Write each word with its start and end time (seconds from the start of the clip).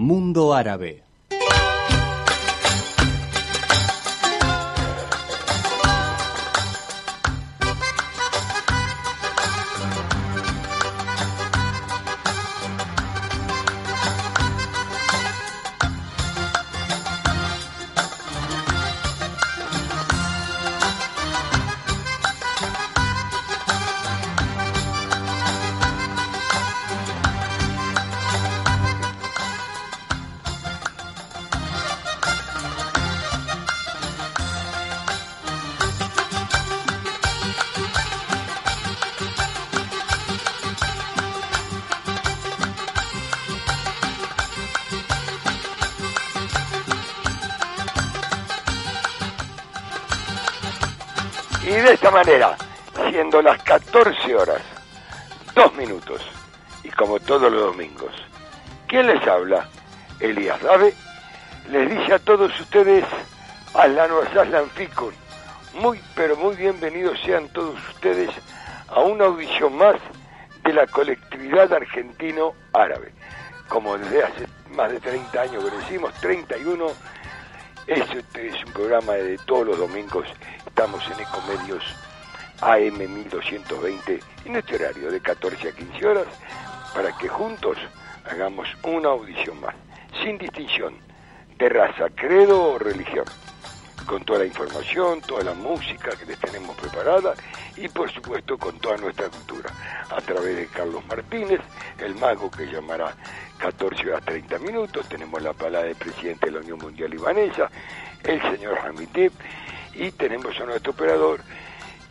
Mundo 0.00 0.54
Árabe. 0.54 1.09
Manera, 52.10 52.56
siendo 53.10 53.40
las 53.42 53.62
14 53.62 54.34
horas, 54.34 54.62
dos 55.54 55.72
minutos, 55.74 56.20
y 56.82 56.90
como 56.90 57.18
todos 57.20 57.52
los 57.52 57.72
domingos, 57.72 58.12
¿quién 58.86 59.06
les 59.06 59.26
habla? 59.26 59.68
Elías 60.18 60.60
Dave, 60.62 60.92
les 61.70 61.90
dice 61.90 62.14
a 62.14 62.18
todos 62.18 62.58
ustedes, 62.60 63.04
Aslan 63.74 64.10
Aslan 64.36 64.70
Fikun, 64.70 65.14
muy 65.74 66.00
pero 66.14 66.36
muy 66.36 66.56
bienvenidos 66.56 67.18
sean 67.24 67.48
todos 67.48 67.76
ustedes 67.90 68.30
a 68.88 69.00
una 69.00 69.26
audición 69.26 69.76
más 69.76 69.96
de 70.64 70.72
la 70.72 70.86
colectividad 70.86 71.72
argentino-árabe. 71.72 73.12
Como 73.68 73.96
desde 73.96 74.24
hace 74.24 74.46
más 74.74 74.90
de 74.90 75.00
30 75.00 75.40
años 75.40 75.64
que 75.64 75.76
decimos, 75.76 76.12
31, 76.20 76.86
este 77.90 78.46
es 78.46 78.64
un 78.64 78.72
programa 78.72 79.14
de 79.14 79.36
todos 79.38 79.66
los 79.66 79.78
domingos. 79.78 80.24
Estamos 80.64 81.04
en 81.10 81.20
Ecomedios 81.20 81.82
AM 82.60 82.98
1220 82.98 84.20
en 84.44 84.56
este 84.56 84.76
horario 84.76 85.10
de 85.10 85.20
14 85.20 85.68
a 85.68 85.72
15 85.72 86.06
horas 86.06 86.26
para 86.94 87.10
que 87.18 87.26
juntos 87.28 87.76
hagamos 88.30 88.68
una 88.84 89.08
audición 89.08 89.60
más, 89.60 89.74
sin 90.22 90.38
distinción. 90.38 90.94
De 91.58 91.68
raza, 91.68 92.08
credo 92.14 92.74
o 92.74 92.78
religión, 92.78 93.24
con 94.06 94.24
toda 94.24 94.38
la 94.38 94.46
información, 94.46 95.20
toda 95.22 95.42
la 95.42 95.54
música 95.54 96.10
que 96.16 96.26
les 96.26 96.38
tenemos 96.38 96.76
preparada 96.76 97.34
y 97.76 97.88
por 97.88 98.10
supuesto 98.10 98.56
con 98.56 98.78
toda 98.78 98.98
nuestra 98.98 99.28
cultura, 99.28 99.70
a 100.08 100.20
través 100.20 100.56
de 100.56 100.66
Carlos 100.68 101.04
Martínez, 101.06 101.60
el 101.98 102.14
mago 102.14 102.50
que 102.50 102.66
llamará 102.66 103.16
14 103.60 104.08
horas 104.08 104.24
30 104.24 104.58
minutos, 104.60 105.06
tenemos 105.08 105.42
la 105.42 105.52
palabra 105.52 105.86
del 105.86 105.96
presidente 105.96 106.46
de 106.46 106.52
la 106.52 106.60
Unión 106.60 106.78
Mundial 106.78 107.10
Libanesa, 107.10 107.70
el 108.24 108.40
señor 108.40 108.78
Hamidib, 108.78 109.32
y 109.94 110.10
tenemos 110.12 110.58
a 110.58 110.64
nuestro 110.64 110.92
operador 110.92 111.40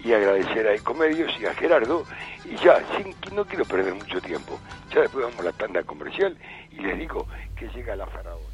y 0.04 0.14
agradecer 0.14 0.68
a 0.68 0.76
Ecomedios 0.76 1.32
y 1.42 1.48
a 1.48 1.54
Gerardo 1.56 2.04
y 2.46 2.56
ya, 2.64 2.82
sin, 2.96 3.16
no 3.36 3.46
quiero 3.46 3.66
perder 3.66 3.96
mucho 3.96 4.22
tiempo, 4.22 4.60
ya 4.94 5.02
después 5.02 5.26
vamos 5.26 5.40
a 5.40 5.44
la 5.44 5.52
tanda 5.52 5.82
comercial 5.84 6.38
y 6.72 6.82
les 6.82 7.00
digo 7.00 7.26
que 7.56 7.68
llega 7.70 7.96
la 7.96 8.06
faraona. 8.06 8.46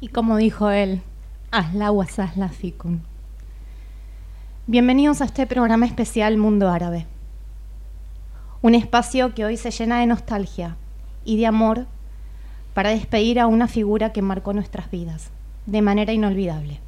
Y 0.00 0.08
como 0.08 0.36
dijo 0.36 0.70
él, 0.70 1.00
Asla 1.50 1.90
la 2.36 2.50
ficun. 2.50 3.02
Bienvenidos 4.66 5.22
a 5.22 5.24
este 5.24 5.46
programa 5.46 5.86
especial 5.86 6.36
Mundo 6.36 6.68
Árabe. 6.68 7.06
Un 8.60 8.74
espacio 8.74 9.34
que 9.34 9.46
hoy 9.46 9.56
se 9.56 9.70
llena 9.70 10.00
de 10.00 10.06
nostalgia 10.06 10.76
y 11.28 11.36
de 11.36 11.46
amor 11.46 11.84
para 12.72 12.88
despedir 12.88 13.38
a 13.38 13.46
una 13.46 13.68
figura 13.68 14.12
que 14.14 14.22
marcó 14.22 14.54
nuestras 14.54 14.90
vidas 14.90 15.28
de 15.66 15.82
manera 15.82 16.14
inolvidable. 16.14 16.80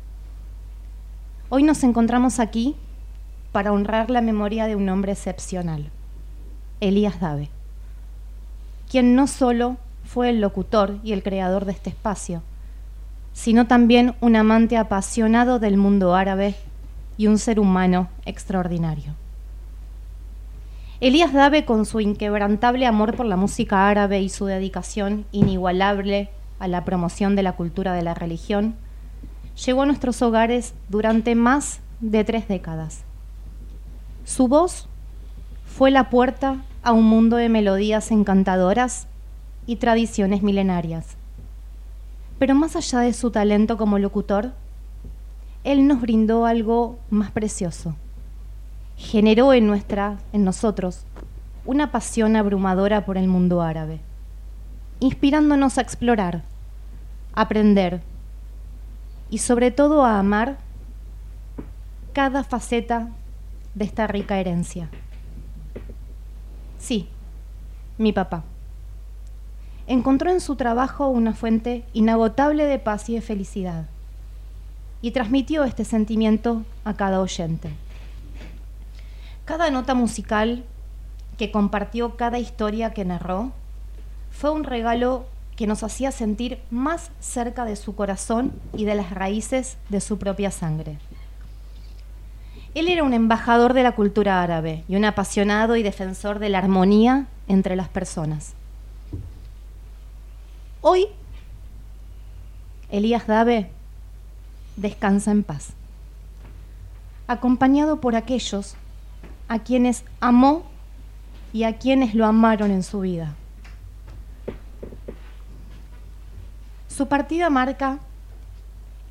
Hoy 1.50 1.62
nos 1.62 1.84
encontramos 1.84 2.40
aquí 2.40 2.74
para 3.52 3.70
honrar 3.70 4.08
la 4.08 4.22
memoria 4.22 4.66
de 4.66 4.76
un 4.76 4.88
hombre 4.88 5.12
excepcional, 5.12 5.90
Elías 6.80 7.20
Dave, 7.20 7.50
quien 8.90 9.14
no 9.14 9.26
solo 9.26 9.76
fue 10.04 10.30
el 10.30 10.40
locutor 10.40 10.96
y 11.04 11.12
el 11.12 11.22
creador 11.22 11.66
de 11.66 11.72
este 11.72 11.90
espacio, 11.90 12.42
sino 13.34 13.66
también 13.66 14.14
un 14.22 14.36
amante 14.36 14.78
apasionado 14.78 15.58
del 15.58 15.76
mundo 15.76 16.14
árabe 16.14 16.54
y 17.18 17.26
un 17.26 17.36
ser 17.36 17.60
humano 17.60 18.08
extraordinario. 18.24 19.19
Elías 21.00 21.32
Dave, 21.32 21.64
con 21.64 21.86
su 21.86 22.00
inquebrantable 22.00 22.84
amor 22.84 23.16
por 23.16 23.24
la 23.24 23.36
música 23.36 23.88
árabe 23.88 24.20
y 24.20 24.28
su 24.28 24.44
dedicación 24.44 25.24
inigualable 25.32 26.28
a 26.58 26.68
la 26.68 26.84
promoción 26.84 27.36
de 27.36 27.42
la 27.42 27.52
cultura 27.54 27.94
de 27.94 28.02
la 28.02 28.12
religión, 28.12 28.74
llegó 29.64 29.80
a 29.80 29.86
nuestros 29.86 30.20
hogares 30.20 30.74
durante 30.90 31.34
más 31.34 31.80
de 32.00 32.22
tres 32.22 32.48
décadas. 32.48 33.04
Su 34.26 34.46
voz 34.46 34.88
fue 35.64 35.90
la 35.90 36.10
puerta 36.10 36.58
a 36.82 36.92
un 36.92 37.04
mundo 37.04 37.36
de 37.36 37.48
melodías 37.48 38.10
encantadoras 38.10 39.06
y 39.66 39.76
tradiciones 39.76 40.42
milenarias. 40.42 41.16
Pero 42.38 42.54
más 42.54 42.76
allá 42.76 43.00
de 43.00 43.14
su 43.14 43.30
talento 43.30 43.78
como 43.78 43.98
locutor, 43.98 44.52
él 45.64 45.86
nos 45.88 46.02
brindó 46.02 46.44
algo 46.44 46.98
más 47.08 47.30
precioso. 47.30 47.96
Generó 49.00 49.54
en 49.54 49.66
nuestra, 49.66 50.18
en 50.32 50.44
nosotros, 50.44 51.04
una 51.64 51.90
pasión 51.90 52.36
abrumadora 52.36 53.06
por 53.06 53.16
el 53.16 53.28
mundo 53.28 53.62
árabe, 53.62 53.98
inspirándonos 55.00 55.78
a 55.78 55.80
explorar, 55.80 56.44
aprender 57.32 58.02
y 59.30 59.38
sobre 59.38 59.70
todo 59.70 60.04
a 60.04 60.18
amar 60.18 60.58
cada 62.12 62.44
faceta 62.44 63.08
de 63.74 63.86
esta 63.86 64.06
rica 64.06 64.38
herencia. 64.38 64.90
Sí, 66.78 67.08
mi 67.98 68.12
papá. 68.12 68.44
Encontró 69.88 70.30
en 70.30 70.40
su 70.40 70.54
trabajo 70.56 71.08
una 71.08 71.32
fuente 71.32 71.84
inagotable 71.94 72.66
de 72.66 72.78
paz 72.78 73.08
y 73.08 73.14
de 73.14 73.22
felicidad 73.22 73.86
y 75.02 75.10
transmitió 75.12 75.64
este 75.64 75.84
sentimiento 75.84 76.64
a 76.84 76.94
cada 76.94 77.20
oyente. 77.20 77.70
Cada 79.50 79.68
nota 79.72 79.94
musical 79.94 80.62
que 81.36 81.50
compartió, 81.50 82.16
cada 82.16 82.38
historia 82.38 82.92
que 82.92 83.04
narró, 83.04 83.50
fue 84.30 84.52
un 84.52 84.62
regalo 84.62 85.26
que 85.56 85.66
nos 85.66 85.82
hacía 85.82 86.12
sentir 86.12 86.60
más 86.70 87.10
cerca 87.18 87.64
de 87.64 87.74
su 87.74 87.96
corazón 87.96 88.52
y 88.76 88.84
de 88.84 88.94
las 88.94 89.10
raíces 89.10 89.76
de 89.88 90.00
su 90.00 90.18
propia 90.18 90.52
sangre. 90.52 90.98
Él 92.76 92.86
era 92.86 93.02
un 93.02 93.12
embajador 93.12 93.72
de 93.72 93.82
la 93.82 93.96
cultura 93.96 94.40
árabe 94.40 94.84
y 94.86 94.94
un 94.94 95.04
apasionado 95.04 95.74
y 95.74 95.82
defensor 95.82 96.38
de 96.38 96.48
la 96.48 96.58
armonía 96.58 97.26
entre 97.48 97.74
las 97.74 97.88
personas. 97.88 98.52
Hoy, 100.80 101.08
Elías 102.92 103.26
Dave 103.26 103.68
descansa 104.76 105.32
en 105.32 105.42
paz, 105.42 105.70
acompañado 107.26 108.00
por 108.00 108.14
aquellos 108.14 108.76
a 109.50 109.58
quienes 109.58 110.04
amó 110.20 110.62
y 111.52 111.64
a 111.64 111.76
quienes 111.76 112.14
lo 112.14 112.24
amaron 112.24 112.70
en 112.70 112.84
su 112.84 113.00
vida. 113.00 113.34
Su 116.86 117.08
partida 117.08 117.50
marca 117.50 117.98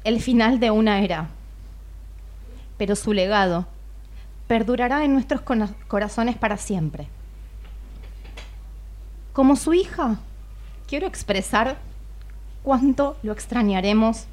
el 0.05 0.21
final 0.21 0.61
de 0.61 0.71
una 0.71 1.01
era, 1.01 1.27
pero 2.77 2.95
su 2.95 3.11
legado 3.11 3.67
perdurará 4.47 5.03
en 5.03 5.11
nuestros 5.11 5.41
corazones 5.41 6.37
para 6.37 6.55
siempre. 6.55 7.09
Como 9.33 9.57
su 9.57 9.73
hija, 9.73 10.19
quiero 10.87 11.05
expresar 11.05 11.75
cuánto 12.63 13.17
lo 13.23 13.33
extrañaremos 13.33 14.25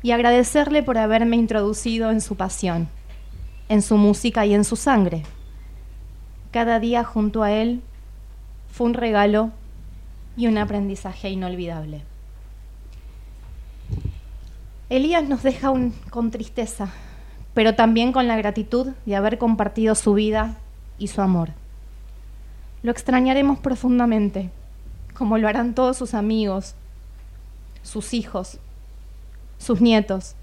y 0.00 0.12
agradecerle 0.12 0.84
por 0.84 0.96
haberme 0.96 1.34
introducido 1.34 2.12
en 2.12 2.20
su 2.20 2.36
pasión, 2.36 2.88
en 3.68 3.82
su 3.82 3.96
música 3.96 4.46
y 4.46 4.54
en 4.54 4.64
su 4.64 4.76
sangre. 4.76 5.22
Cada 6.50 6.80
día 6.80 7.04
junto 7.04 7.42
a 7.42 7.52
él 7.52 7.82
fue 8.70 8.86
un 8.86 8.94
regalo 8.94 9.50
y 10.36 10.46
un 10.46 10.58
aprendizaje 10.58 11.30
inolvidable. 11.30 12.02
Elías 14.90 15.28
nos 15.28 15.42
deja 15.42 15.72
con 16.10 16.30
tristeza, 16.30 16.88
pero 17.54 17.74
también 17.74 18.12
con 18.12 18.28
la 18.28 18.36
gratitud 18.36 18.88
de 19.06 19.16
haber 19.16 19.38
compartido 19.38 19.94
su 19.94 20.14
vida 20.14 20.56
y 20.98 21.08
su 21.08 21.22
amor. 21.22 21.50
Lo 22.82 22.90
extrañaremos 22.90 23.58
profundamente, 23.58 24.50
como 25.14 25.38
lo 25.38 25.48
harán 25.48 25.74
todos 25.74 25.96
sus 25.96 26.14
amigos, 26.14 26.74
sus 27.82 28.12
hijos, 28.14 28.58
sus 29.58 29.80
nietos 29.80 30.34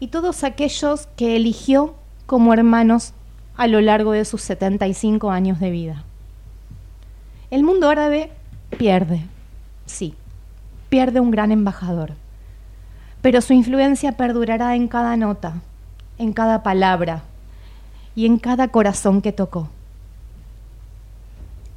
y 0.00 0.08
todos 0.08 0.44
aquellos 0.44 1.06
que 1.16 1.36
eligió 1.36 1.94
como 2.28 2.52
hermanos 2.52 3.14
a 3.56 3.66
lo 3.68 3.80
largo 3.80 4.12
de 4.12 4.26
sus 4.26 4.42
75 4.42 5.30
años 5.30 5.60
de 5.60 5.70
vida. 5.70 6.04
El 7.50 7.64
mundo 7.64 7.88
árabe 7.88 8.30
pierde, 8.76 9.24
sí, 9.86 10.14
pierde 10.90 11.20
un 11.20 11.30
gran 11.30 11.52
embajador, 11.52 12.12
pero 13.22 13.40
su 13.40 13.54
influencia 13.54 14.18
perdurará 14.18 14.76
en 14.76 14.88
cada 14.88 15.16
nota, 15.16 15.62
en 16.18 16.34
cada 16.34 16.62
palabra 16.62 17.22
y 18.14 18.26
en 18.26 18.38
cada 18.38 18.68
corazón 18.68 19.22
que 19.22 19.32
tocó. 19.32 19.70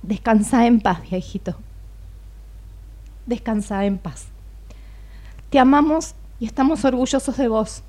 Descansa 0.01 0.65
en 0.65 0.81
paz, 0.81 1.01
viejito. 1.09 1.55
Descansa 3.25 3.85
en 3.85 3.97
paz. 3.97 4.25
Te 5.49 5.59
amamos 5.59 6.13
y 6.41 6.45
estamos 6.45 6.83
orgullosos 6.83 7.37
de 7.37 7.47
vos. 7.47 7.83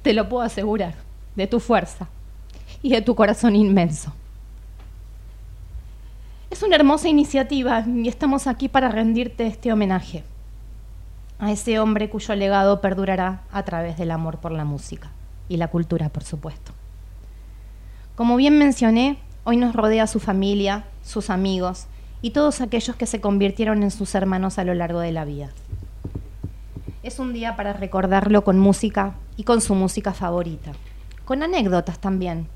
Te 0.00 0.14
lo 0.14 0.30
puedo 0.30 0.42
asegurar, 0.42 0.94
de 1.38 1.46
tu 1.46 1.60
fuerza 1.60 2.08
y 2.82 2.90
de 2.90 3.00
tu 3.00 3.14
corazón 3.14 3.54
inmenso. 3.54 4.12
Es 6.50 6.64
una 6.64 6.74
hermosa 6.74 7.08
iniciativa 7.08 7.84
y 7.86 8.08
estamos 8.08 8.48
aquí 8.48 8.68
para 8.68 8.88
rendirte 8.88 9.46
este 9.46 9.72
homenaje 9.72 10.24
a 11.38 11.52
ese 11.52 11.78
hombre 11.78 12.10
cuyo 12.10 12.34
legado 12.34 12.80
perdurará 12.80 13.42
a 13.52 13.62
través 13.62 13.96
del 13.96 14.10
amor 14.10 14.38
por 14.38 14.50
la 14.50 14.64
música 14.64 15.12
y 15.48 15.58
la 15.58 15.68
cultura, 15.68 16.08
por 16.08 16.24
supuesto. 16.24 16.72
Como 18.16 18.34
bien 18.34 18.58
mencioné, 18.58 19.18
hoy 19.44 19.58
nos 19.58 19.76
rodea 19.76 20.08
su 20.08 20.18
familia, 20.18 20.86
sus 21.04 21.30
amigos 21.30 21.86
y 22.20 22.30
todos 22.30 22.60
aquellos 22.60 22.96
que 22.96 23.06
se 23.06 23.20
convirtieron 23.20 23.84
en 23.84 23.92
sus 23.92 24.16
hermanos 24.16 24.58
a 24.58 24.64
lo 24.64 24.74
largo 24.74 24.98
de 24.98 25.12
la 25.12 25.24
vida. 25.24 25.50
Es 27.04 27.20
un 27.20 27.32
día 27.32 27.54
para 27.54 27.74
recordarlo 27.74 28.42
con 28.42 28.58
música 28.58 29.14
y 29.36 29.44
con 29.44 29.60
su 29.60 29.76
música 29.76 30.12
favorita, 30.12 30.72
con 31.28 31.42
anécdotas 31.42 31.98
también, 31.98 32.48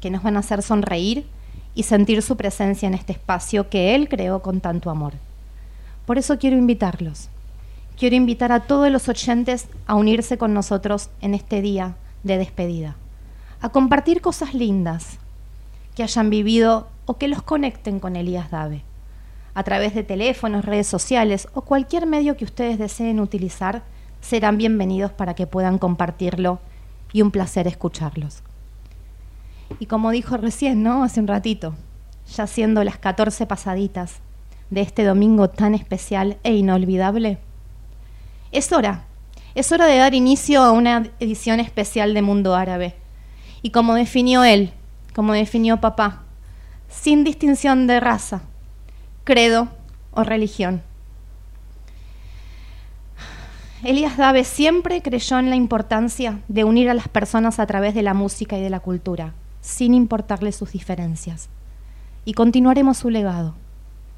que 0.00 0.08
nos 0.08 0.22
van 0.22 0.38
a 0.38 0.40
hacer 0.40 0.62
sonreír 0.62 1.26
y 1.74 1.82
sentir 1.82 2.22
su 2.22 2.34
presencia 2.38 2.86
en 2.86 2.94
este 2.94 3.12
espacio 3.12 3.68
que 3.68 3.94
Él 3.94 4.08
creó 4.08 4.40
con 4.40 4.62
tanto 4.62 4.88
amor. 4.88 5.12
Por 6.06 6.16
eso 6.16 6.38
quiero 6.38 6.56
invitarlos. 6.56 7.28
Quiero 7.98 8.16
invitar 8.16 8.52
a 8.52 8.60
todos 8.60 8.90
los 8.90 9.10
oyentes 9.10 9.68
a 9.86 9.96
unirse 9.96 10.38
con 10.38 10.54
nosotros 10.54 11.10
en 11.20 11.34
este 11.34 11.60
día 11.60 11.96
de 12.22 12.38
despedida, 12.38 12.96
a 13.60 13.68
compartir 13.68 14.22
cosas 14.22 14.54
lindas 14.54 15.18
que 15.94 16.02
hayan 16.02 16.30
vivido 16.30 16.88
o 17.04 17.18
que 17.18 17.28
los 17.28 17.42
conecten 17.42 18.00
con 18.00 18.16
Elías 18.16 18.50
Dave, 18.50 18.82
a 19.52 19.62
través 19.62 19.94
de 19.94 20.04
teléfonos, 20.04 20.64
redes 20.64 20.86
sociales 20.86 21.48
o 21.52 21.60
cualquier 21.60 22.06
medio 22.06 22.38
que 22.38 22.46
ustedes 22.46 22.78
deseen 22.78 23.20
utilizar, 23.20 23.82
serán 24.22 24.56
bienvenidos 24.56 25.12
para 25.12 25.34
que 25.34 25.46
puedan 25.46 25.76
compartirlo 25.76 26.60
y 27.16 27.22
un 27.22 27.30
placer 27.30 27.66
escucharlos. 27.66 28.42
Y 29.80 29.86
como 29.86 30.10
dijo 30.10 30.36
recién, 30.36 30.82
¿no? 30.82 31.02
Hace 31.02 31.18
un 31.18 31.26
ratito, 31.26 31.74
ya 32.36 32.46
siendo 32.46 32.84
las 32.84 32.98
14 32.98 33.46
pasaditas 33.46 34.16
de 34.68 34.82
este 34.82 35.02
domingo 35.02 35.48
tan 35.48 35.74
especial 35.74 36.36
e 36.42 36.52
inolvidable, 36.54 37.38
es 38.52 38.70
hora, 38.70 39.06
es 39.54 39.72
hora 39.72 39.86
de 39.86 39.96
dar 39.96 40.12
inicio 40.12 40.62
a 40.62 40.72
una 40.72 41.04
edición 41.18 41.58
especial 41.58 42.12
de 42.12 42.20
Mundo 42.20 42.54
Árabe. 42.54 42.96
Y 43.62 43.70
como 43.70 43.94
definió 43.94 44.44
él, 44.44 44.74
como 45.14 45.32
definió 45.32 45.80
papá, 45.80 46.24
sin 46.90 47.24
distinción 47.24 47.86
de 47.86 47.98
raza, 47.98 48.42
credo 49.24 49.68
o 50.10 50.22
religión. 50.22 50.82
Elías 53.82 54.16
Dave 54.16 54.44
siempre 54.44 55.02
creyó 55.02 55.38
en 55.38 55.50
la 55.50 55.56
importancia 55.56 56.40
de 56.48 56.64
unir 56.64 56.88
a 56.88 56.94
las 56.94 57.08
personas 57.08 57.58
a 57.58 57.66
través 57.66 57.94
de 57.94 58.02
la 58.02 58.14
música 58.14 58.56
y 58.56 58.62
de 58.62 58.70
la 58.70 58.80
cultura 58.80 59.34
sin 59.60 59.94
importarle 59.94 60.52
sus 60.52 60.72
diferencias. 60.72 61.48
Y 62.24 62.32
continuaremos 62.32 62.98
su 62.98 63.10
legado 63.10 63.54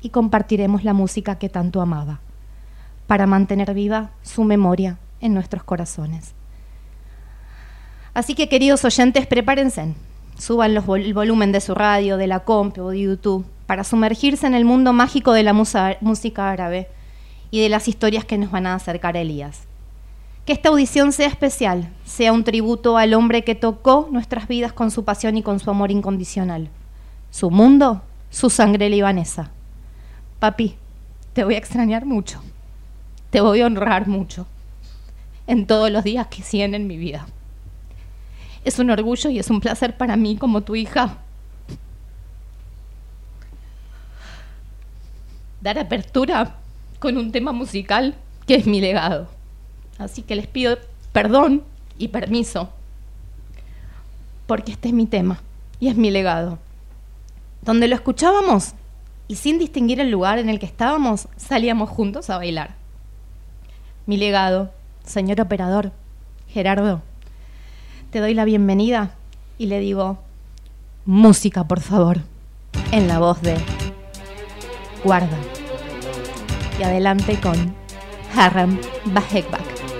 y 0.01 0.11
compartiremos 0.11 0.85
la 0.85 0.93
música 0.93 1.39
que 1.39 1.49
tanto 1.49 1.81
amaba, 1.81 2.21
para 3.07 3.27
mantener 3.27 3.75
viva 3.75 4.11
su 4.23 4.45
memoria 4.45 4.99
en 5.21 5.35
nuestros 5.35 5.65
corazones. 5.65 6.35
Así 8.15 8.35
que 8.35 8.49
queridos 8.49 8.85
oyentes, 8.85 9.27
prepárense, 9.27 9.95
suban 10.39 10.77
el 10.77 11.15
volumen 11.15 11.51
de 11.51 11.61
su 11.61 11.75
radio, 11.75 12.17
de 12.17 12.27
la 12.27 12.41
comp 12.41 12.79
o 12.79 12.91
de 12.91 13.01
YouTube, 13.01 13.47
para 13.67 13.85
sumergirse 13.85 14.47
en 14.47 14.55
el 14.55 14.65
mundo 14.65 14.93
mágico 14.93 15.33
de 15.33 15.43
la 15.43 15.53
música 15.53 16.51
árabe 16.51 16.89
y 17.51 17.61
de 17.61 17.69
las 17.69 17.89
historias 17.89 18.25
que 18.25 18.39
nos 18.39 18.51
van 18.51 18.67
a 18.67 18.75
acercar 18.75 19.17
a 19.17 19.21
Elías. 19.21 19.63
Que 20.45 20.53
esta 20.53 20.71
audición 20.71 21.13
sea 21.13 21.29
especial, 21.29 21.91
sea 22.05 22.33
un 22.33 22.45
tributo 22.45 22.97
al 22.97 23.15
hombre 23.15 23.45
que 23.45 23.55
tocó 23.55 24.09
nuestras 24.11 24.49
vidas 24.49 24.73
con 24.73 24.91
su 24.91 25.05
pasión 25.05 25.37
y 25.37 25.43
con 25.43 25.59
su 25.59 25.71
amor 25.71 25.91
incondicional. 25.91 26.69
Su 27.31 27.51
mundo, 27.51 28.03
su 28.31 28.49
sangre 28.49 28.89
libanesa. 28.89 29.51
Papi, 30.39 30.77
te 31.33 31.45
voy 31.45 31.55
a 31.55 31.59
extrañar 31.59 32.07
mucho. 32.07 32.43
Te 33.31 33.41
voy 33.41 33.61
a 33.61 33.67
honrar 33.67 34.09
mucho. 34.09 34.47
En 35.47 35.67
todos 35.67 35.91
los 35.91 36.05
días 36.05 36.27
que 36.29 36.43
siguen 36.43 36.75
en 36.75 36.87
mi 36.87 36.97
vida. 36.97 37.27
Es 38.65 38.79
un 38.79 38.91
orgullo 38.91 39.31
y 39.31 39.39
es 39.39 39.51
un 39.51 39.61
placer 39.61 39.97
para 39.97 40.17
mí 40.17 40.37
como 40.37 40.63
tu 40.63 40.77
hija 40.77 41.19
dar 45.61 45.79
apertura 45.79 46.57
con 46.99 47.17
un 47.17 47.33
tema 47.33 47.53
musical 47.53 48.15
que 48.47 48.57
es 48.57 48.67
mi 48.67 48.81
legado. 48.81 49.29
Así 49.99 50.23
que 50.23 50.37
les 50.37 50.47
pido 50.47 50.79
perdón 51.13 51.63
y 51.99 52.09
permiso, 52.09 52.71
porque 54.47 54.73
este 54.73 54.89
es 54.89 54.95
mi 54.95 55.07
tema 55.07 55.41
y 55.81 55.89
es 55.89 55.97
mi 55.97 56.11
legado. 56.11 56.59
Donde 57.63 57.89
lo 57.89 57.95
escuchábamos 57.95 58.75
y 59.27 59.35
sin 59.35 59.59
distinguir 59.59 60.01
el 60.01 60.11
lugar 60.11 60.39
en 60.39 60.49
el 60.49 60.59
que 60.59 60.67
estábamos, 60.67 61.29
salíamos 61.37 61.91
juntos 61.91 62.31
a 62.31 62.39
bailar. 62.39 62.77
Mi 64.07 64.17
legado, 64.17 64.71
señor 65.05 65.41
operador, 65.41 65.93
Gerardo, 66.49 67.03
te 68.11 68.21
doy 68.21 68.33
la 68.33 68.45
bienvenida 68.45 69.15
y 69.59 69.67
le 69.67 69.81
digo, 69.81 70.19
música 71.05 71.65
por 71.65 71.81
favor, 71.81 72.21
en 72.93 73.09
la 73.09 73.19
voz 73.19 73.43
de 73.43 73.57
Guarda. 75.05 75.58
Y 76.79 76.83
adelante 76.83 77.39
con 77.41 77.75
Harram 78.35 78.79
Bahekbak. 79.07 79.98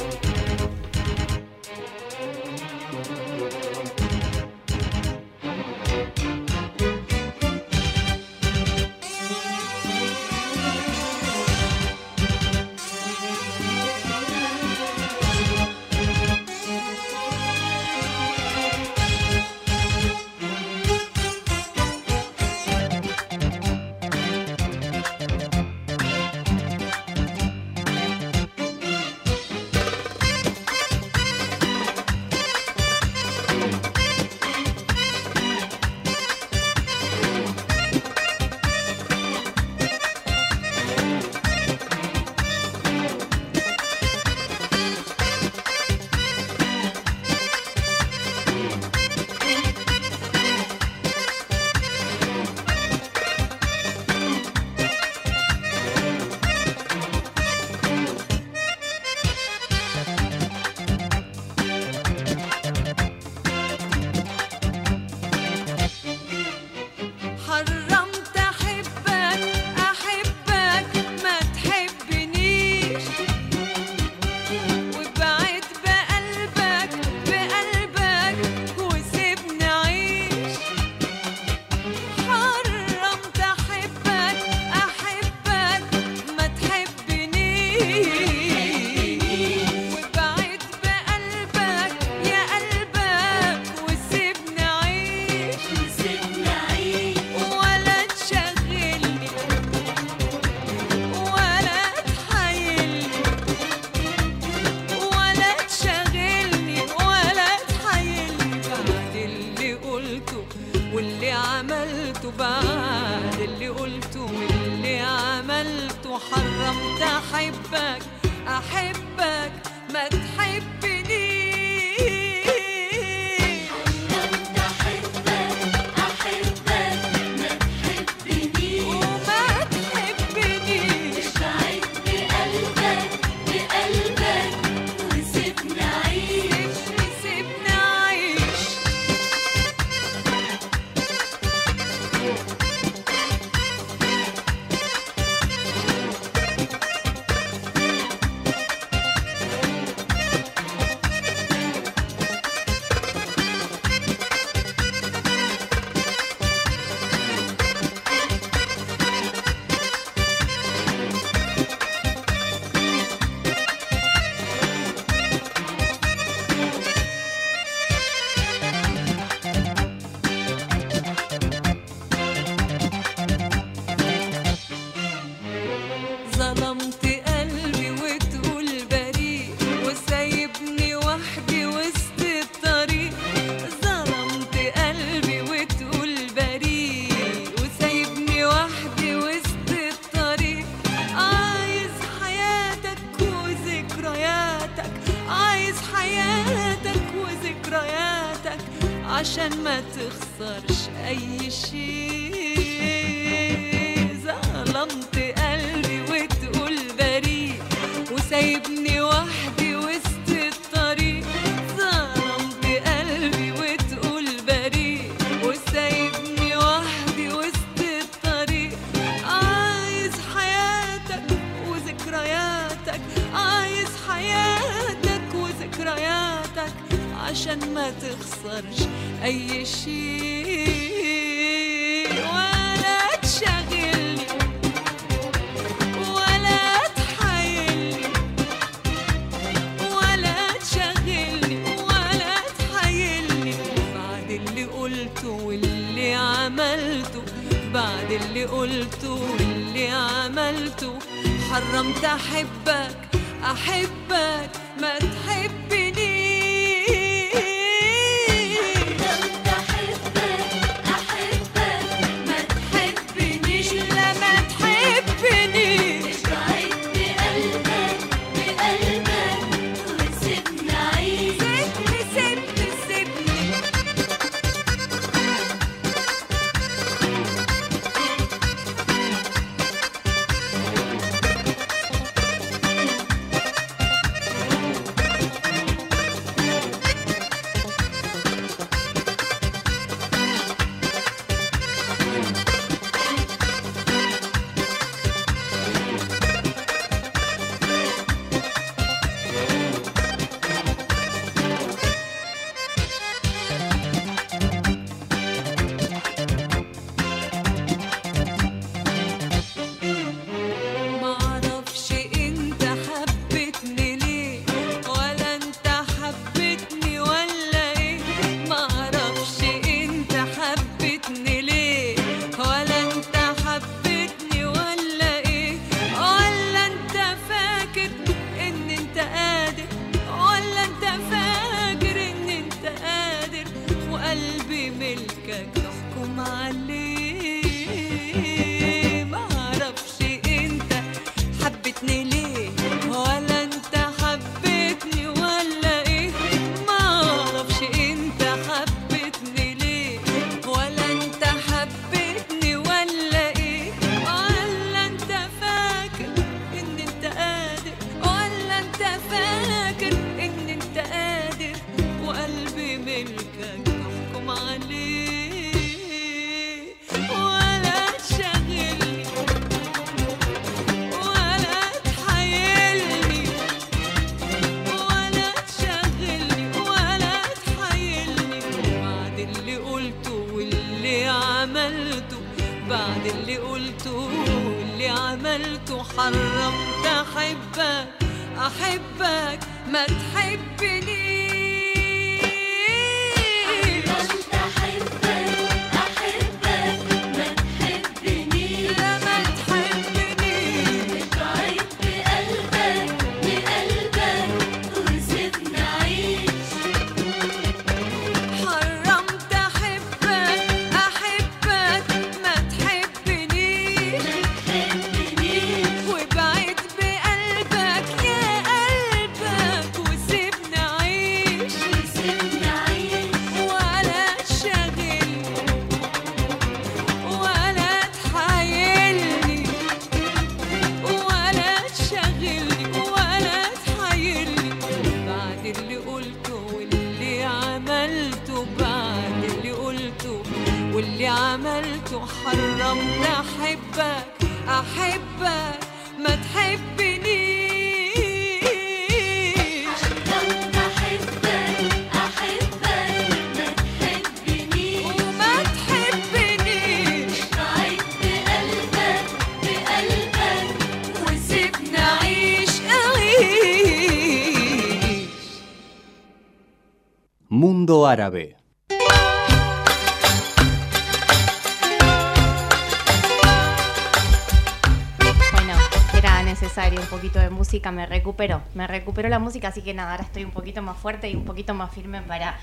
Recuperó 478.99 479.11
la 479.11 479.21
música, 479.21 479.47
así 479.47 479.63
que 479.63 479.75
nada, 479.75 479.93
ahora 479.93 480.03
estoy 480.03 480.25
un 480.25 480.33
poquito 480.33 480.61
más 480.61 480.77
fuerte 480.77 481.09
y 481.09 481.15
un 481.15 481.25
poquito 481.25 481.55
más 481.55 481.71
firme 481.71 482.03
para, 482.03 482.37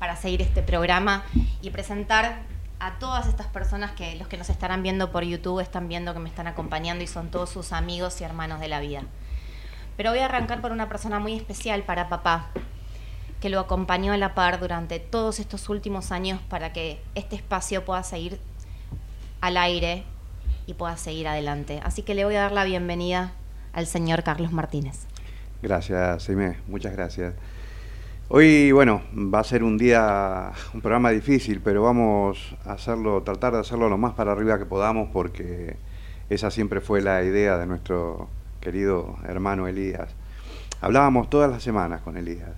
para 0.00 0.16
seguir 0.16 0.42
este 0.42 0.60
programa 0.60 1.22
y 1.60 1.70
presentar 1.70 2.40
a 2.80 2.98
todas 2.98 3.28
estas 3.28 3.46
personas 3.46 3.92
que 3.92 4.16
los 4.16 4.26
que 4.26 4.36
nos 4.36 4.50
estarán 4.50 4.82
viendo 4.82 5.12
por 5.12 5.22
YouTube 5.22 5.60
están 5.60 5.86
viendo 5.86 6.12
que 6.12 6.18
me 6.18 6.28
están 6.28 6.48
acompañando 6.48 7.04
y 7.04 7.06
son 7.06 7.30
todos 7.30 7.50
sus 7.50 7.72
amigos 7.72 8.20
y 8.20 8.24
hermanos 8.24 8.58
de 8.58 8.66
la 8.66 8.80
vida. 8.80 9.02
Pero 9.96 10.10
voy 10.10 10.18
a 10.18 10.24
arrancar 10.24 10.60
por 10.60 10.72
una 10.72 10.88
persona 10.88 11.20
muy 11.20 11.36
especial 11.36 11.84
para 11.84 12.08
papá, 12.08 12.48
que 13.40 13.48
lo 13.48 13.60
acompañó 13.60 14.12
a 14.12 14.16
la 14.16 14.34
par 14.34 14.58
durante 14.58 14.98
todos 14.98 15.38
estos 15.38 15.68
últimos 15.68 16.10
años 16.10 16.40
para 16.48 16.72
que 16.72 17.00
este 17.14 17.36
espacio 17.36 17.84
pueda 17.84 18.02
seguir 18.02 18.40
al 19.40 19.56
aire 19.56 20.02
y 20.66 20.74
pueda 20.74 20.96
seguir 20.96 21.28
adelante. 21.28 21.80
Así 21.84 22.02
que 22.02 22.16
le 22.16 22.24
voy 22.24 22.34
a 22.34 22.40
dar 22.40 22.52
la 22.52 22.64
bienvenida 22.64 23.34
al 23.72 23.86
señor 23.86 24.24
Carlos 24.24 24.50
Martínez. 24.50 25.06
Gracias, 25.62 26.28
Aimé, 26.28 26.56
muchas 26.66 26.92
gracias. 26.92 27.34
Hoy, 28.28 28.72
bueno, 28.72 29.02
va 29.14 29.38
a 29.38 29.44
ser 29.44 29.62
un 29.62 29.78
día, 29.78 30.50
un 30.74 30.80
programa 30.80 31.10
difícil, 31.10 31.60
pero 31.62 31.84
vamos 31.84 32.56
a 32.64 32.72
hacerlo, 32.72 33.22
tratar 33.22 33.52
de 33.52 33.60
hacerlo 33.60 33.88
lo 33.88 33.96
más 33.96 34.14
para 34.14 34.32
arriba 34.32 34.58
que 34.58 34.66
podamos, 34.66 35.10
porque 35.12 35.76
esa 36.30 36.50
siempre 36.50 36.80
fue 36.80 37.00
la 37.00 37.22
idea 37.22 37.58
de 37.58 37.66
nuestro 37.66 38.28
querido 38.60 39.18
hermano 39.28 39.68
Elías. 39.68 40.08
Hablábamos 40.80 41.30
todas 41.30 41.48
las 41.48 41.62
semanas 41.62 42.00
con 42.00 42.16
Elías 42.16 42.50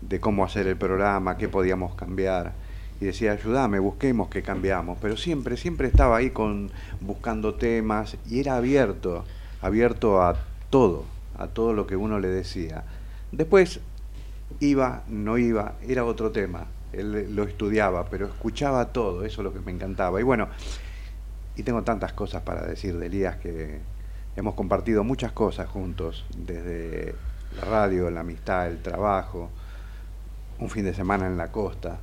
de 0.00 0.20
cómo 0.20 0.44
hacer 0.44 0.68
el 0.68 0.76
programa, 0.76 1.38
qué 1.38 1.48
podíamos 1.48 1.96
cambiar. 1.96 2.52
Y 3.00 3.06
decía, 3.06 3.32
ayúdame, 3.32 3.80
busquemos 3.80 4.28
qué 4.28 4.42
cambiamos. 4.42 4.98
Pero 5.02 5.16
siempre, 5.16 5.56
siempre 5.56 5.88
estaba 5.88 6.16
ahí 6.16 6.30
con 6.30 6.70
buscando 7.00 7.54
temas 7.54 8.16
y 8.30 8.38
era 8.38 8.56
abierto, 8.56 9.24
abierto 9.60 10.22
a 10.22 10.36
todo, 10.70 11.15
a 11.38 11.48
todo 11.48 11.72
lo 11.72 11.86
que 11.86 11.96
uno 11.96 12.18
le 12.18 12.28
decía. 12.28 12.84
Después 13.32 13.80
iba, 14.60 15.04
no 15.08 15.38
iba, 15.38 15.74
era 15.86 16.04
otro 16.04 16.30
tema. 16.30 16.66
Él 16.92 17.34
lo 17.34 17.42
estudiaba, 17.44 18.06
pero 18.06 18.26
escuchaba 18.26 18.92
todo, 18.92 19.24
eso 19.24 19.40
es 19.40 19.44
lo 19.44 19.52
que 19.52 19.60
me 19.60 19.72
encantaba. 19.72 20.20
Y 20.20 20.22
bueno, 20.22 20.48
y 21.56 21.62
tengo 21.62 21.82
tantas 21.82 22.12
cosas 22.12 22.42
para 22.42 22.66
decir 22.66 22.96
de 22.98 23.06
Elías 23.06 23.36
que 23.36 23.80
hemos 24.36 24.54
compartido 24.54 25.04
muchas 25.04 25.32
cosas 25.32 25.68
juntos, 25.68 26.24
desde 26.36 27.14
la 27.56 27.64
radio, 27.64 28.10
la 28.10 28.20
amistad, 28.20 28.68
el 28.68 28.82
trabajo, 28.82 29.50
un 30.58 30.70
fin 30.70 30.84
de 30.84 30.94
semana 30.94 31.26
en 31.26 31.36
la 31.36 31.50
costa. 31.50 31.98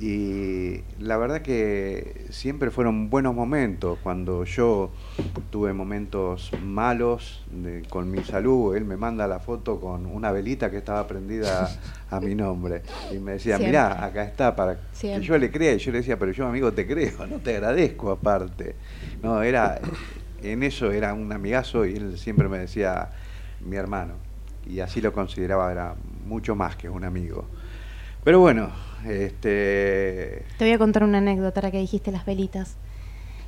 Y 0.00 0.80
la 0.98 1.18
verdad 1.18 1.42
que 1.42 2.24
siempre 2.30 2.70
fueron 2.70 3.10
buenos 3.10 3.34
momentos. 3.34 3.98
Cuando 4.02 4.44
yo 4.44 4.90
tuve 5.50 5.74
momentos 5.74 6.52
malos 6.62 7.44
de- 7.50 7.82
con 7.82 8.10
mi 8.10 8.24
salud, 8.24 8.74
él 8.74 8.86
me 8.86 8.96
manda 8.96 9.28
la 9.28 9.40
foto 9.40 9.78
con 9.78 10.06
una 10.06 10.32
velita 10.32 10.70
que 10.70 10.78
estaba 10.78 11.06
prendida 11.06 11.68
a 12.08 12.18
mi 12.18 12.34
nombre. 12.34 12.80
Y 13.10 13.18
me 13.18 13.32
decía, 13.32 13.56
Siempre. 13.58 13.68
mirá, 13.68 14.02
acá 14.02 14.24
está, 14.24 14.56
para 14.56 14.78
que 15.00 15.20
yo 15.20 15.36
le 15.36 15.50
crea. 15.50 15.74
Y 15.74 15.78
yo 15.78 15.92
le 15.92 15.98
decía, 15.98 16.18
pero 16.18 16.32
yo 16.32 16.46
amigo 16.46 16.72
te 16.72 16.86
creo, 16.86 17.26
no 17.26 17.38
te 17.40 17.56
agradezco 17.56 18.10
aparte. 18.10 18.76
No, 19.22 19.42
era, 19.42 19.78
en 20.40 20.62
eso 20.62 20.90
era 20.92 21.12
un 21.12 21.30
amigazo 21.30 21.84
y 21.84 21.96
él 21.96 22.16
siempre 22.16 22.48
me 22.48 22.56
decía, 22.58 23.10
mi 23.60 23.76
hermano. 23.76 24.14
Y 24.66 24.80
así 24.80 25.02
lo 25.02 25.12
consideraba, 25.12 25.70
era 25.70 25.94
mucho 26.24 26.56
más 26.56 26.74
que 26.76 26.88
un 26.88 27.04
amigo. 27.04 27.44
Pero 28.24 28.38
bueno, 28.40 28.70
este, 29.06 30.44
Te 30.58 30.64
voy 30.64 30.72
a 30.72 30.78
contar 30.78 31.04
una 31.04 31.18
anécdota 31.18 31.60
ahora 31.60 31.70
que 31.70 31.78
dijiste 31.78 32.12
las 32.12 32.24
velitas. 32.24 32.76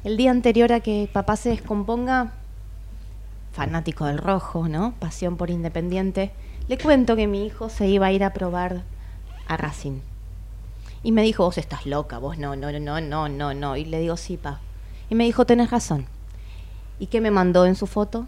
El 0.05 0.17
día 0.17 0.31
anterior 0.31 0.73
a 0.73 0.81
que 0.81 1.09
papá 1.13 1.37
se 1.37 1.51
descomponga, 1.51 2.33
fanático 3.53 4.07
del 4.07 4.19
rojo, 4.19 4.69
¿no? 4.69 4.95
Pasión 4.99 5.37
por 5.37 5.51
Independiente, 5.51 6.33
le 6.69 6.79
cuento 6.79 7.17
que 7.17 7.27
mi 7.27 7.47
hijo 7.47 7.69
se 7.69 7.87
iba 7.87 8.07
a 8.07 8.13
ir 8.13 8.25
a 8.25 8.33
probar 8.33 8.83
a 9.47 9.57
Racing. 9.57 10.01
Y 11.03 11.13
me 11.13 11.23
dijo, 11.23 11.45
vos 11.45 11.59
estás 11.59 11.87
loca, 11.87 12.19
vos 12.19 12.39
no, 12.39 12.57
no, 12.57 12.73
no, 12.73 13.01
no, 13.01 13.29
no, 13.29 13.55
no. 13.55 13.77
Y 13.77 13.85
le 13.85 14.01
digo, 14.01 14.17
sí, 14.17 14.37
pa. 14.37 14.61
Y 15.11 15.15
me 15.15 15.25
dijo, 15.25 15.45
tenés 15.45 15.71
razón. 15.71 16.07
¿Y 16.99 17.07
qué 17.07 17.21
me 17.21 17.31
mandó 17.31 17.67
en 17.67 17.75
su 17.75 17.87
foto? 17.87 18.27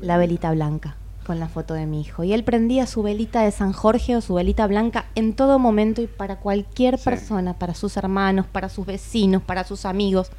La 0.00 0.16
velita 0.16 0.52
blanca, 0.52 0.96
con 1.24 1.40
la 1.40 1.48
foto 1.48 1.74
de 1.74 1.86
mi 1.86 2.00
hijo. 2.02 2.22
Y 2.24 2.32
él 2.32 2.44
prendía 2.44 2.86
su 2.86 3.02
velita 3.02 3.42
de 3.42 3.50
San 3.50 3.72
Jorge 3.72 4.16
o 4.16 4.20
su 4.20 4.34
velita 4.34 4.66
blanca 4.66 5.06
en 5.14 5.34
todo 5.34 5.58
momento 5.58 6.02
y 6.02 6.06
para 6.06 6.36
cualquier 6.36 6.98
Sí. 6.98 7.04
persona, 7.04 7.54
para 7.54 7.74
sus 7.74 7.96
hermanos, 7.96 8.46
para 8.46 8.68
sus 8.68 8.86
vecinos, 8.86 9.42
para 9.42 9.64
sus 9.64 9.84
amigos, 9.86 10.30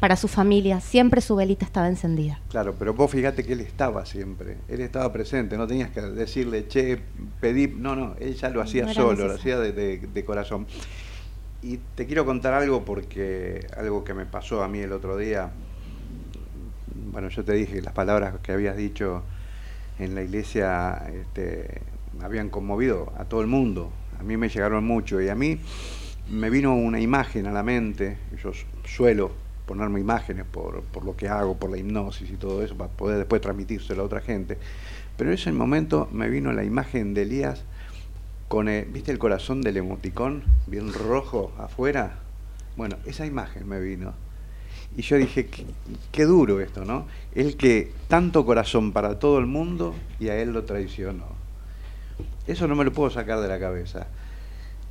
para 0.00 0.16
su 0.16 0.26
familia, 0.26 0.80
siempre 0.80 1.20
su 1.20 1.36
velita 1.36 1.64
estaba 1.64 1.86
encendida. 1.86 2.40
claro, 2.48 2.74
pero 2.76 2.92
vos 2.92 3.08
fíjate 3.10 3.44
que 3.44 3.52
él 3.52 3.60
estaba 3.60 4.04
siempre, 4.04 4.56
él 4.68 4.80
estaba 4.80 5.12
presente, 5.12 5.56
no 5.56 5.66
tenías 5.68 5.90
que 5.90 6.00
decirle, 6.00 6.66
che, 6.66 6.98
pedí, 7.40 7.68
no, 7.68 7.94
no, 7.94 8.16
él 8.18 8.34
ya 8.34 8.48
lo 8.48 8.60
hacía 8.60 8.86
No 8.86 8.94
solo, 8.94 9.28
lo 9.28 9.34
hacía 9.34 9.58
de, 9.60 9.70
de- 9.72 9.98
de 10.12 10.24
corazón. 10.24 10.66
Y 11.62 11.78
te 11.94 12.06
quiero 12.06 12.24
contar 12.26 12.52
algo 12.54 12.84
porque 12.84 13.64
algo 13.76 14.02
que 14.02 14.14
me 14.14 14.26
pasó 14.26 14.64
a 14.64 14.68
mí 14.68 14.80
el 14.80 14.90
otro 14.90 15.16
día, 15.16 15.52
bueno, 17.12 17.28
yo 17.28 17.44
te 17.44 17.52
dije 17.52 17.80
las 17.82 17.92
palabras 17.92 18.34
que 18.42 18.50
habías 18.52 18.76
dicho 18.76 19.22
en 19.98 20.14
la 20.14 20.22
iglesia 20.22 21.02
este, 21.12 21.82
habían 22.20 22.48
conmovido 22.50 23.12
a 23.16 23.24
todo 23.24 23.40
el 23.40 23.46
mundo, 23.46 23.90
a 24.18 24.22
mí 24.22 24.36
me 24.36 24.48
llegaron 24.48 24.84
mucho 24.84 25.20
y 25.20 25.28
a 25.28 25.34
mí 25.34 25.58
me 26.30 26.50
vino 26.50 26.74
una 26.74 27.00
imagen 27.00 27.46
a 27.46 27.52
la 27.52 27.62
mente, 27.62 28.16
yo 28.42 28.52
suelo 28.84 29.32
ponerme 29.66 30.00
imágenes 30.00 30.44
por, 30.44 30.82
por 30.82 31.04
lo 31.04 31.16
que 31.16 31.28
hago, 31.28 31.56
por 31.56 31.70
la 31.70 31.78
hipnosis 31.78 32.30
y 32.30 32.36
todo 32.36 32.62
eso, 32.62 32.76
para 32.76 32.90
poder 32.90 33.18
después 33.18 33.40
transmitírselo 33.40 34.02
a 34.02 34.06
otra 34.06 34.20
gente, 34.20 34.58
pero 35.16 35.30
en 35.30 35.34
ese 35.34 35.52
momento 35.52 36.08
me 36.12 36.28
vino 36.28 36.52
la 36.52 36.64
imagen 36.64 37.14
de 37.14 37.22
Elías 37.22 37.62
con, 38.48 38.68
el- 38.68 38.84
¿viste 38.86 39.12
el 39.12 39.18
corazón 39.18 39.62
del 39.62 39.76
emoticón 39.76 40.42
bien 40.66 40.92
rojo 40.92 41.52
afuera? 41.58 42.18
Bueno, 42.76 42.96
esa 43.06 43.26
imagen 43.26 43.68
me 43.68 43.80
vino. 43.80 44.14
Y 44.96 45.02
yo 45.02 45.16
dije, 45.16 45.46
qué, 45.46 45.64
qué 46.10 46.24
duro 46.24 46.60
esto, 46.60 46.84
¿no? 46.84 47.06
El 47.34 47.56
que 47.56 47.92
tanto 48.08 48.44
corazón 48.44 48.92
para 48.92 49.18
todo 49.18 49.38
el 49.38 49.46
mundo 49.46 49.94
y 50.20 50.28
a 50.28 50.36
él 50.36 50.52
lo 50.52 50.64
traicionó. 50.64 51.24
Eso 52.46 52.68
no 52.68 52.74
me 52.76 52.84
lo 52.84 52.92
puedo 52.92 53.08
sacar 53.08 53.40
de 53.40 53.48
la 53.48 53.58
cabeza. 53.58 54.06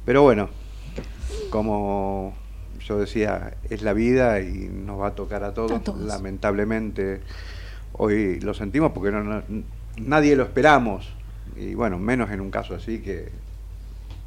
Pero 0.06 0.24
bueno, 0.24 0.50
como 1.50 2.34
yo 2.86 2.98
decía, 2.98 3.54
es 3.70 3.82
la 3.84 3.94
vida 3.94 4.40
y 4.42 4.70
nos 4.70 5.00
va 5.00 5.08
a 5.08 5.16
tocar 5.16 5.44
a 5.44 5.54
todos. 5.54 5.72
A 5.74 5.80
todos. 5.82 6.02
Lamentablemente, 6.02 7.22
hoy 7.94 8.40
lo 8.40 8.54
sentimos 8.54 8.92
porque 8.94 9.12
no, 9.12 9.24
no- 9.24 9.44
nadie 9.98 10.36
lo 10.36 10.44
esperamos. 10.44 11.08
Y 11.56 11.76
bueno, 11.76 12.00
menos 12.00 12.32
en 12.32 12.42
un 12.42 12.50
caso 12.50 12.74
así 12.74 13.00
que 13.00 13.30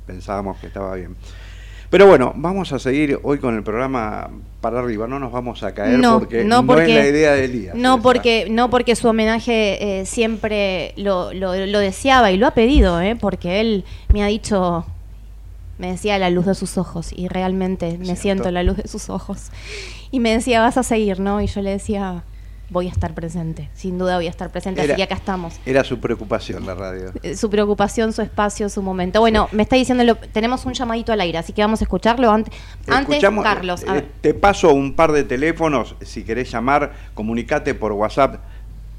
pensábamos 0.07 0.59
que 0.59 0.67
estaba 0.69 0.95
bien. 0.95 1.17
Pero 1.95 2.09
bueno, 2.09 2.33
vamos 2.35 2.73
a 2.73 2.81
seguir 2.81 3.21
hoy 3.23 3.39
con 3.39 3.55
el 3.55 3.63
programa 3.63 4.29
para 4.61 4.81
arriba, 4.81 5.07
no 5.07 5.21
nos 5.21 5.31
vamos 5.31 5.63
a 5.63 5.73
caer 5.75 6.01
No, 6.01 6.19
porque 6.19 6.43
no 6.43 6.63
no, 6.63 6.67
porque- 6.67 6.91
es 6.91 7.05
la 7.05 7.07
idea 7.07 7.33
de 7.35 7.45
Elías. 7.45 7.77
No 7.77 8.03
porque, 8.03 8.49
no 8.51 8.69
porque 8.69 8.97
su 8.97 9.07
homenaje 9.07 10.01
eh, 10.01 10.05
siempre 10.05 10.93
lo, 10.97 11.33
lo- 11.33 11.55
lo 11.67 11.79
deseaba 11.79 12.33
y 12.33 12.37
lo 12.37 12.49
ha 12.49 12.51
pedido, 12.51 13.01
¿eh? 13.01 13.15
porque 13.15 13.61
él 13.61 13.85
me 14.13 14.25
ha 14.25 14.27
dicho, 14.27 14.85
me 15.79 15.93
decía 15.93 16.19
la 16.19 16.31
luz 16.31 16.47
de 16.47 16.57
sus 16.57 16.79
ojos 16.79 17.13
y 17.15 17.29
realmente 17.29 17.97
me 17.99 18.17
siento 18.17 18.51
la 18.51 18.65
luz 18.65 18.77
de 18.79 18.89
sus 18.89 19.09
ojos. 19.09 19.53
Y 20.11 20.19
me 20.19 20.33
decía, 20.33 20.61
vas 20.63 20.77
a 20.77 20.83
seguir, 20.83 21.21
¿no? 21.21 21.41
Y 21.43 21.47
yo 21.47 21.63
le 21.63 21.71
decía, 21.71 22.25
voy 22.75 22.89
a 22.89 22.91
estar 22.91 23.15
presente, 23.15 23.71
sin 23.73 23.97
duda 23.99 24.17
voy 24.17 24.27
a 24.27 24.31
estar 24.31 24.51
presente, 24.51 24.83
Era- 24.83 24.93
así 24.93 24.97
que 24.99 25.05
acá 25.05 25.15
estamos. 25.15 25.55
Era 25.65 25.85
su 25.85 26.01
preocupación 26.01 26.67
la 26.67 26.75
radio. 26.75 27.13
Eh, 27.23 27.37
Su 27.37 27.49
preocupación, 27.49 28.13
su 28.13 28.21
espacio, 28.21 28.69
su 28.69 28.83
momento. 28.83 29.21
Bueno, 29.21 29.49
me 29.53 29.63
está 29.63 29.77
diciendo, 29.77 30.03
lo- 30.05 30.17
tenemos 30.17 30.67
un 30.67 30.75
llamadito 30.75 31.13
al 31.13 31.21
aire, 31.21 31.39
así 31.39 31.53
que 31.53 31.63
vamos 31.63 31.81
a 31.81 31.85
escucharlo 31.85 32.31
ante- 32.33 32.51
antes. 32.89 33.11
Escuchamos, 33.17 33.45
Carlos, 33.45 33.85
a 33.85 33.93
eh, 33.93 33.93
ver. 34.01 34.09
te 34.21 34.35
paso 34.35 34.75
un 34.75 34.95
par 34.95 35.13
de 35.13 35.23
teléfonos, 35.23 35.95
si 36.03 36.25
querés 36.25 36.51
llamar, 36.51 36.93
comunicate 37.15 37.75
por 37.75 37.93
WhatsApp, 37.93 38.41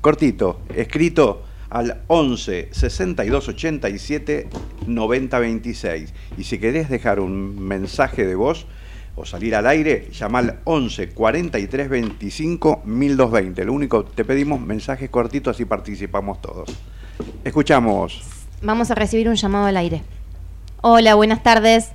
cortito, 0.01 0.61
escrito 0.73 1.43
al 1.69 2.01
11 2.07 2.69
62 2.71 3.49
87 3.49 4.47
90 4.87 5.37
26. 5.39 6.13
Y 6.37 6.43
si 6.45 6.59
querés 6.59 6.89
dejar 6.89 7.19
un 7.19 7.59
mensaje 7.61 8.25
de 8.25 8.35
voz 8.35 8.67
o 9.15 9.25
salir 9.25 9.55
al 9.55 9.65
aire, 9.67 10.09
llama 10.11 10.39
al 10.39 10.59
11 10.65 11.09
43 11.09 11.89
25 11.89 12.81
1220. 12.83 13.65
Lo 13.65 13.73
único, 13.73 14.03
te 14.03 14.25
pedimos 14.25 14.59
mensajes 14.59 15.09
cortitos 15.09 15.55
así 15.55 15.65
participamos 15.65 16.41
todos. 16.41 16.69
Escuchamos. 17.43 18.21
Vamos 18.61 18.91
a 18.91 18.95
recibir 18.95 19.29
un 19.29 19.35
llamado 19.35 19.65
al 19.65 19.77
aire. 19.77 20.01
Hola, 20.81 21.15
buenas 21.15 21.41
tardes. 21.43 21.91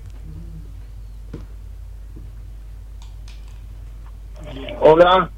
Hola, 4.80 5.30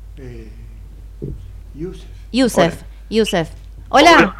Yusef, 2.33 2.83
Yusef. 3.11 3.51
Hola, 3.89 4.37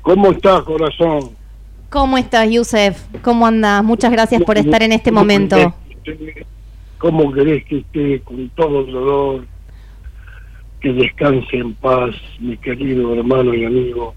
¿cómo 0.00 0.30
estás, 0.30 0.62
corazón? 0.62 1.30
¿cómo 1.94 2.18
estás, 2.18 2.50
Yusef? 2.50 3.00
¿Cómo 3.22 3.46
andas? 3.46 3.84
Muchas 3.84 4.10
gracias 4.10 4.42
por 4.42 4.58
estar 4.58 4.82
en 4.82 4.92
este 4.92 5.10
¿Cómo 5.10 5.20
momento. 5.20 5.74
¿Cómo 6.98 7.32
querés 7.32 7.64
que 7.64 7.78
esté 7.78 8.20
con 8.20 8.48
todo 8.50 8.80
el 8.80 8.92
dolor? 8.92 9.46
Que 10.80 10.92
descanse 10.92 11.56
en 11.56 11.74
paz, 11.74 12.14
mi 12.40 12.56
querido 12.56 13.14
hermano 13.14 13.54
y 13.54 13.64
amigo. 13.64 14.14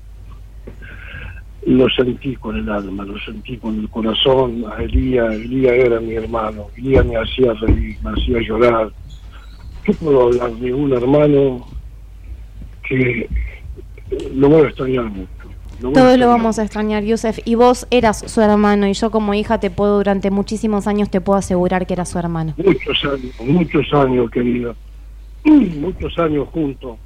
Lo 1.66 1.90
sentí 1.90 2.36
con 2.36 2.58
el 2.58 2.70
alma, 2.70 3.04
lo 3.04 3.20
sentí 3.20 3.58
con 3.58 3.80
el 3.80 3.90
corazón. 3.90 4.64
A 4.72 4.82
Elías, 4.84 5.34
Elías 5.34 5.74
era 5.74 6.00
mi 6.00 6.16
hermano. 6.16 6.68
Elías 6.78 7.06
me 7.06 7.18
hacía 7.18 7.54
reír, 7.54 7.98
me 8.04 8.12
hacía 8.12 8.40
llorar. 8.40 8.92
¿Qué 9.84 9.94
puedo 9.94 10.24
hablar 10.24 10.52
de 10.54 10.74
un 10.74 10.94
hermano 10.94 11.68
que 12.88 13.22
eh, 13.22 14.32
lo 14.34 14.50
voy 14.50 14.64
a 14.64 14.68
extrañar 14.68 15.06
mucho? 15.06 15.37
Voy 15.82 15.92
a 15.92 15.94
Todos 15.94 16.18
lo 16.18 16.28
vamos 16.28 16.60
a 16.60 16.64
extrañar, 16.64 17.04
Yusef. 17.04 17.40
Y 17.46 17.56
vos 17.56 17.88
eras 17.92 18.20
su 18.20 18.42
hermano 18.42 18.88
y 18.88 18.94
yo 18.94 19.12
como 19.12 19.34
hija 19.34 19.60
te 19.60 19.70
puedo, 19.70 19.98
durante 19.98 20.32
muchísimos 20.32 20.88
años 20.88 21.10
te 21.10 21.22
puedo 21.22 21.38
asegurar 21.38 21.86
que 21.88 21.94
eras 21.94 22.10
su 22.10 22.20
hermano. 22.20 22.54
Muchos 22.58 23.04
años, 23.04 23.34
muchos 23.40 23.94
años, 23.94 24.32
querida. 24.32 24.76
Muchos 25.46 26.18
años 26.20 26.48
juntos. 26.50 26.98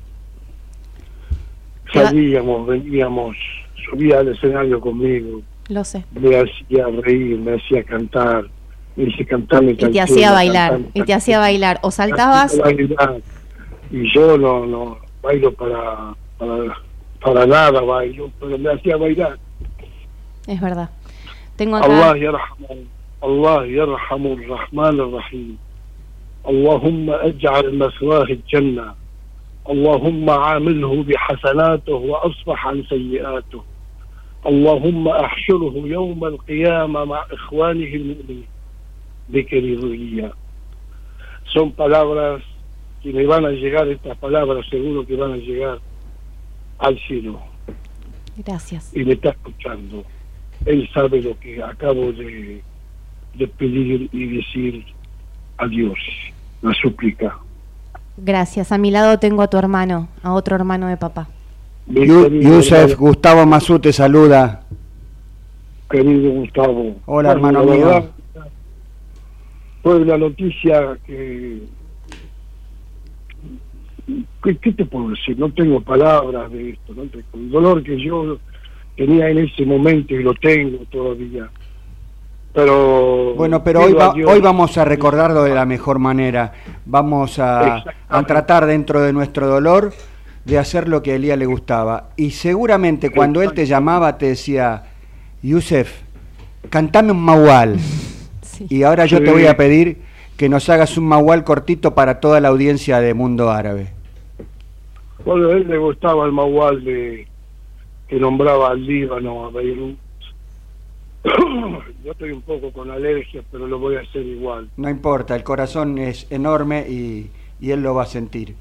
Salíamos, 1.94 2.68
veníamos, 2.68 3.36
subía 3.90 4.20
al 4.20 4.30
escenario 4.30 4.80
conmigo, 4.80 5.42
Lo 5.68 5.84
sé. 5.84 6.06
me 6.14 6.38
hacía 6.38 6.88
reír, 7.02 7.38
me 7.38 7.56
hacía 7.56 7.84
cantar, 7.84 8.46
me 8.96 9.04
hice 9.06 9.26
cantar 9.26 9.64
Y 9.64 9.76
te 9.76 10.00
hacía 10.02 10.32
bailar, 10.32 10.80
y 10.94 11.04
te 11.04 11.14
hacía 11.14 11.40
bailar. 11.40 11.80
O 11.84 11.92
saltabas, 11.92 12.60
Y 13.92 14.14
yo 14.14 14.38
no, 14.38 14.66
no 14.66 14.98
bailo 15.22 15.54
para, 15.54 16.16
para, 16.38 16.78
para 17.21 17.47
nada, 17.47 17.81
bailo, 17.81 18.31
pero 18.39 18.59
me 18.59 18.73
hacía 18.73 18.97
bailar. 18.97 19.39
es 20.47 20.61
verdad. 20.61 20.91
Tengo 21.57 21.79
الله 21.79 22.13
acá, 22.13 22.17
يرحمه 22.17 22.77
الله 23.25 23.65
يرحم 23.65 24.27
الرحمن 24.27 25.01
الرحيم 25.01 25.59
اللهم 26.49 27.11
اجعل 27.11 27.79
مثواه 27.79 28.23
الجنة 28.23 28.95
اللهم 29.71 30.31
عامله 30.31 31.03
بحسناته 31.03 31.95
واصفح 31.95 32.67
عن 32.67 32.85
سيئاته 32.89 33.63
اللهم 34.47 35.09
احشره 35.09 35.75
يوم 35.85 36.25
القيامة 36.25 37.05
مع 37.05 37.25
اخوانه 37.33 37.95
المؤمنين 37.95 38.47
de 39.29 39.45
querido 39.45 39.87
Elías. 39.93 40.33
Son 41.53 41.73
palabras 41.73 42.43
que 43.03 43.13
me 43.13 43.27
van 43.27 43.45
a 43.45 43.51
llegar, 43.51 43.89
estas 43.89 44.17
palabras 44.19 44.65
seguro 44.69 45.05
que 45.07 45.17
van 45.17 45.33
a 45.33 45.37
llegar 45.37 45.79
al 46.82 47.00
cielo. 47.08 47.40
gracias. 48.38 48.92
y 48.94 49.06
me 49.06 49.14
está 49.14 49.30
escuchando. 49.30 50.04
Él 50.66 50.90
sabe 50.94 51.22
lo 51.22 51.40
que 51.40 51.64
acabo 51.64 52.12
de, 52.12 52.62
de 53.36 53.48
pedir 53.48 54.10
y 54.12 54.38
decir 54.38 54.86
a 55.58 55.68
Dios, 55.68 55.98
la 56.62 56.74
súplica. 56.74 57.38
Gracias. 58.18 58.72
A 58.72 58.78
mi 58.78 58.92
lado 58.92 59.18
tengo 59.20 59.42
a 59.42 59.48
tu 59.48 59.58
hermano, 59.58 60.10
a 60.22 60.34
otro 60.34 60.56
hermano 60.56 60.88
de 60.88 60.98
papá. 60.98 61.28
Yusef, 61.88 62.96
Gustavo 62.98 63.46
Mazú 63.46 63.80
te 63.80 63.92
saluda. 63.92 64.64
querido 65.90 66.32
Gustavo. 66.32 66.96
Hola, 67.06 67.32
hermano 67.32 67.64
mío. 67.64 68.10
Fue 69.82 70.06
la 70.06 70.18
noticia 70.18 70.98
que... 71.06 71.64
¿Qué, 74.44 74.58
qué 74.58 74.72
te 74.72 74.86
puedo 74.86 75.10
decir? 75.10 75.38
No 75.38 75.52
tengo 75.52 75.82
palabras 75.82 76.52
de 76.52 76.72
esto. 76.72 76.94
¿no? 76.96 77.04
El 77.04 77.52
dolor 77.52 77.84
que 77.84 78.00
yo 78.02 78.40
tenía 78.98 79.30
en 79.30 79.40
ese 79.40 79.66
momento 79.66 80.14
y 80.16 80.24
lo 80.24 80.34
tengo 80.36 80.80
todavía. 80.92 81.50
Pero... 82.54 83.34
Bueno, 83.36 83.64
pero 83.64 83.82
hoy, 83.82 83.94
va- 83.94 84.10
hoy 84.12 84.42
vamos 84.42 84.78
a 84.78 84.84
recordarlo 84.86 85.44
de 85.44 85.56
la 85.56 85.66
mejor 85.66 86.00
manera. 86.00 86.52
Vamos 86.86 87.40
a, 87.40 87.84
a 88.10 88.24
tratar 88.24 88.66
dentro 88.66 89.02
de 89.02 89.14
nuestro 89.14 89.48
dolor 89.48 89.94
de 90.44 90.58
hacer 90.58 90.88
lo 90.90 91.02
que 91.02 91.12
a 91.12 91.16
Elías 91.16 91.38
le 91.38 91.46
gustaba. 91.46 92.10
Y 92.18 92.32
seguramente 92.32 93.10
cuando 93.12 93.42
él 93.42 93.54
te 93.54 93.66
llamaba 93.66 94.18
te 94.18 94.28
decía, 94.28 94.84
Yusef, 95.42 96.02
cantame 96.70 97.12
un 97.12 97.22
mahual. 97.24 97.78
Sí. 98.42 98.66
Y 98.70 98.84
ahora 98.84 99.06
yo 99.06 99.24
te 99.24 99.32
voy 99.32 99.46
a 99.46 99.56
pedir 99.56 100.02
que 100.36 100.50
nos 100.50 100.68
hagas 100.70 100.98
un 100.98 101.06
mahual 101.06 101.44
cortito 101.44 101.94
para 101.96 102.20
toda 102.20 102.42
la 102.42 102.50
audiencia 102.50 103.00
de 103.00 103.14
Mundo 103.14 103.50
Árabe. 103.52 103.94
Bueno, 105.26 105.50
a 105.50 105.54
él 105.54 105.68
le 105.68 105.78
gustaba 105.78 106.26
el 106.26 106.32
mahual 106.32 106.84
de, 106.84 107.28
que 108.08 108.20
nombraba 108.20 108.72
al 108.72 108.86
Líbano, 108.86 109.46
a 109.46 109.52
Beirut. 109.52 109.98
Yo 112.04 112.12
estoy 112.12 112.32
un 112.32 112.42
poco 112.42 112.72
con 112.72 112.90
alergia, 112.90 113.44
pero 113.52 113.68
lo 113.68 113.80
voy 113.80 113.96
a 113.96 114.02
hacer 114.02 114.26
igual. 114.26 114.70
No 114.78 114.90
importa, 114.90 115.36
el 115.36 115.44
corazón 115.44 115.98
es 115.98 116.30
enorme 116.32 116.86
y, 116.90 117.30
y 117.60 117.72
él 117.72 117.82
lo 117.84 117.94
va 117.94 118.04
a 118.04 118.08
sentir. 118.08 118.56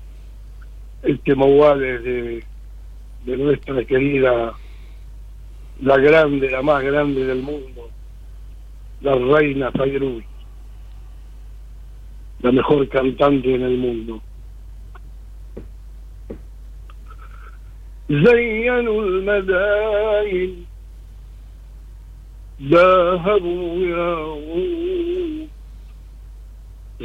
Este 1.03 1.35
mahual 1.35 1.83
es 1.83 2.05
de, 2.05 2.45
de 3.25 3.37
nuestra 3.37 3.83
querida, 3.85 4.53
la 5.81 5.97
grande, 5.97 6.51
la 6.51 6.63
más 6.63 6.83
grande 6.83 7.25
del 7.25 7.43
mundo, 7.43 7.89
la 9.01 9.15
reina 9.15 9.71
Beirut, 9.71 10.25
la 12.43 12.53
mejor 12.53 12.89
cantante 12.89 13.55
en 13.55 13.63
el 13.63 13.79
mundo. 13.79 14.21
زينوا 18.11 19.03
المداين 19.03 20.67
ذهبوا 22.63 23.87
ياقوت 23.87 25.49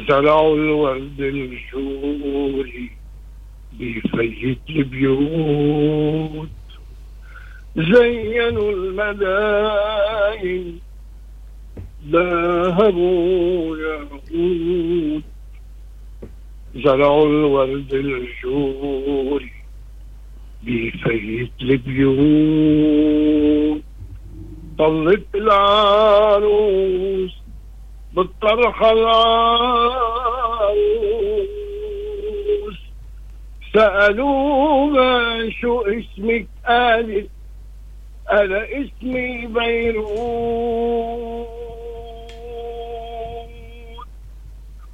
زرعوا 0.08 0.56
الورد 0.56 1.20
الجوري 1.20 2.90
بفيت 3.72 4.58
البيوت. 4.70 6.48
زينوا 7.76 8.72
المداين 8.72 10.64
ذهبوا 12.10 13.76
ياقوت 13.76 15.22
زرعوا 16.76 17.26
الورد 17.26 17.94
الجوري 17.94 19.55
بفيت 20.66 21.52
البيوت 21.62 22.66
طلت 24.78 25.26
العروس 25.34 27.34
بالطرحة 28.12 28.92
العروس 28.92 29.96
سألوها 33.74 35.50
شو 35.50 35.80
اسمك 35.80 36.46
قالت 36.66 37.28
أنا 38.32 38.66
اسمي 38.70 39.46
بيروت 39.46 41.46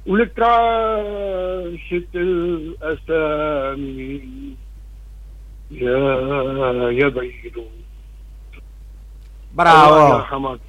ولك 0.07 0.39
عاشت 0.39 2.15
الأسامي 2.15 4.21
يا 5.72 6.90
يا 6.90 7.08
بيروت 7.08 7.56
الله 7.56 7.68
Bravo, 9.54 10.14
يرحمك. 10.14 10.60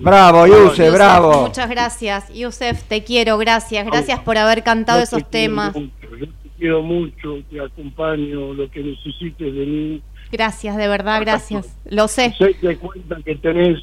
bravo, 0.00 0.46
Yuse, 0.46 0.82
Yusef, 0.82 0.92
bravo. 0.94 1.42
Muchas 1.46 1.68
gracias. 1.70 2.28
Yusef, 2.34 2.82
te 2.84 3.04
quiero, 3.04 3.38
gracias. 3.38 3.86
Gracias 3.86 4.18
por 4.20 4.36
haber 4.38 4.62
cantado 4.62 4.98
Yo 4.98 5.02
te 5.04 5.08
esos 5.08 5.18
quiero 5.28 5.30
temas. 5.30 5.74
mucho, 5.74 6.16
yo 6.20 6.26
te 6.26 6.48
quiero 6.58 6.82
mucho, 6.82 7.38
te 7.50 7.60
acompaño, 7.60 8.52
lo 8.54 8.68
que 8.70 8.80
necesites 8.82 9.54
de 9.54 9.66
mí. 9.66 10.02
Gracias, 10.32 10.76
de 10.76 10.88
verdad, 10.88 11.20
gracias. 11.20 11.76
Lo 11.84 12.08
sé. 12.08 12.34
Sé 12.38 12.56
de 12.66 12.76
cuenta 12.78 13.16
que 13.24 13.36
tenés 13.36 13.78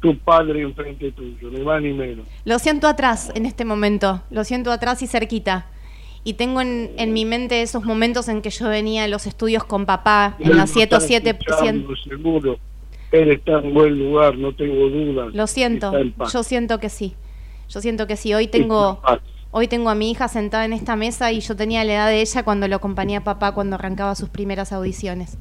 tu 0.00 0.18
padre 0.18 0.62
enfrente 0.62 1.12
tuyo, 1.12 1.48
ni 1.50 1.60
más 1.60 1.80
ni 1.80 1.92
menos. 1.92 2.26
Lo 2.44 2.58
siento 2.58 2.88
atrás 2.88 3.30
en 3.34 3.46
este 3.46 3.64
momento. 3.64 4.22
Lo 4.30 4.42
siento 4.44 4.70
atrás 4.72 5.02
y 5.02 5.06
cerquita. 5.06 5.66
Y 6.27 6.33
tengo 6.33 6.59
en, 6.59 6.91
en 6.97 7.13
mi 7.13 7.23
mente 7.23 7.61
esos 7.61 7.85
momentos 7.85 8.27
en 8.27 8.41
que 8.41 8.49
yo 8.49 8.67
venía 8.67 9.05
a 9.05 9.07
los 9.07 9.25
estudios 9.27 9.63
con 9.63 9.85
papá, 9.85 10.35
en 10.39 10.47
Él 10.47 10.57
la 10.57 10.57
lo 10.57 10.63
está 10.65 10.99
107. 10.99 11.29
escuchando, 11.39 11.95
seguro. 11.95 12.59
Él 13.13 13.31
está 13.31 13.59
en 13.59 13.73
buen 13.73 13.97
lugar, 13.97 14.37
no 14.37 14.51
tengo 14.53 14.89
dudas. 14.89 15.33
Lo 15.33 15.47
siento, 15.47 15.93
yo 16.33 16.43
siento 16.43 16.79
que 16.81 16.89
sí. 16.89 17.15
Yo 17.69 17.79
siento 17.79 18.07
que 18.07 18.17
sí. 18.17 18.33
Hoy 18.33 18.47
tengo, 18.47 19.01
hoy 19.51 19.69
tengo 19.69 19.89
a 19.89 19.95
mi 19.95 20.11
hija 20.11 20.27
sentada 20.27 20.65
en 20.65 20.73
esta 20.73 20.97
mesa 20.97 21.31
y 21.31 21.39
yo 21.39 21.55
tenía 21.55 21.85
la 21.85 21.93
edad 21.93 22.07
de 22.09 22.19
ella 22.19 22.43
cuando 22.43 22.67
lo 22.67 22.75
acompañé 22.75 23.15
a 23.15 23.23
papá 23.23 23.53
cuando 23.53 23.75
arrancaba 23.75 24.13
sus 24.15 24.27
primeras 24.27 24.73
audiciones. 24.73 25.37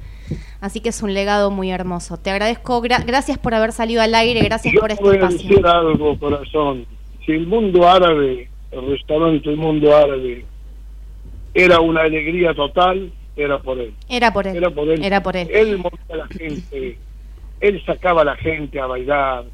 Así 0.60 0.78
que 0.78 0.90
es 0.90 1.02
un 1.02 1.14
legado 1.14 1.50
muy 1.50 1.72
hermoso. 1.72 2.16
Te 2.16 2.30
agradezco, 2.30 2.80
gra- 2.80 3.04
gracias 3.04 3.38
por 3.38 3.54
haber 3.54 3.72
salido 3.72 4.02
al 4.02 4.14
aire, 4.14 4.40
gracias 4.44 4.72
Yo 4.72 4.78
por 4.78 4.90
te 4.90 4.94
este 4.94 5.14
espacio. 5.16 5.48
decir 5.48 5.66
algo, 5.66 6.16
corazón. 6.16 6.86
Si 7.24 7.32
el 7.32 7.48
mundo 7.48 7.88
árabe, 7.88 8.48
el 8.70 8.86
restaurante 8.86 9.48
El 9.50 9.56
Mundo 9.56 9.96
Árabe, 9.96 10.44
era 11.64 11.80
una 11.80 12.02
alegría 12.02 12.54
total, 12.54 13.12
era 13.36 13.58
por 13.58 13.78
él. 13.78 13.94
Era 14.08 14.32
por 14.32 14.46
él. 14.46 14.56
Era 14.56 14.70
por 14.70 14.88
él. 14.88 15.04
Era 15.04 15.22
por 15.22 15.36
él. 15.36 15.48
Él 15.50 15.78
movía 15.78 16.00
a 16.12 16.16
la 16.16 16.26
gente, 16.28 16.98
él 17.60 17.82
sacaba 17.84 18.22
a 18.22 18.24
la 18.24 18.36
gente 18.36 18.78
a 18.80 18.86
bailar, 18.86 19.44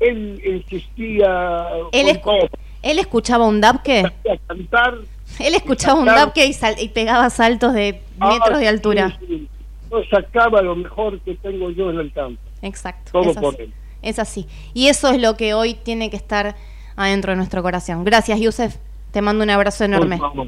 él 0.00 0.40
insistía 0.44 1.68
Él, 1.92 2.08
escu- 2.08 2.22
todo, 2.22 2.48
él 2.82 2.98
escuchaba 2.98 3.46
un 3.46 3.60
dabke. 3.60 4.00
a 4.00 4.12
cantar. 4.46 4.94
Él 5.40 5.54
escuchaba 5.54 5.98
un 5.98 6.06
dabke 6.06 6.46
y, 6.46 6.52
sal- 6.52 6.76
y 6.78 6.88
pegaba 6.90 7.28
saltos 7.30 7.72
de 7.72 8.00
Ah, 8.20 8.28
metros 8.34 8.58
de 8.58 8.64
sí, 8.64 8.68
altura. 8.68 9.18
sí. 9.26 9.48
Yo 9.90 10.04
sacaba 10.10 10.60
lo 10.62 10.76
mejor 10.76 11.18
que 11.20 11.34
tengo 11.36 11.70
yo 11.70 11.90
en 11.90 11.98
el 11.98 12.12
campo. 12.12 12.40
Exacto. 12.62 13.10
Todo 13.12 13.30
es 13.30 13.36
por 13.38 13.54
así. 13.54 13.62
él. 13.62 13.72
Es 14.02 14.18
así. 14.18 14.46
Y 14.74 14.88
eso 14.88 15.08
es 15.10 15.20
lo 15.20 15.36
que 15.36 15.54
hoy 15.54 15.74
tiene 15.74 16.10
que 16.10 16.16
estar 16.16 16.54
adentro 16.94 17.32
de 17.32 17.36
nuestro 17.36 17.62
corazón. 17.62 18.04
Gracias, 18.04 18.38
Yusef. 18.38 18.76
Te 19.12 19.22
mando 19.22 19.42
un 19.42 19.50
abrazo 19.50 19.84
enorme. 19.84 20.18
Por 20.18 20.28
favor. 20.30 20.46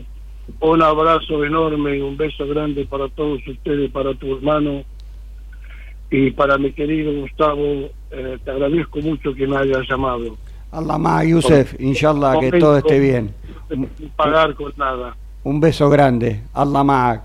Un 0.60 0.82
abrazo 0.82 1.44
enorme 1.44 1.96
y 1.96 2.00
un 2.00 2.16
beso 2.16 2.46
grande 2.46 2.86
para 2.86 3.08
todos 3.08 3.40
ustedes, 3.46 3.90
para 3.90 4.14
tu 4.14 4.36
hermano 4.36 4.82
y 6.10 6.30
para 6.30 6.56
mi 6.56 6.72
querido 6.72 7.12
Gustavo. 7.20 7.90
Eh, 8.10 8.38
te 8.44 8.50
agradezco 8.50 9.00
mucho 9.00 9.34
que 9.34 9.46
me 9.46 9.56
hayas 9.56 9.88
llamado. 9.88 10.36
Allah 10.72 11.24
Yusef, 11.24 11.74
inshallah, 11.80 12.38
que 12.38 12.58
todo 12.58 12.78
esté 12.78 12.98
bien. 12.98 13.34
Pagar 14.16 14.54
con 14.54 14.72
nada. 14.76 15.16
Un 15.42 15.60
beso 15.60 15.88
grande, 15.88 16.42
Allah. 16.54 17.22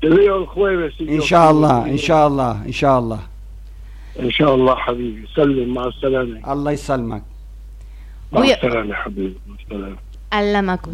Te 0.00 0.08
veo 0.08 0.40
el 0.40 0.46
jueves. 0.46 0.94
Inshallah, 1.00 1.88
inshallah, 1.88 2.62
inshallah. 2.66 3.28
Inshallah, 4.18 4.76
Habibi. 4.86 5.26
Salim, 5.34 5.72
ma. 5.72 5.90
Allah 6.44 6.72
y 6.72 6.76
salmak. 6.76 7.22
Allah, 8.32 8.58
Habibi. 9.04 9.38
Allah. 10.30 10.90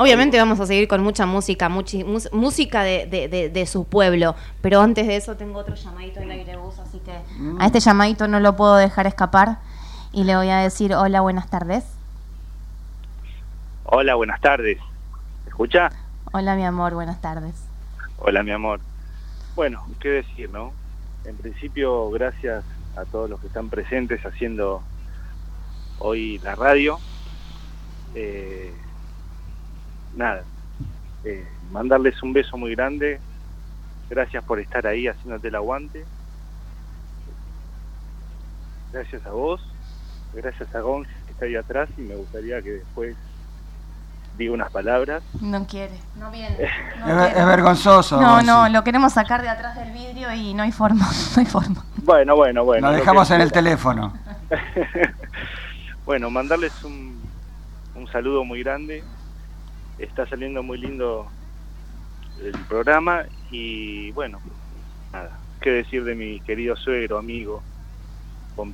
Obviamente 0.00 0.38
vamos 0.38 0.58
a 0.60 0.64
seguir 0.66 0.88
con 0.88 1.02
mucha 1.02 1.26
música, 1.26 1.68
mus- 1.68 2.32
música 2.32 2.82
de, 2.82 3.04
de- 3.06 3.28
de- 3.28 3.50
de 3.50 3.66
su 3.66 3.84
pueblo, 3.84 4.34
pero 4.62 4.80
antes 4.80 5.06
de 5.06 5.16
eso 5.16 5.36
tengo 5.36 5.58
otro 5.58 5.74
llamadito 5.74 6.20
en 6.20 6.30
aire 6.30 6.56
bus, 6.56 6.78
así 6.78 7.00
que 7.00 7.12
a 7.58 7.66
este 7.66 7.80
llamadito 7.80 8.26
no 8.26 8.40
lo 8.40 8.56
puedo 8.56 8.76
dejar 8.76 9.06
escapar 9.06 9.58
y 10.10 10.24
le 10.24 10.36
voy 10.36 10.48
a 10.48 10.56
decir 10.60 10.94
hola, 10.94 11.20
buenas 11.20 11.50
tardes. 11.50 11.84
Hola, 13.84 14.14
buenas 14.14 14.40
tardes. 14.40 14.78
¿Me 15.44 15.50
escucha? 15.50 15.90
Hola 16.32 16.56
mi 16.56 16.64
amor, 16.64 16.94
buenas 16.94 17.20
tardes. 17.20 17.54
Hola, 18.16 18.42
mi 18.42 18.52
amor. 18.52 18.80
Bueno, 19.54 19.84
qué 20.00 20.08
decir, 20.08 20.48
¿no? 20.50 20.72
En 21.26 21.36
principio, 21.36 22.08
gracias 22.10 22.64
a 22.96 23.04
todos 23.04 23.28
los 23.28 23.38
que 23.40 23.48
están 23.48 23.68
presentes 23.68 24.24
haciendo 24.24 24.82
hoy 25.98 26.38
la 26.38 26.54
radio. 26.54 26.98
Eh, 28.14 28.72
nada, 30.16 30.42
eh, 31.24 31.46
mandarles 31.72 32.22
un 32.22 32.32
beso 32.32 32.56
muy 32.56 32.74
grande. 32.74 33.20
Gracias 34.08 34.42
por 34.44 34.58
estar 34.58 34.86
ahí 34.86 35.06
haciéndote 35.06 35.48
el 35.48 35.54
aguante. 35.54 36.04
Gracias 38.92 39.24
a 39.26 39.30
vos. 39.30 39.60
Gracias 40.32 40.72
a 40.74 40.80
Gonz 40.80 41.08
que 41.26 41.32
está 41.32 41.44
ahí 41.46 41.56
atrás 41.56 41.88
y 41.96 42.02
me 42.02 42.14
gustaría 42.14 42.62
que 42.62 42.70
después 42.70 43.16
diga 44.36 44.52
unas 44.52 44.70
palabras. 44.70 45.22
No 45.40 45.66
quiere, 45.66 45.96
no 46.16 46.30
viene. 46.30 46.56
no 47.00 47.06
Es, 47.08 47.16
ver- 47.16 47.26
quiere. 47.26 47.40
es 47.40 47.46
vergonzoso. 47.46 48.20
No, 48.20 48.30
Gonzi. 48.34 48.46
no, 48.46 48.68
lo 48.68 48.84
queremos 48.84 49.12
sacar 49.12 49.42
de 49.42 49.48
atrás 49.48 49.76
del 49.76 49.90
vidrio 49.92 50.32
y 50.32 50.54
no 50.54 50.62
hay 50.62 50.72
forma, 50.72 51.06
no 51.36 51.40
hay 51.40 51.46
forma. 51.46 51.84
Bueno, 52.02 52.34
bueno, 52.36 52.64
bueno. 52.64 52.90
Lo 52.90 52.96
dejamos 52.96 53.30
en 53.30 53.40
el 53.40 53.52
teléfono. 53.52 54.12
bueno, 56.06 56.30
mandarles 56.30 56.72
un, 56.84 57.20
un 57.94 58.06
saludo 58.08 58.44
muy 58.44 58.62
grande. 58.62 59.04
Está 60.00 60.26
saliendo 60.26 60.62
muy 60.62 60.78
lindo 60.78 61.30
el 62.42 62.54
programa 62.66 63.24
y 63.50 64.10
bueno, 64.12 64.40
nada, 65.12 65.38
qué 65.60 65.70
decir 65.70 66.04
de 66.04 66.14
mi 66.14 66.40
querido 66.40 66.74
suegro, 66.76 67.18
amigo, 67.18 67.62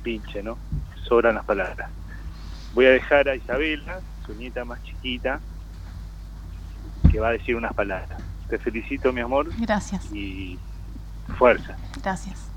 Pinche, 0.03 0.43
¿no? 0.43 0.57
Sobran 1.07 1.35
las 1.35 1.45
palabras. 1.45 1.89
Voy 2.73 2.85
a 2.85 2.91
dejar 2.91 3.29
a 3.29 3.35
Isabela, 3.35 4.01
su 4.25 4.33
nieta 4.33 4.65
más 4.65 4.81
chiquita, 4.83 5.39
que 7.09 7.19
va 7.19 7.29
a 7.29 7.31
decir 7.31 7.55
unas 7.55 7.73
palabras. 7.73 8.21
Te 8.49 8.57
felicito, 8.59 9.13
mi 9.13 9.21
amor, 9.21 9.47
Gracias, 9.61 10.13
y 10.13 10.59
fuerza. 11.37 11.77
gracias. 12.03 12.49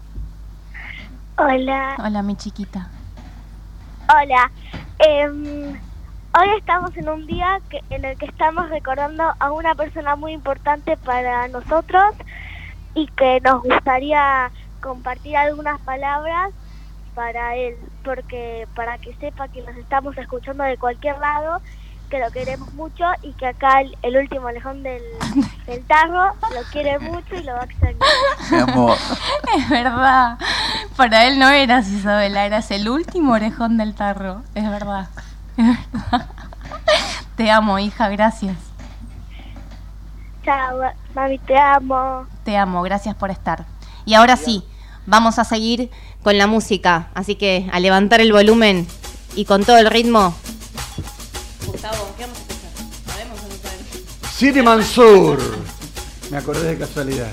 Hola, 1.37 1.97
Hola 1.99 2.23
mi 2.23 2.37
chiquita. 2.37 2.91
hola. 4.09 4.51
Em, 4.99 5.79
hoy 6.39 6.49
estamos 6.59 6.97
en 6.97 7.09
un 7.09 7.27
día 7.27 7.61
que, 7.69 7.81
en 7.91 8.05
el 8.05 8.17
que 8.17 8.27
estamos 8.27 8.69
recordando 8.69 9.25
a 9.39 9.53
una 9.53 9.75
persona 9.75 10.17
muy 10.17 10.33
importante 10.33 10.97
para 10.97 11.49
nosotros 11.49 12.15
y 12.95 13.07
que 13.09 13.41
nos 13.41 13.63
gustaría 13.63 14.51
compartir 14.81 15.37
algunas 15.37 15.81
palabras 15.81 16.53
para 17.15 17.57
él, 17.57 17.77
porque 18.05 18.67
para 18.75 18.99
que 18.99 19.15
sepa 19.17 19.49
que 19.49 19.63
nos 19.63 19.77
estamos 19.77 20.17
escuchando 20.17 20.65
de 20.65 20.79
cualquier 20.79 21.19
lado, 21.19 21.61
que 22.09 22.19
lo 22.19 22.31
queremos 22.31 22.73
mucho 22.75 23.05
y 23.23 23.33
que 23.35 23.47
acá 23.47 23.81
el, 23.81 23.97
el 24.03 24.17
último 24.17 24.51
lejón 24.51 24.83
del, 24.83 25.03
del 25.67 25.85
tarro 25.87 26.33
lo 26.55 26.63
quiere 26.73 26.99
mucho 26.99 27.37
y 27.37 27.43
lo 27.43 27.53
va 27.53 27.61
a 27.61 27.65
extrañar. 27.65 28.01
Es 29.57 29.69
verdad. 29.69 30.39
Para 30.97 31.27
él 31.27 31.39
no 31.39 31.49
eras 31.49 31.89
Isabela, 31.89 32.47
eras 32.47 32.71
el 32.71 32.89
último 32.89 33.33
orejón 33.33 33.77
del 33.77 33.95
tarro. 33.95 34.43
Es 34.55 34.69
verdad. 34.69 35.09
Te 37.37 37.51
amo, 37.51 37.79
hija, 37.79 38.09
gracias. 38.09 38.57
Chao, 40.45 40.81
mami, 41.15 41.39
te 41.39 41.57
amo. 41.57 42.27
Te 42.45 42.57
amo, 42.57 42.83
gracias 42.83 43.15
por 43.15 43.31
estar. 43.31 43.65
Y 44.05 44.15
ahora 44.15 44.37
sí, 44.37 44.65
vamos 45.07 45.39
a 45.39 45.45
seguir 45.45 45.91
con 46.23 46.39
la 46.39 46.47
música. 46.47 47.09
Así 47.15 47.37
que 47.37 47.69
a 47.73 47.81
levantar 47.81 48.21
el 48.21 48.33
volumen 48.33 48.87
y 49.37 49.45
con 49.45 49.65
todo 49.65 49.79
el 49.79 49.91
ritmo. 49.91 50.35
Gustavo, 51.67 52.15
¿qué 52.17 52.25
vamos 52.25 52.39
a 52.39 52.41
escuchar? 52.41 52.71
¿Sabemos? 53.07 53.39
Siri 54.33 54.63
Mansur. 54.63 55.39
Me 56.31 56.39
acordé 56.39 56.75
de 56.75 56.79
casualidad. 56.79 57.33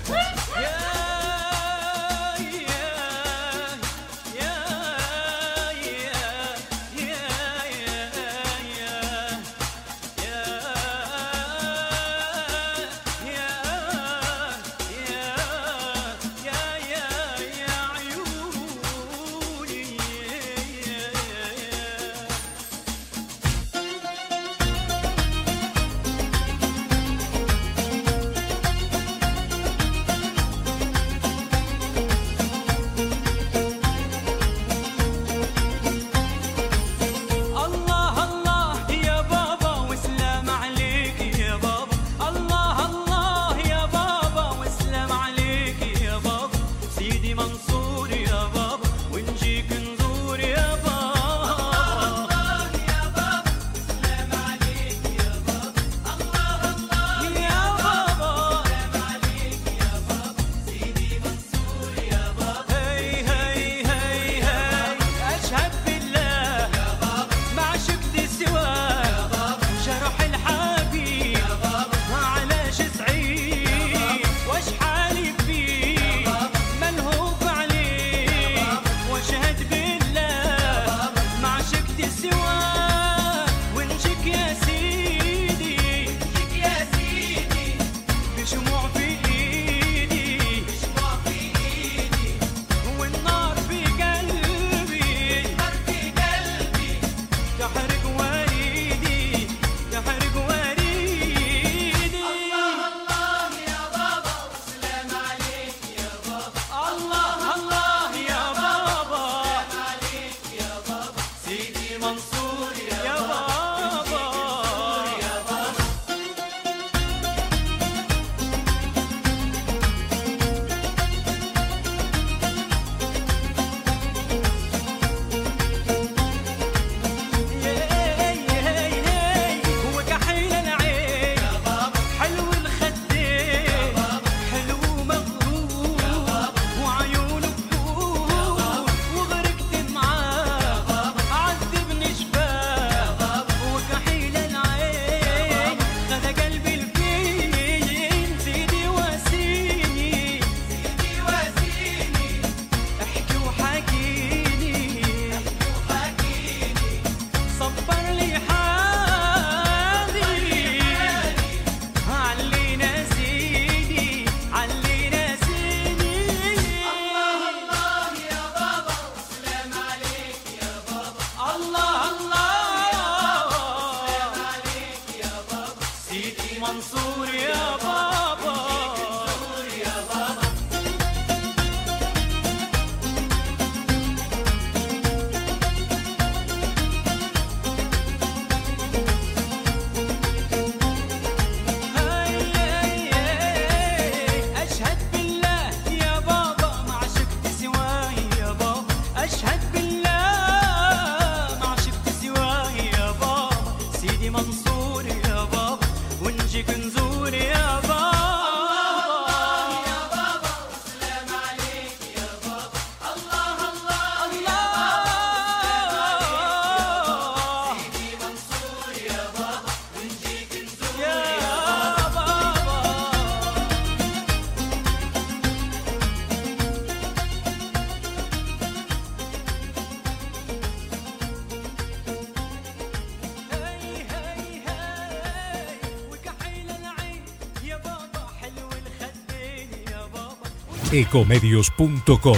Ecomedios.com 240.97 242.37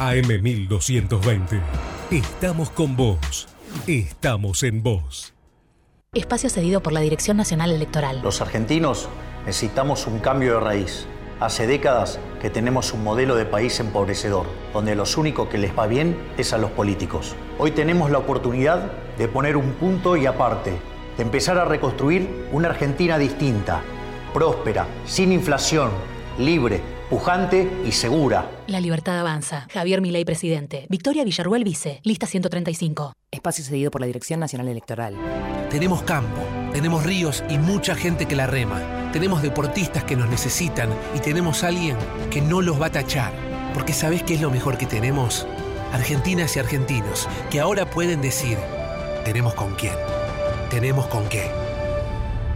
AM1220. 0.00 1.60
Estamos 2.10 2.70
con 2.70 2.96
vos. 2.96 3.46
Estamos 3.86 4.64
en 4.64 4.82
vos. 4.82 5.34
Espacio 6.12 6.50
cedido 6.50 6.82
por 6.82 6.92
la 6.92 6.98
Dirección 6.98 7.36
Nacional 7.36 7.70
Electoral. 7.70 8.22
Los 8.24 8.40
argentinos 8.40 9.08
necesitamos 9.46 10.08
un 10.08 10.18
cambio 10.18 10.54
de 10.54 10.60
raíz. 10.60 11.06
Hace 11.38 11.68
décadas 11.68 12.18
que 12.42 12.50
tenemos 12.50 12.92
un 12.92 13.04
modelo 13.04 13.36
de 13.36 13.44
país 13.44 13.78
empobrecedor, 13.78 14.46
donde 14.72 14.96
los 14.96 15.16
únicos 15.16 15.48
que 15.48 15.58
les 15.58 15.78
va 15.78 15.86
bien 15.86 16.18
es 16.38 16.52
a 16.52 16.58
los 16.58 16.72
políticos. 16.72 17.36
Hoy 17.56 17.70
tenemos 17.70 18.10
la 18.10 18.18
oportunidad 18.18 18.90
de 19.16 19.28
poner 19.28 19.56
un 19.56 19.74
punto 19.74 20.16
y 20.16 20.26
aparte, 20.26 20.72
de 21.16 21.22
empezar 21.22 21.56
a 21.56 21.64
reconstruir 21.64 22.48
una 22.50 22.70
Argentina 22.70 23.16
distinta, 23.16 23.80
próspera, 24.34 24.88
sin 25.06 25.30
inflación, 25.30 25.90
libre, 26.36 26.95
pujante 27.08 27.70
y 27.84 27.92
segura. 27.92 28.50
La 28.66 28.80
libertad 28.80 29.18
avanza. 29.18 29.66
Javier 29.72 30.00
Milei, 30.00 30.24
presidente. 30.24 30.86
Victoria 30.88 31.24
Villarruel, 31.24 31.64
vice. 31.64 32.00
Lista 32.04 32.26
135. 32.26 33.12
Espacio 33.30 33.64
cedido 33.64 33.90
por 33.90 34.00
la 34.00 34.06
Dirección 34.06 34.40
Nacional 34.40 34.68
Electoral. 34.68 35.14
Tenemos 35.70 36.02
campo, 36.02 36.40
tenemos 36.72 37.04
ríos 37.04 37.44
y 37.48 37.58
mucha 37.58 37.94
gente 37.94 38.26
que 38.26 38.36
la 38.36 38.46
rema. 38.46 39.10
Tenemos 39.12 39.42
deportistas 39.42 40.04
que 40.04 40.16
nos 40.16 40.28
necesitan 40.28 40.90
y 41.14 41.20
tenemos 41.20 41.64
alguien 41.64 41.96
que 42.30 42.40
no 42.40 42.60
los 42.60 42.80
va 42.80 42.86
a 42.86 42.92
tachar. 42.92 43.32
Porque 43.74 43.92
¿sabés 43.92 44.22
qué 44.22 44.34
es 44.34 44.40
lo 44.40 44.50
mejor 44.50 44.78
que 44.78 44.86
tenemos? 44.86 45.46
Argentinas 45.92 46.56
y 46.56 46.60
argentinos 46.60 47.28
que 47.50 47.60
ahora 47.60 47.88
pueden 47.88 48.20
decir, 48.20 48.58
tenemos 49.24 49.54
con 49.54 49.74
quién, 49.74 49.94
tenemos 50.70 51.06
con 51.06 51.28
qué. 51.28 51.50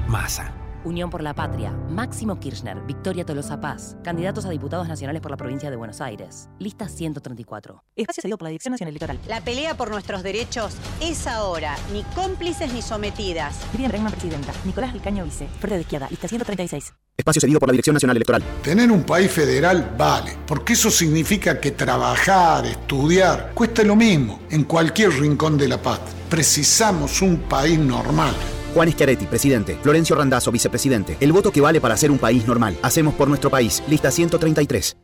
Masa. 0.07 0.60
Unión 0.85 1.11
por 1.11 1.23
la 1.23 1.35
Patria, 1.35 1.73
Máximo 1.91 2.41
Kirchner, 2.41 2.81
Victoria 2.87 3.25
Tolosa 3.27 3.61
Paz, 3.61 3.97
candidatos 4.03 4.47
a 4.47 4.51
diputados 4.51 4.89
nacionales 4.89 5.21
por 5.21 5.31
la 5.31 5.37
provincia 5.37 5.71
de 5.71 5.77
Buenos 5.77 6.01
Aires. 6.01 6.49
Lista 6.59 6.89
134. 6.89 7.85
Espacio 7.97 8.23
cedido 8.23 8.39
por 8.39 8.47
la 8.47 8.51
Dirección 8.51 8.73
Nacional 8.73 8.93
Electoral. 8.93 9.19
La 9.29 9.43
pelea 9.43 9.77
por 9.77 9.91
nuestros 9.91 10.23
derechos 10.23 10.75
es 11.01 11.27
ahora, 11.27 11.77
ni 11.93 12.03
cómplices 12.15 12.73
ni 12.73 12.81
sometidas. 12.81 13.59
Miriam 13.73 13.91
Bregman, 13.91 14.13
presidenta. 14.13 14.53
Nicolás 14.65 14.93
Vicaño, 14.93 15.25
vice. 15.25 15.47
Frente 15.59 15.77
de 15.77 15.81
izquierda. 15.83 16.09
Lista 16.09 16.29
136. 16.29 16.95
Espacio 17.17 17.41
cedido 17.41 17.61
por 17.61 17.69
la 17.69 17.73
Dirección 17.73 17.95
Nacional 17.95 18.17
Electoral. 18.17 18.43
Tener 18.63 18.91
un 18.91 19.03
país 19.03 19.31
federal 19.31 19.95
vale, 19.99 20.39
porque 20.47 20.73
eso 20.73 20.91
significa 20.91 21.61
que 21.61 21.73
trabajar, 21.73 22.65
estudiar, 22.65 23.53
cuesta 23.55 23.83
lo 23.83 23.97
mismo 23.97 24.41
en 24.51 24.65
cualquier 24.65 25.11
rincón 25.11 25.59
de 25.59 25.69
la 25.69 25.83
paz. 25.83 26.01
Precisamos 26.31 27.21
un 27.21 27.39
país 27.41 27.79
normal. 27.79 28.35
Juan 28.75 28.91
Schiaretti, 28.91 29.27
presidente. 29.27 29.79
Florencio 29.83 30.17
Randazzo, 30.17 30.51
vicepresidente. 30.51 31.17
El 31.21 31.33
voto 31.33 31.53
que 31.53 31.61
vale 31.61 31.81
para 31.81 31.97
ser 31.97 32.11
un 32.11 32.19
país 32.19 32.47
normal. 32.47 32.77
Hacemos 32.83 33.15
por 33.15 33.29
nuestro 33.29 33.51
país. 33.51 33.83
Lista 33.89 34.11
133. 34.11 34.97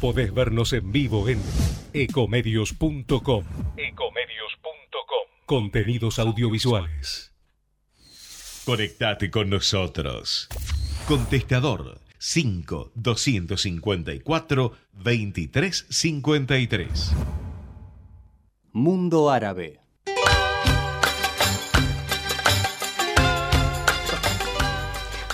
Podés 0.00 0.34
vernos 0.34 0.72
en 0.72 0.90
vivo 0.92 1.28
en 1.28 1.40
ecomedios.com. 1.92 3.44
Ecomedios.com. 3.76 5.28
Contenidos 5.46 6.18
audiovisuales. 6.18 7.32
Conectate 8.64 9.30
con 9.30 9.50
nosotros. 9.50 10.48
Contestador 11.06 12.00
5 12.18 12.92
254 12.94 14.72
2353. 14.92 17.12
Mundo 18.72 19.30
Árabe. 19.30 19.81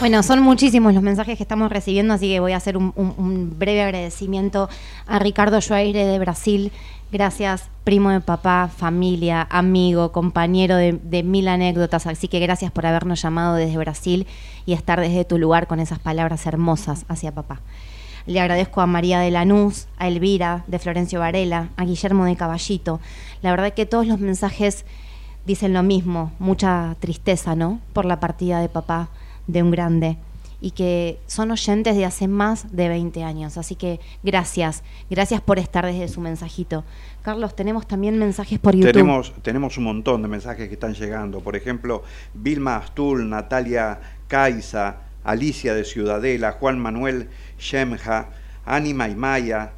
Bueno, 0.01 0.22
son 0.22 0.42
muchísimos 0.42 0.94
los 0.94 1.03
mensajes 1.03 1.36
que 1.36 1.42
estamos 1.42 1.72
recibiendo, 1.72 2.14
así 2.14 2.28
que 2.28 2.38
voy 2.38 2.53
a 2.53 2.59
hacer 2.59 2.76
un, 2.76 3.55
breve 3.59 3.82
agradecimiento 3.82 4.68
a 5.09 5.18
Ricardo 5.18 5.59
Joaire 5.61 6.07
de 6.07 6.20
Brasil. 6.20 6.70
Gracias, 7.11 7.68
primo 7.82 8.11
de 8.11 8.20
papá, 8.20 8.70
familia, 8.74 9.49
amigo, 9.51 10.12
compañero 10.12 10.76
de, 10.76 10.92
de 10.92 11.24
mil 11.24 11.49
anécdotas. 11.49 12.07
Así 12.07 12.28
que 12.28 12.38
gracias 12.38 12.70
por 12.70 12.86
habernos 12.86 13.20
llamado 13.20 13.57
desde 13.57 13.76
Brasil 13.76 14.28
y 14.66 14.74
estar 14.74 15.01
desde 15.01 15.24
tu 15.24 15.36
lugar 15.36 15.66
con 15.66 15.80
esas 15.80 15.99
palabras 15.99 16.46
hermosas 16.46 17.05
hacia 17.09 17.34
papá. 17.34 17.61
Le 18.24 18.38
agradezco 18.38 18.80
a 18.80 18.86
María 18.86 19.18
de 19.18 19.32
Lanús, 19.32 19.88
a 19.99 20.07
Elvira 20.07 20.62
de 20.68 20.78
Florencio 20.78 21.18
Varela, 21.18 21.70
a 21.76 21.84
Guillermo 21.84 22.24
de 22.24 22.36
Caballito. 22.36 23.01
La 23.42 23.51
verdad 23.51 23.74
que 23.74 23.84
todos 23.84 24.07
los 24.07 24.20
mensajes 24.20 24.84
dicen 25.44 25.72
lo 25.72 25.82
mismo, 25.82 26.30
mucha 26.38 26.94
tristeza, 27.01 27.57
¿no? 27.57 27.80
Por 27.92 28.05
la 28.05 28.20
partida 28.20 28.61
de 28.61 28.68
papá 28.68 29.09
de 29.49 29.62
un 29.64 29.72
grande 29.72 30.18
y 30.61 30.72
que 30.72 31.18
son 31.26 31.51
oyentes 31.51 31.96
de 31.96 32.05
hace 32.05 32.26
más 32.26 32.74
de 32.74 32.88
20 32.88 33.22
años. 33.22 33.57
Así 33.59 33.76
que 33.76 34.01
gracias, 34.22 34.82
gracias 35.09 35.40
por 35.40 35.59
estar 35.59 35.86
desde 35.86 36.09
su 36.09 36.20
mensajito. 36.20 36.84
Carlos, 37.22 37.55
tenemos 37.55 37.86
también 37.86 38.18
mensajes 38.18 38.59
por 38.59 38.74
YouTube. 38.74 38.92
Tenemos, 38.92 39.32
tenemos 39.42 39.78
un 39.78 39.84
montón 39.84 40.22
de 40.22 40.28
mensajes 40.28 40.68
que 40.68 40.74
están 40.74 40.94
llegando. 40.94 41.40
Por 41.40 41.55
ejemplo, 41.55 42.03
Vilma 42.34 42.76
Astul, 42.76 43.28
Natalia 43.28 44.01
Caiza, 44.26 44.96
Alicia 45.22 45.74
de 45.74 45.84
Ciudadela, 45.84 46.53
Juan 46.53 46.78
Manuel 46.80 47.28
Shemja, 47.59 48.30
Ani 48.64 48.94
Maimaya, 48.94 49.72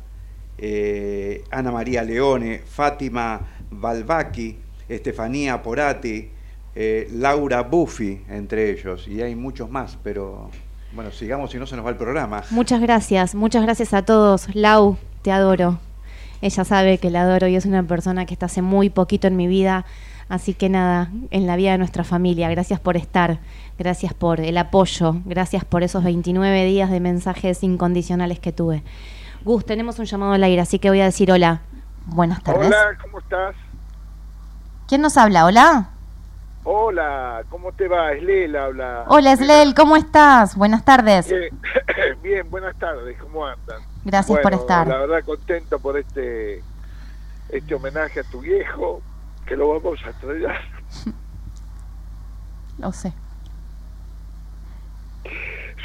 eh, 0.56 1.44
Ana 1.50 1.72
María 1.72 2.02
Leone, 2.04 2.60
Fátima 2.60 3.40
Balbaki, 3.70 4.56
Estefanía 4.88 5.62
Porati, 5.62 6.30
eh, 6.74 7.08
Laura 7.12 7.62
Buffi, 7.62 8.22
entre 8.28 8.70
ellos. 8.70 9.08
Y 9.08 9.22
hay 9.22 9.34
muchos 9.34 9.70
más, 9.70 9.98
pero 10.02 10.50
bueno, 10.92 11.10
sigamos 11.10 11.50
si 11.50 11.58
no 11.58 11.66
se 11.66 11.76
nos 11.76 11.84
va 11.84 11.90
el 11.90 11.96
programa. 11.96 12.42
Muchas 12.50 12.80
gracias, 12.80 13.34
muchas 13.34 13.62
gracias 13.62 13.94
a 13.94 14.02
todos. 14.02 14.54
Lau, 14.54 14.96
te 15.22 15.32
adoro. 15.32 15.78
Ella 16.42 16.64
sabe 16.64 16.98
que 16.98 17.10
la 17.10 17.22
adoro 17.22 17.48
y 17.48 17.56
es 17.56 17.66
una 17.66 17.82
persona 17.82 18.24
que 18.24 18.34
está 18.34 18.46
hace 18.46 18.62
muy 18.62 18.90
poquito 18.90 19.26
en 19.26 19.36
mi 19.36 19.46
vida. 19.46 19.84
Así 20.28 20.54
que 20.54 20.68
nada, 20.68 21.10
en 21.30 21.46
la 21.46 21.56
vida 21.56 21.72
de 21.72 21.78
nuestra 21.78 22.04
familia, 22.04 22.48
gracias 22.48 22.78
por 22.78 22.96
estar, 22.96 23.40
gracias 23.78 24.14
por 24.14 24.40
el 24.40 24.56
apoyo, 24.58 25.16
gracias 25.24 25.64
por 25.64 25.82
esos 25.82 26.04
29 26.04 26.64
días 26.66 26.88
de 26.88 27.00
mensajes 27.00 27.64
incondicionales 27.64 28.38
que 28.38 28.52
tuve. 28.52 28.84
Gus, 29.44 29.66
tenemos 29.66 29.98
un 29.98 30.04
llamado 30.04 30.32
al 30.32 30.44
aire, 30.44 30.60
así 30.60 30.78
que 30.78 30.88
voy 30.88 31.00
a 31.00 31.06
decir 31.06 31.32
hola. 31.32 31.62
Buenas 32.06 32.42
tardes. 32.44 32.68
Hola, 32.68 32.96
¿cómo 33.02 33.18
estás? 33.18 33.56
¿Quién 34.86 35.00
nos 35.00 35.16
habla? 35.16 35.46
¿Hola? 35.46 35.90
Hola, 36.62 37.42
¿cómo 37.48 37.72
te 37.72 37.88
va? 37.88 38.12
Eslel 38.12 38.54
habla. 38.54 39.04
Hola, 39.08 39.34
Slel, 39.36 39.74
¿cómo 39.74 39.96
estás? 39.96 40.56
Buenas 40.56 40.84
tardes. 40.84 41.28
Bien, 41.28 41.50
bien, 42.22 42.50
buenas 42.50 42.76
tardes, 42.76 43.16
¿cómo 43.20 43.46
andan? 43.46 43.80
Gracias 44.04 44.38
por 44.40 44.52
estar. 44.52 44.86
La 44.86 44.98
verdad 44.98 45.24
contento 45.24 45.78
por 45.78 45.96
este 45.98 46.62
este 47.48 47.74
homenaje 47.74 48.20
a 48.20 48.24
tu 48.24 48.40
viejo, 48.40 49.00
que 49.46 49.56
lo 49.56 49.68
vamos 49.68 49.98
a 50.06 50.12
traer. 50.20 50.50
Lo 52.78 52.92
sé. 52.92 53.12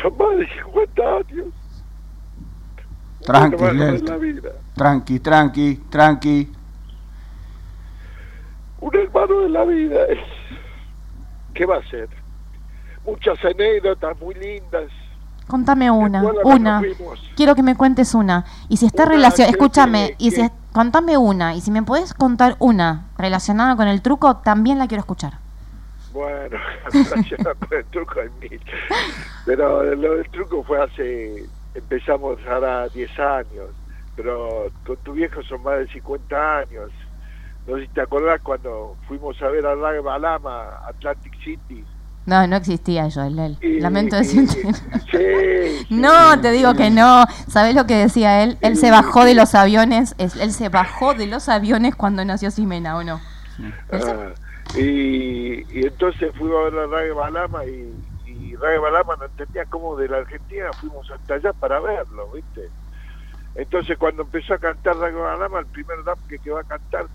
Son 0.02 0.16
más 0.18 0.38
de 0.38 0.48
50 0.64 1.02
años. 1.04 1.48
Tranqui, 3.22 3.56
Un 3.64 3.64
hermano 3.70 3.92
Lel. 3.92 4.02
de 4.06 4.12
la 4.12 4.18
vida. 4.18 4.50
Tranqui, 4.76 5.20
tranqui, 5.20 5.76
tranqui. 5.90 6.54
Un 8.82 8.96
hermano 8.96 9.40
de 9.42 9.50
la 9.50 9.64
vida. 9.66 10.06
es- 10.06 10.20
¿Qué 11.56 11.66
va 11.66 11.78
a 11.78 11.84
ser? 11.90 12.08
Muchas 13.06 13.44
anécdotas 13.44 14.20
muy 14.20 14.36
lindas. 14.36 14.92
Contame 15.48 15.90
una, 15.92 16.22
una. 16.44 16.82
Quiero 17.36 17.56
que 17.56 17.64
me 17.64 17.76
cuentes 17.76 18.14
una. 18.16 18.46
Y 18.68 18.78
si 18.78 18.86
está 18.88 19.06
relacionada, 19.06 19.52
escúchame, 19.52 20.08
que- 20.10 20.16
y 20.18 20.32
si 20.32 20.42
es- 20.42 20.52
contame 20.74 21.18
una. 21.18 21.54
Y 21.56 21.62
si 21.62 21.70
me 21.72 21.82
podés 21.84 22.14
contar 22.14 22.56
una 22.60 23.06
relacionada 23.18 23.76
con 23.76 23.88
el 23.88 24.02
truco, 24.02 24.38
también 24.38 24.80
la 24.80 24.88
quiero 24.88 25.00
escuchar. 25.02 25.34
Bueno, 26.14 26.58
relacionado 26.92 27.56
con 27.60 27.78
el 27.78 27.86
truco 27.86 28.14
hay 28.20 28.30
mil. 28.50 28.62
Pero 29.46 29.84
lo 29.96 30.16
del 30.16 30.30
truco 30.32 30.64
fue 30.64 30.82
hace, 30.84 31.46
empezamos 31.76 32.40
ahora 32.50 32.88
10 32.90 33.20
años, 33.20 33.70
pero 34.16 34.72
con 34.86 34.98
tu 34.98 35.14
viejo 35.14 35.44
son 35.44 35.62
más 35.62 35.78
de 35.78 35.88
50 35.90 36.58
años. 36.60 36.90
No 37.66 37.78
sé 37.78 37.84
si 37.84 37.88
te 37.90 38.02
acordás 38.02 38.42
cuando 38.42 38.98
fuimos 39.08 39.42
a 39.42 39.48
ver 39.50 39.66
a 39.66 39.76
Balama, 39.76 40.70
Atlantic 40.88 41.34
City. 41.44 41.86
No, 42.26 42.48
no 42.48 42.56
existía 42.56 43.08
yo, 43.08 43.24
Lel. 43.30 43.58
Y- 43.62 43.80
Lamento 43.80 44.16
decirte. 44.16 44.62
Sí, 45.12 45.86
No, 45.92 46.42
te 46.42 46.52
digo 46.52 46.74
que 46.74 46.90
no. 46.90 47.26
¿Sabés 47.48 47.76
lo 47.76 47.86
que 47.86 47.96
decía 47.96 48.44
él? 48.44 48.58
Él 48.62 48.76
se 48.76 48.92
bajó 48.92 49.24
de 49.24 49.34
los 49.36 49.56
aviones. 49.56 50.16
es- 50.18 50.36
Él 50.36 50.52
se 50.52 50.70
bajó 50.70 51.14
de 51.14 51.28
los 51.28 51.48
aviones 51.48 51.96
cuando 51.96 52.26
nació 52.26 52.52
Ximena, 52.52 52.98
¿o 52.98 53.04
no? 53.04 53.22
Ah, 53.92 54.34
y, 54.76 55.80
y 55.80 55.86
entonces 55.86 56.32
fuimos 56.38 56.58
a 56.58 56.64
ver 56.70 56.80
a 56.80 56.88
Rag 56.88 57.14
Balama 57.14 57.66
y, 57.66 58.10
y 58.26 58.56
Rag 58.56 58.80
Balama 58.82 59.16
no 59.20 59.26
entendía 59.26 59.66
cómo 59.68 59.96
de 59.96 60.10
la 60.10 60.18
Argentina 60.18 60.66
fuimos 60.80 61.10
hasta 61.12 61.36
allá 61.36 61.54
para 61.54 61.80
verlo, 61.80 62.32
¿viste? 62.34 62.72
Entonces 63.54 63.98
cuando 63.98 64.24
empezó 64.24 64.56
a 64.56 64.58
cantar 64.58 64.98
Rag 64.98 65.14
Balama, 65.14 65.60
el 65.60 65.68
primer 65.68 65.98
rap 66.06 66.20
que, 66.28 66.40
que 66.40 66.50
va 66.50 66.62
a 66.62 66.66
cantar, 66.66 67.06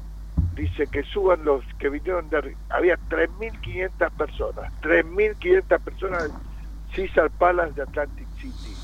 dice 0.54 0.86
que 0.86 1.02
suban 1.04 1.44
los 1.44 1.64
que 1.78 1.88
vinieron 1.88 2.28
de... 2.28 2.56
Había 2.68 2.96
3.500 3.08 4.10
personas, 4.12 4.72
3.500 4.82 5.80
personas 5.80 6.30
César 6.94 7.30
Palace 7.30 7.74
de 7.74 7.82
Atlantic 7.82 8.28
City. 8.40 8.74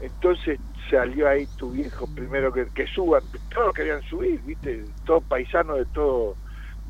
Entonces 0.00 0.60
salió 0.90 1.28
ahí 1.28 1.46
tu 1.58 1.70
viejo 1.70 2.06
primero 2.14 2.52
que, 2.52 2.66
que 2.66 2.86
suban, 2.86 3.22
todos 3.52 3.74
querían 3.74 4.02
subir, 4.02 4.40
viste, 4.42 4.84
todos 5.04 5.24
paisanos 5.24 5.78
de 5.78 5.86
todo 5.86 6.36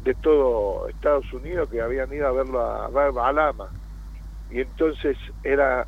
de 0.05 0.15
todo 0.15 0.89
Estados 0.89 1.33
Unidos 1.33 1.69
que 1.71 1.81
habían 1.81 2.13
ido 2.13 2.29
a 2.29 2.33
verlo 2.33 2.61
a 2.61 2.89
Ray 2.89 3.13
Balama. 3.13 3.69
Y 4.51 4.61
entonces 4.61 5.17
era 5.43 5.87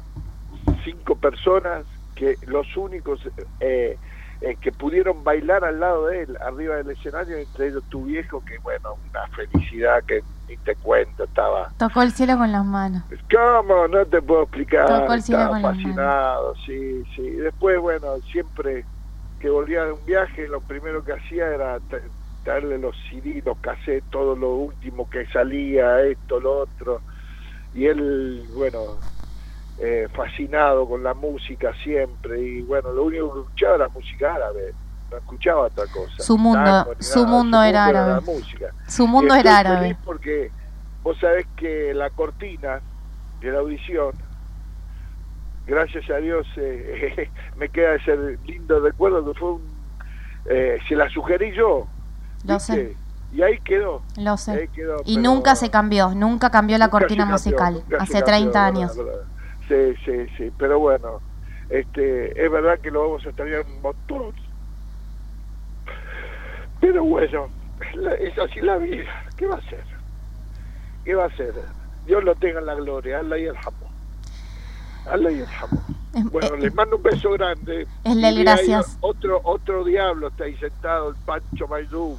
cinco 0.84 1.16
personas 1.16 1.84
que 2.14 2.36
los 2.46 2.76
únicos 2.76 3.20
eh, 3.60 3.96
eh, 4.40 4.56
que 4.60 4.72
pudieron 4.72 5.22
bailar 5.22 5.64
al 5.64 5.80
lado 5.80 6.06
de 6.06 6.22
él, 6.22 6.38
arriba 6.40 6.76
del 6.76 6.90
escenario, 6.90 7.36
entre 7.36 7.68
ellos 7.68 7.84
tu 7.90 8.04
viejo, 8.04 8.42
que 8.44 8.58
bueno, 8.58 8.96
una 9.10 9.26
felicidad 9.28 10.02
que 10.04 10.22
ni 10.48 10.56
te 10.58 10.74
cuento, 10.76 11.24
estaba 11.24 11.70
Tocó 11.76 12.02
el 12.02 12.12
cielo 12.12 12.38
con 12.38 12.50
las 12.50 12.64
manos. 12.64 13.02
¿Cómo? 13.30 13.86
No 13.86 14.04
te 14.06 14.22
puedo 14.22 14.42
explicar. 14.42 14.86
Tocó 14.86 15.12
el 15.12 15.22
cielo 15.22 15.40
Estaba 15.42 15.54
con 15.54 15.62
las 15.62 15.76
fascinado, 15.76 16.54
sí, 16.66 17.04
sí. 17.14 17.22
Después, 17.22 17.78
bueno, 17.80 18.16
siempre 18.32 18.84
que 19.40 19.50
volvía 19.50 19.84
de 19.84 19.92
un 19.92 20.04
viaje, 20.06 20.48
lo 20.48 20.60
primero 20.60 21.04
que 21.04 21.12
hacía 21.12 21.46
era 21.48 21.78
traerle 22.44 22.78
los 22.78 22.96
CD, 23.10 23.42
los 23.44 23.58
cassettes, 23.58 24.10
todo 24.10 24.36
lo 24.36 24.54
último 24.54 25.08
que 25.10 25.26
salía, 25.26 26.00
esto, 26.02 26.40
lo 26.40 26.60
otro. 26.60 27.00
Y 27.74 27.86
él, 27.86 28.48
bueno, 28.54 28.98
eh, 29.80 30.08
fascinado 30.14 30.86
con 30.88 31.02
la 31.02 31.14
música 31.14 31.72
siempre. 31.82 32.40
Y 32.40 32.62
bueno, 32.62 32.92
lo 32.92 33.04
único 33.04 33.32
que 33.34 33.40
escuchaba 33.40 33.74
era 33.76 33.88
música 33.88 34.34
árabe. 34.34 34.74
No 35.10 35.16
escuchaba 35.16 35.62
otra 35.62 35.84
cosa. 35.86 36.22
Su 36.22 36.38
mundo- 36.38 36.62
Tango 36.64 36.94
su 37.00 37.26
mundo 37.26 37.62
era 37.62 37.86
árabe. 37.86 38.12
la 38.14 38.20
música. 38.20 38.66
Su 38.86 39.06
mundo 39.08 39.34
Y 39.36 39.40
era 39.40 39.58
árabe. 39.58 39.80
feliz 39.80 39.96
Porque 40.04 40.50
vos 41.02 41.18
sabés 41.18 41.46
que 41.56 41.92
la 41.94 42.10
cortina 42.10 42.80
de 43.40 43.50
la 43.50 43.58
audición, 43.60 44.12
gracias 45.66 46.08
a 46.10 46.16
Dios, 46.16 46.46
eh, 46.56 47.30
me 47.56 47.68
queda 47.68 47.94
ese 47.94 48.16
lindo 48.46 48.80
recuerdo 48.80 49.24
que 49.32 49.38
fue 49.38 49.52
un. 49.52 49.62
eh, 50.46 50.78
se 50.88 50.94
la 50.94 51.08
sugerí 51.10 51.52
yo. 51.54 51.86
Lo 52.44 52.58
sé. 52.60 52.96
Y 53.32 53.42
ahí 53.42 53.60
quedó. 53.60 54.02
Lo 54.16 54.36
sé. 54.36 54.52
Ahí 54.52 54.68
quedó, 54.68 54.96
Y 55.04 55.16
nunca 55.18 55.54
se 55.54 55.70
cambió, 55.70 56.10
nunca 56.14 56.50
cambió 56.50 56.78
la 56.78 56.86
nunca 56.86 56.98
cortina 56.98 57.22
cambió, 57.24 57.32
musical. 57.34 57.82
Hace 57.98 58.12
cambió, 58.14 58.24
30 58.24 58.44
verdad, 58.44 58.64
años. 58.66 58.96
verdad. 58.96 59.22
Sí, 59.70 59.94
sí, 60.04 60.26
sí. 60.36 60.52
Pero 60.58 60.80
bueno, 60.80 61.20
este, 61.68 62.44
es 62.44 62.50
verdad 62.50 62.80
que 62.80 62.90
lo 62.90 63.02
vamos 63.02 63.24
a 63.24 63.28
extrañar 63.28 63.64
un 63.64 63.80
montón. 63.80 64.34
Pero 66.80 67.04
bueno, 67.04 67.48
es 68.18 68.36
así 68.36 68.60
la 68.60 68.78
vida. 68.78 69.08
¿Qué 69.36 69.46
va 69.46 69.56
a 69.56 69.62
ser? 69.62 69.84
¿Qué 71.04 71.14
va 71.14 71.26
a 71.26 71.36
ser? 71.36 71.54
Dios 72.04 72.24
lo 72.24 72.34
tenga 72.34 72.58
en 72.58 72.66
la 72.66 72.74
gloria. 72.74 73.20
Allah 73.20 73.38
y 73.38 73.44
el 73.44 73.56
jamón. 73.56 73.90
Allah 75.06 75.30
y 75.30 75.38
el 75.38 75.46
jamón. 75.46 75.84
Bueno, 76.32 76.56
les 76.56 76.74
mando 76.74 76.96
un 76.96 77.02
beso 77.04 77.30
grande. 77.30 77.82
eh, 77.82 77.86
Es 78.04 78.38
gracias. 78.38 78.98
Otro, 79.00 79.40
otro 79.44 79.84
diablo 79.84 80.28
está 80.28 80.44
ahí 80.44 80.56
sentado, 80.56 81.10
el 81.10 81.16
Pancho 81.24 81.68
Maidú, 81.68 82.18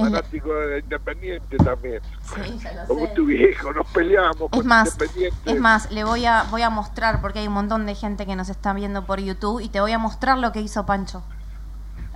Fanático 0.00 0.52
de 0.54 0.78
Independiente 0.80 1.56
también. 1.58 2.00
Sí, 2.34 2.58
ya 2.58 2.72
lo 2.72 2.86
Como 2.86 3.06
sé. 3.06 3.12
tu 3.14 3.26
viejo, 3.26 3.72
nos 3.72 3.86
peleamos 3.88 4.36
Es 4.42 4.48
con 4.50 4.66
más, 4.66 4.92
Independiente. 4.92 5.52
es 5.52 5.60
más, 5.60 5.90
le 5.90 6.04
voy 6.04 6.26
a, 6.26 6.44
voy 6.50 6.62
a 6.62 6.70
mostrar, 6.70 7.20
porque 7.20 7.38
hay 7.40 7.46
un 7.48 7.54
montón 7.54 7.86
de 7.86 7.94
gente 7.94 8.26
que 8.26 8.36
nos 8.36 8.48
está 8.48 8.72
viendo 8.72 9.04
por 9.06 9.20
YouTube, 9.20 9.60
y 9.60 9.68
te 9.68 9.80
voy 9.80 9.92
a 9.92 9.98
mostrar 9.98 10.38
lo 10.38 10.52
que 10.52 10.60
hizo 10.60 10.84
Pancho. 10.86 11.22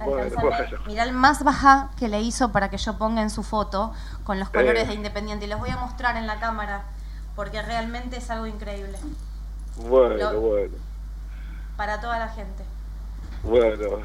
Bueno, 0.05 0.35
bueno. 0.41 0.57
Mirá 0.87 1.05
el 1.05 1.13
más 1.13 1.45
baja 1.45 1.91
que 1.97 2.09
le 2.09 2.21
hizo 2.21 2.51
para 2.51 2.69
que 2.69 2.77
yo 2.79 2.99
ponga 2.99 3.23
en 3.23 3.31
su 3.31 3.43
foto 3.45 3.93
con 4.25 4.41
los 4.41 4.51
colores 4.51 4.85
Eh. 4.85 4.87
de 4.89 4.95
Independiente. 4.95 5.45
Y 5.47 5.49
los 5.49 5.61
voy 5.61 5.71
a 5.71 5.77
mostrar 5.77 6.17
en 6.17 6.27
la 6.27 6.41
cámara, 6.41 6.83
porque 7.37 7.63
realmente 7.63 8.17
es 8.17 8.29
algo 8.31 8.47
increíble 8.47 8.99
Bueno, 9.89 10.17
Lo- 10.33 10.41
bueno, 10.41 10.75
para 11.77 12.01
toda 12.01 12.19
la 12.19 12.29
gente. 12.29 12.65
bueno. 13.45 13.99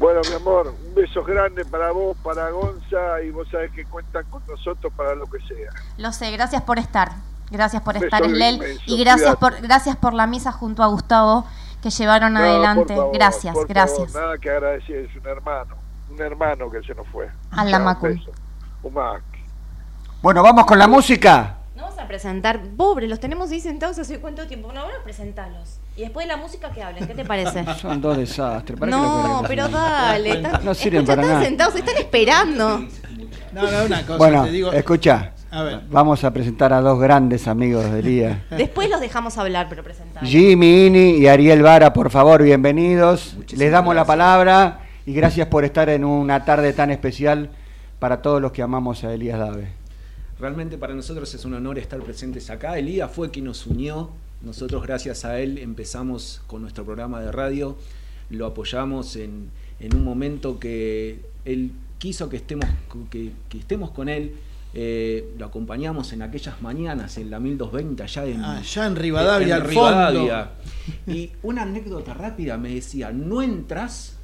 Bueno, 0.00 0.22
mi 0.28 0.34
amor, 0.34 0.74
un 0.88 0.94
beso 0.94 1.22
grande 1.22 1.62
para 1.66 1.92
vos, 1.92 2.16
para 2.24 2.48
Gonza, 2.50 3.22
y 3.22 3.30
vos 3.30 3.46
sabés 3.50 3.70
que 3.72 3.84
cuentan 3.84 4.24
con 4.30 4.42
nosotros 4.48 4.90
para 4.96 5.14
lo 5.14 5.26
que 5.26 5.38
sea. 5.40 5.70
Lo 5.98 6.10
sé, 6.10 6.30
gracias 6.32 6.62
por 6.62 6.78
estar. 6.78 7.12
Gracias 7.50 7.82
por 7.82 7.96
estar, 7.96 8.22
Lel. 8.26 8.54
inmenso, 8.56 8.82
Y 8.86 8.98
gracias 9.04 9.36
por, 9.36 9.60
gracias 9.60 9.96
por 9.96 10.14
la 10.14 10.26
misa 10.26 10.52
junto 10.52 10.82
a 10.82 10.86
Gustavo 10.86 11.44
que 11.82 11.90
llevaron 11.90 12.32
No, 12.32 12.40
adelante. 12.40 12.94
por 12.94 12.96
favor, 12.96 13.14
gracias, 13.14 13.54
por 13.54 13.66
gracias. 13.68 14.10
favor, 14.12 14.22
nada 14.26 14.38
que 14.38 14.50
agradecer, 14.50 14.96
es 15.10 15.16
un 15.16 15.26
hermano, 15.26 15.74
un 16.10 16.20
hermano 16.22 16.70
que 16.70 16.80
se 16.82 16.94
nos 16.94 17.06
fue. 17.08 17.28
Allah 17.50 17.70
Chao, 17.72 17.78
un 17.80 17.84
Macul. 17.84 18.08
beso. 18.14 18.30
Un 18.82 18.94
Mac. 18.94 19.22
Bueno, 20.22 20.42
vamos 20.42 20.64
con 20.64 20.78
la 20.78 20.86
música. 20.88 21.56
No 21.80 21.86
vamos 21.86 21.98
a 21.98 22.06
presentar, 22.06 22.60
pobre, 22.76 23.08
los 23.08 23.18
tenemos 23.20 23.50
ahí 23.50 23.58
sentados 23.60 23.98
hace 23.98 24.18
cuánto 24.18 24.46
tiempo. 24.46 24.70
No, 24.70 24.80
ahora 24.80 24.96
presentarlos. 25.02 25.78
Y 25.96 26.02
después 26.02 26.26
de 26.26 26.28
la 26.28 26.36
música 26.36 26.70
que 26.70 26.82
hablen, 26.82 27.06
¿qué 27.06 27.14
te 27.14 27.24
parece? 27.24 27.64
Son 27.80 28.00
dos 28.02 28.18
desastres. 28.18 28.78
¿para 28.78 28.90
No, 28.92 29.42
pero 29.48 29.66
dale. 29.68 30.30
están- 30.32 30.62
No 30.62 30.74
sirven 30.74 31.00
escucha, 31.00 31.12
para 31.16 31.22
están 31.22 31.36
nada. 31.38 31.48
sentados, 31.48 31.74
están 31.76 31.96
esperando. 31.96 32.78
No, 33.52 33.70
no, 33.70 33.84
una 33.86 34.02
cosa, 34.02 34.18
Bueno, 34.18 34.44
te 34.44 34.50
digo. 34.50 34.72
escucha. 34.72 35.32
A 35.50 35.62
ver. 35.62 35.80
Vamos 35.90 36.22
a 36.22 36.30
presentar 36.32 36.70
a 36.74 36.80
dos 36.82 37.00
grandes 37.00 37.48
amigos 37.48 37.90
de 37.90 37.98
Elías. 38.00 38.38
Después 38.50 38.90
los 38.90 39.00
dejamos 39.00 39.38
hablar, 39.38 39.66
pero 39.70 39.82
presentar. 39.82 40.22
Jimmy, 40.24 40.86
Ini 40.86 41.10
y 41.16 41.26
Ariel 41.28 41.62
Vara, 41.62 41.92
por 41.94 42.10
favor, 42.10 42.42
bienvenidos. 42.42 43.36
Les 43.56 43.72
damos 43.72 43.94
la 43.94 44.04
palabra 44.04 44.80
y 45.06 45.14
gracias 45.14 45.48
por 45.48 45.64
estar 45.64 45.88
en 45.88 46.04
una 46.04 46.44
tarde 46.44 46.74
tan 46.74 46.90
especial 46.90 47.50
para 47.98 48.20
todos 48.20 48.40
los 48.42 48.52
que 48.52 48.60
amamos 48.62 49.02
a 49.02 49.12
Elías 49.14 49.38
Dave. 49.38 49.79
Realmente 50.40 50.78
para 50.78 50.94
nosotros 50.94 51.32
es 51.34 51.44
un 51.44 51.54
honor 51.54 51.78
estar 51.78 52.00
presentes 52.00 52.48
acá. 52.48 52.78
Elías 52.78 53.10
fue 53.12 53.30
quien 53.30 53.44
nos 53.44 53.66
unió. 53.66 54.10
Nosotros 54.40 54.82
gracias 54.82 55.26
a 55.26 55.38
él 55.38 55.58
empezamos 55.58 56.40
con 56.46 56.62
nuestro 56.62 56.84
programa 56.84 57.20
de 57.20 57.30
radio. 57.30 57.76
Lo 58.30 58.46
apoyamos 58.46 59.16
en, 59.16 59.50
en 59.80 59.94
un 59.94 60.02
momento 60.02 60.58
que 60.58 61.20
él 61.44 61.72
quiso 61.98 62.30
que 62.30 62.38
estemos, 62.38 62.66
que, 63.10 63.32
que 63.50 63.58
estemos 63.58 63.90
con 63.90 64.08
él. 64.08 64.34
Eh, 64.72 65.34
lo 65.36 65.46
acompañamos 65.46 66.12
en 66.12 66.22
aquellas 66.22 66.62
mañanas 66.62 67.18
en 67.18 67.28
la 67.28 67.40
1220 67.40 68.02
allá 68.02 68.24
en, 68.24 68.44
Allá 68.44 68.86
en 68.86 68.96
Rivadavia, 68.96 69.56
en 69.56 69.64
Rivadavia. 69.64 70.50
Y 71.06 71.32
una 71.42 71.62
anécdota 71.62 72.14
rápida 72.14 72.56
me 72.56 72.74
decía, 72.74 73.10
no 73.10 73.42
entras, 73.42 74.16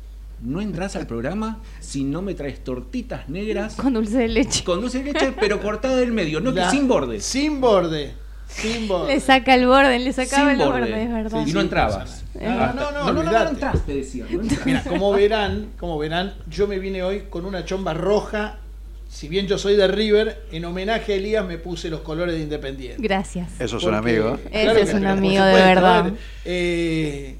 no 0.42 0.60
entras 0.60 0.96
al 0.96 1.06
programa 1.06 1.58
si 1.80 2.04
no 2.04 2.22
me 2.22 2.34
traes 2.34 2.62
tortitas 2.62 3.28
negras 3.28 3.74
Con 3.76 3.94
dulce 3.94 4.18
de 4.18 4.28
leche. 4.28 4.64
con 4.64 4.80
dulce 4.80 5.02
de 5.02 5.12
leche, 5.12 5.32
pero 5.40 5.60
cortada 5.60 5.96
del 5.96 6.12
medio, 6.12 6.40
no 6.40 6.50
La- 6.50 6.64
que 6.64 6.70
sin 6.76 6.86
borde. 6.88 7.20
Sin 7.20 7.60
borde. 7.60 8.12
Sin 8.48 8.86
borde. 8.86 9.14
Le 9.14 9.20
saca 9.20 9.54
el 9.54 9.66
borde, 9.66 9.98
le 9.98 10.12
sacaba 10.12 10.50
Sin 10.52 10.60
el 10.60 10.66
borde. 10.66 10.80
borde, 10.80 11.02
es 11.02 11.12
verdad. 11.12 11.46
y 11.46 11.52
no 11.52 11.60
entrabas. 11.60 12.24
No, 12.34 12.42
no, 12.50 12.56
no, 12.56 12.74
no, 12.74 12.92
no, 12.92 13.12
no, 13.12 13.20
olvidate. 13.20 13.50
entras, 13.50 13.84
te 13.86 13.94
decía. 13.94 14.24
no. 14.30 14.40
Mira, 14.64 14.84
como 14.84 15.12
verán, 15.12 15.70
como 15.78 15.98
verán, 15.98 16.34
yo 16.48 16.68
me 16.68 16.78
vine 16.78 17.02
hoy 17.02 17.24
con 17.28 17.44
una 17.44 17.64
chomba 17.64 17.92
roja. 17.94 18.58
Si 19.08 19.28
bien 19.28 19.46
yo 19.46 19.56
soy 19.56 19.76
de 19.76 19.86
River, 19.88 20.44
en 20.52 20.64
homenaje 20.64 21.14
a 21.14 21.16
Elías 21.16 21.46
me 21.46 21.58
puse 21.58 21.88
los 21.88 22.00
colores 22.00 22.34
de 22.34 22.42
Independiente. 22.42 23.00
Gracias. 23.02 23.50
Eso 23.58 23.78
es 23.78 23.84
un 23.84 23.94
amigo. 23.94 24.38
¿eh? 24.52 24.68
Ese 24.70 24.80
es 24.82 24.94
un 24.94 25.06
amigo 25.06 25.44
de 25.44 25.54
verdad. 25.54 26.12
Eh, 26.44 27.36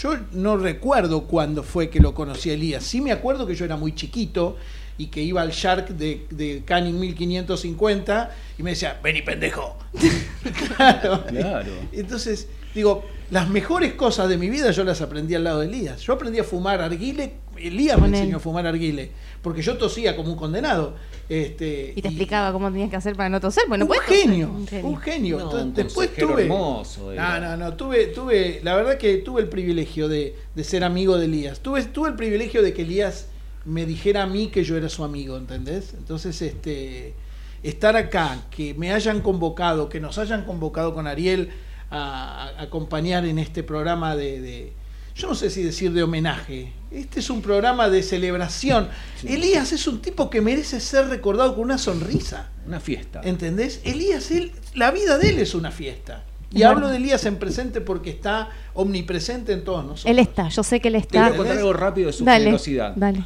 yo 0.00 0.16
no 0.32 0.56
recuerdo 0.56 1.24
cuándo 1.24 1.62
fue 1.62 1.90
que 1.90 2.00
lo 2.00 2.14
conocí 2.14 2.50
a 2.50 2.54
Elías. 2.54 2.84
Sí 2.84 3.00
me 3.00 3.12
acuerdo 3.12 3.46
que 3.46 3.54
yo 3.54 3.64
era 3.64 3.76
muy 3.76 3.94
chiquito 3.94 4.56
y 4.96 5.06
que 5.06 5.22
iba 5.22 5.42
al 5.42 5.50
Shark 5.50 5.88
de, 5.88 6.26
de 6.30 6.62
Canning 6.64 6.98
1550 7.00 8.30
y 8.58 8.62
me 8.62 8.70
decía, 8.70 9.00
vení 9.02 9.22
pendejo. 9.22 9.76
claro. 10.76 11.24
Claro. 11.26 11.72
Entonces, 11.92 12.48
digo, 12.74 13.04
las 13.30 13.48
mejores 13.48 13.94
cosas 13.94 14.28
de 14.28 14.36
mi 14.36 14.50
vida 14.50 14.70
yo 14.70 14.84
las 14.84 15.00
aprendí 15.00 15.34
al 15.34 15.44
lado 15.44 15.60
de 15.60 15.66
Elías. 15.66 16.00
Yo 16.02 16.12
aprendí 16.12 16.38
a 16.38 16.44
fumar 16.44 16.80
arguile, 16.80 17.34
Elías 17.56 17.98
me 18.00 18.08
enseñó 18.08 18.36
a 18.36 18.40
fumar 18.40 18.66
arguile, 18.66 19.10
porque 19.42 19.62
yo 19.62 19.76
tosía 19.76 20.16
como 20.16 20.32
un 20.32 20.36
condenado. 20.36 20.94
Este, 21.28 21.92
Y 21.96 22.02
te 22.02 22.08
explicaba 22.08 22.52
cómo 22.52 22.70
tenías 22.70 22.90
que 22.90 22.96
hacer 22.96 23.16
para 23.16 23.28
no 23.30 23.40
toser. 23.40 23.64
Bueno, 23.68 23.84
un 23.84 23.88
puedes 23.88 24.04
genio, 24.04 24.50
un 24.82 24.96
genio. 24.98 25.38
No, 25.38 25.44
Entonces, 25.44 25.66
un 25.66 25.74
después 25.74 26.08
consejero 26.08 26.32
tuve. 26.32 26.42
hermoso. 26.42 27.12
No, 27.14 27.40
no, 27.40 27.56
no. 27.56 27.74
Tuve, 27.74 28.06
tuve, 28.08 28.60
la 28.62 28.74
verdad 28.76 28.98
que 28.98 29.16
tuve 29.18 29.40
el 29.40 29.48
privilegio 29.48 30.08
de, 30.08 30.36
de 30.54 30.64
ser 30.64 30.84
amigo 30.84 31.16
de 31.16 31.24
Elías. 31.26 31.60
Tuve, 31.60 31.82
tuve 31.84 32.10
el 32.10 32.16
privilegio 32.16 32.62
de 32.62 32.74
que 32.74 32.82
Elías 32.82 33.28
me 33.64 33.86
dijera 33.86 34.24
a 34.24 34.26
mí 34.26 34.48
que 34.48 34.64
yo 34.64 34.76
era 34.76 34.88
su 34.88 35.04
amigo, 35.04 35.36
¿entendés? 35.38 35.94
Entonces, 35.94 36.42
este, 36.42 37.14
estar 37.62 37.96
acá, 37.96 38.42
que 38.50 38.74
me 38.74 38.92
hayan 38.92 39.20
convocado, 39.20 39.88
que 39.88 40.00
nos 40.00 40.18
hayan 40.18 40.44
convocado 40.44 40.92
con 40.92 41.06
Ariel 41.06 41.50
a, 41.92 42.48
a 42.58 42.62
acompañar 42.62 43.24
en 43.26 43.38
este 43.38 43.62
programa 43.62 44.16
de, 44.16 44.40
de- 44.40 44.72
yo 45.14 45.28
no 45.28 45.34
sé 45.34 45.50
si 45.50 45.62
decir 45.62 45.92
de 45.92 46.02
homenaje. 46.02 46.72
Este 46.90 47.20
es 47.20 47.28
un 47.28 47.42
programa 47.42 47.90
de 47.90 48.02
celebración. 48.02 48.88
Elías 49.24 49.72
es 49.72 49.86
un 49.86 50.00
tipo 50.00 50.30
que 50.30 50.40
merece 50.40 50.80
ser 50.80 51.08
recordado 51.08 51.54
con 51.54 51.64
una 51.64 51.76
sonrisa. 51.78 52.50
Una 52.66 52.80
fiesta. 52.80 53.20
¿Entendés? 53.22 53.80
Elías, 53.84 54.30
él, 54.30 54.52
la 54.74 54.90
vida 54.90 55.18
de 55.18 55.28
él 55.30 55.38
es 55.38 55.54
una 55.54 55.70
fiesta. 55.70 56.24
Y 56.54 56.62
hablo 56.64 56.88
de 56.88 56.96
Elías 56.96 57.24
en 57.26 57.36
presente 57.36 57.80
porque 57.80 58.10
está 58.10 58.50
omnipresente 58.74 59.52
en 59.52 59.64
todos 59.64 59.84
nosotros. 59.84 60.06
Él 60.06 60.18
está, 60.18 60.48
yo 60.48 60.62
sé 60.62 60.80
que 60.80 60.88
él 60.88 60.94
Te 60.94 61.18
voy 61.18 61.26
está. 61.26 61.26
a 61.26 61.36
contar 61.36 61.56
algo 61.58 61.72
rápido 61.72 62.06
de 62.08 62.12
su 62.12 62.24
Dale, 62.24 62.44
generosidad. 62.44 62.92
Dale. 62.96 63.24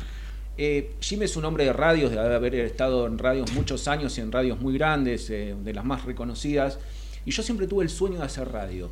Eh, 0.59 0.93
Jim 1.01 1.23
es 1.23 1.37
un 1.37 1.45
hombre 1.45 1.65
de 1.65 1.73
radios, 1.73 2.11
de 2.13 2.19
haber 2.19 2.55
estado 2.55 3.07
en 3.07 3.19
radios 3.19 3.53
muchos 3.53 3.89
años 3.89 4.17
y 4.19 4.21
en 4.23 4.31
radios 4.33 4.61
muy 4.61 4.75
grandes, 4.75 5.29
eh, 5.31 5.55
de 5.63 5.73
las 5.75 5.85
más 5.85 6.05
reconocidas. 6.05 6.79
Y 7.27 7.33
yo 7.33 7.43
siempre 7.43 7.67
tuve 7.67 7.85
el 7.85 7.91
sueño 7.91 8.19
de 8.19 8.25
hacer 8.25 8.51
radio. 8.51 8.89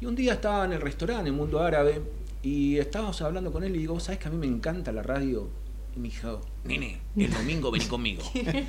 Y 0.00 0.06
un 0.06 0.16
día 0.16 0.32
estaba 0.34 0.64
en 0.64 0.72
el 0.72 0.80
restaurante, 0.80 1.28
en 1.28 1.36
Mundo 1.36 1.60
Árabe, 1.60 2.00
y 2.42 2.78
estábamos 2.78 3.20
hablando 3.22 3.52
con 3.52 3.62
él 3.64 3.74
y 3.76 3.80
digo, 3.80 4.00
¿sabes 4.00 4.18
que 4.18 4.28
a 4.28 4.30
mí 4.30 4.36
me 4.36 4.46
encanta 4.46 4.92
la 4.92 5.02
radio? 5.02 5.48
Y 5.94 5.98
me 5.98 6.08
dijo, 6.08 6.42
nene, 6.64 7.00
el 7.16 7.32
domingo 7.32 7.70
vení 7.70 7.86
conmigo. 7.86 8.22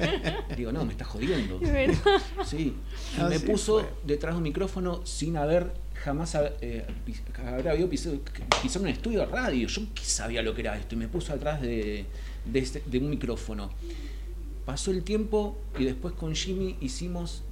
digo, 0.58 0.72
no, 0.72 0.86
me 0.86 0.91
estás 0.93 1.08
jodiendo. 1.08 1.60
Sí. 2.45 2.74
Y 3.18 3.22
Así 3.22 3.30
me 3.30 3.39
puso 3.41 3.86
detrás 4.05 4.34
de 4.34 4.38
un 4.38 4.43
micrófono 4.43 5.05
sin 5.05 5.36
haber 5.36 5.72
jamás 5.95 6.38
eh, 6.62 6.86
haber 7.45 7.70
habido 7.70 7.89
pisado, 7.89 8.18
pisado 8.62 8.84
un 8.86 8.89
estudio 8.89 9.20
de 9.20 9.26
radio. 9.26 9.68
Yo 9.68 9.82
qué 9.93 10.03
sabía 10.03 10.41
lo 10.41 10.53
que 10.55 10.62
era 10.62 10.78
esto 10.78 10.95
y 10.95 10.97
me 10.97 11.08
puso 11.10 11.34
atrás 11.34 11.62
de, 11.62 12.05
de, 12.45 12.60
este- 12.60 12.84
de 12.86 12.97
un 12.99 13.10
micrófono. 13.10 13.70
Pasó 14.66 14.91
el 14.91 15.03
tiempo 15.03 15.58
y 15.78 15.84
después 15.86 16.14
con 16.14 16.34
Jimmy 16.36 16.78
hicimos 16.82 17.43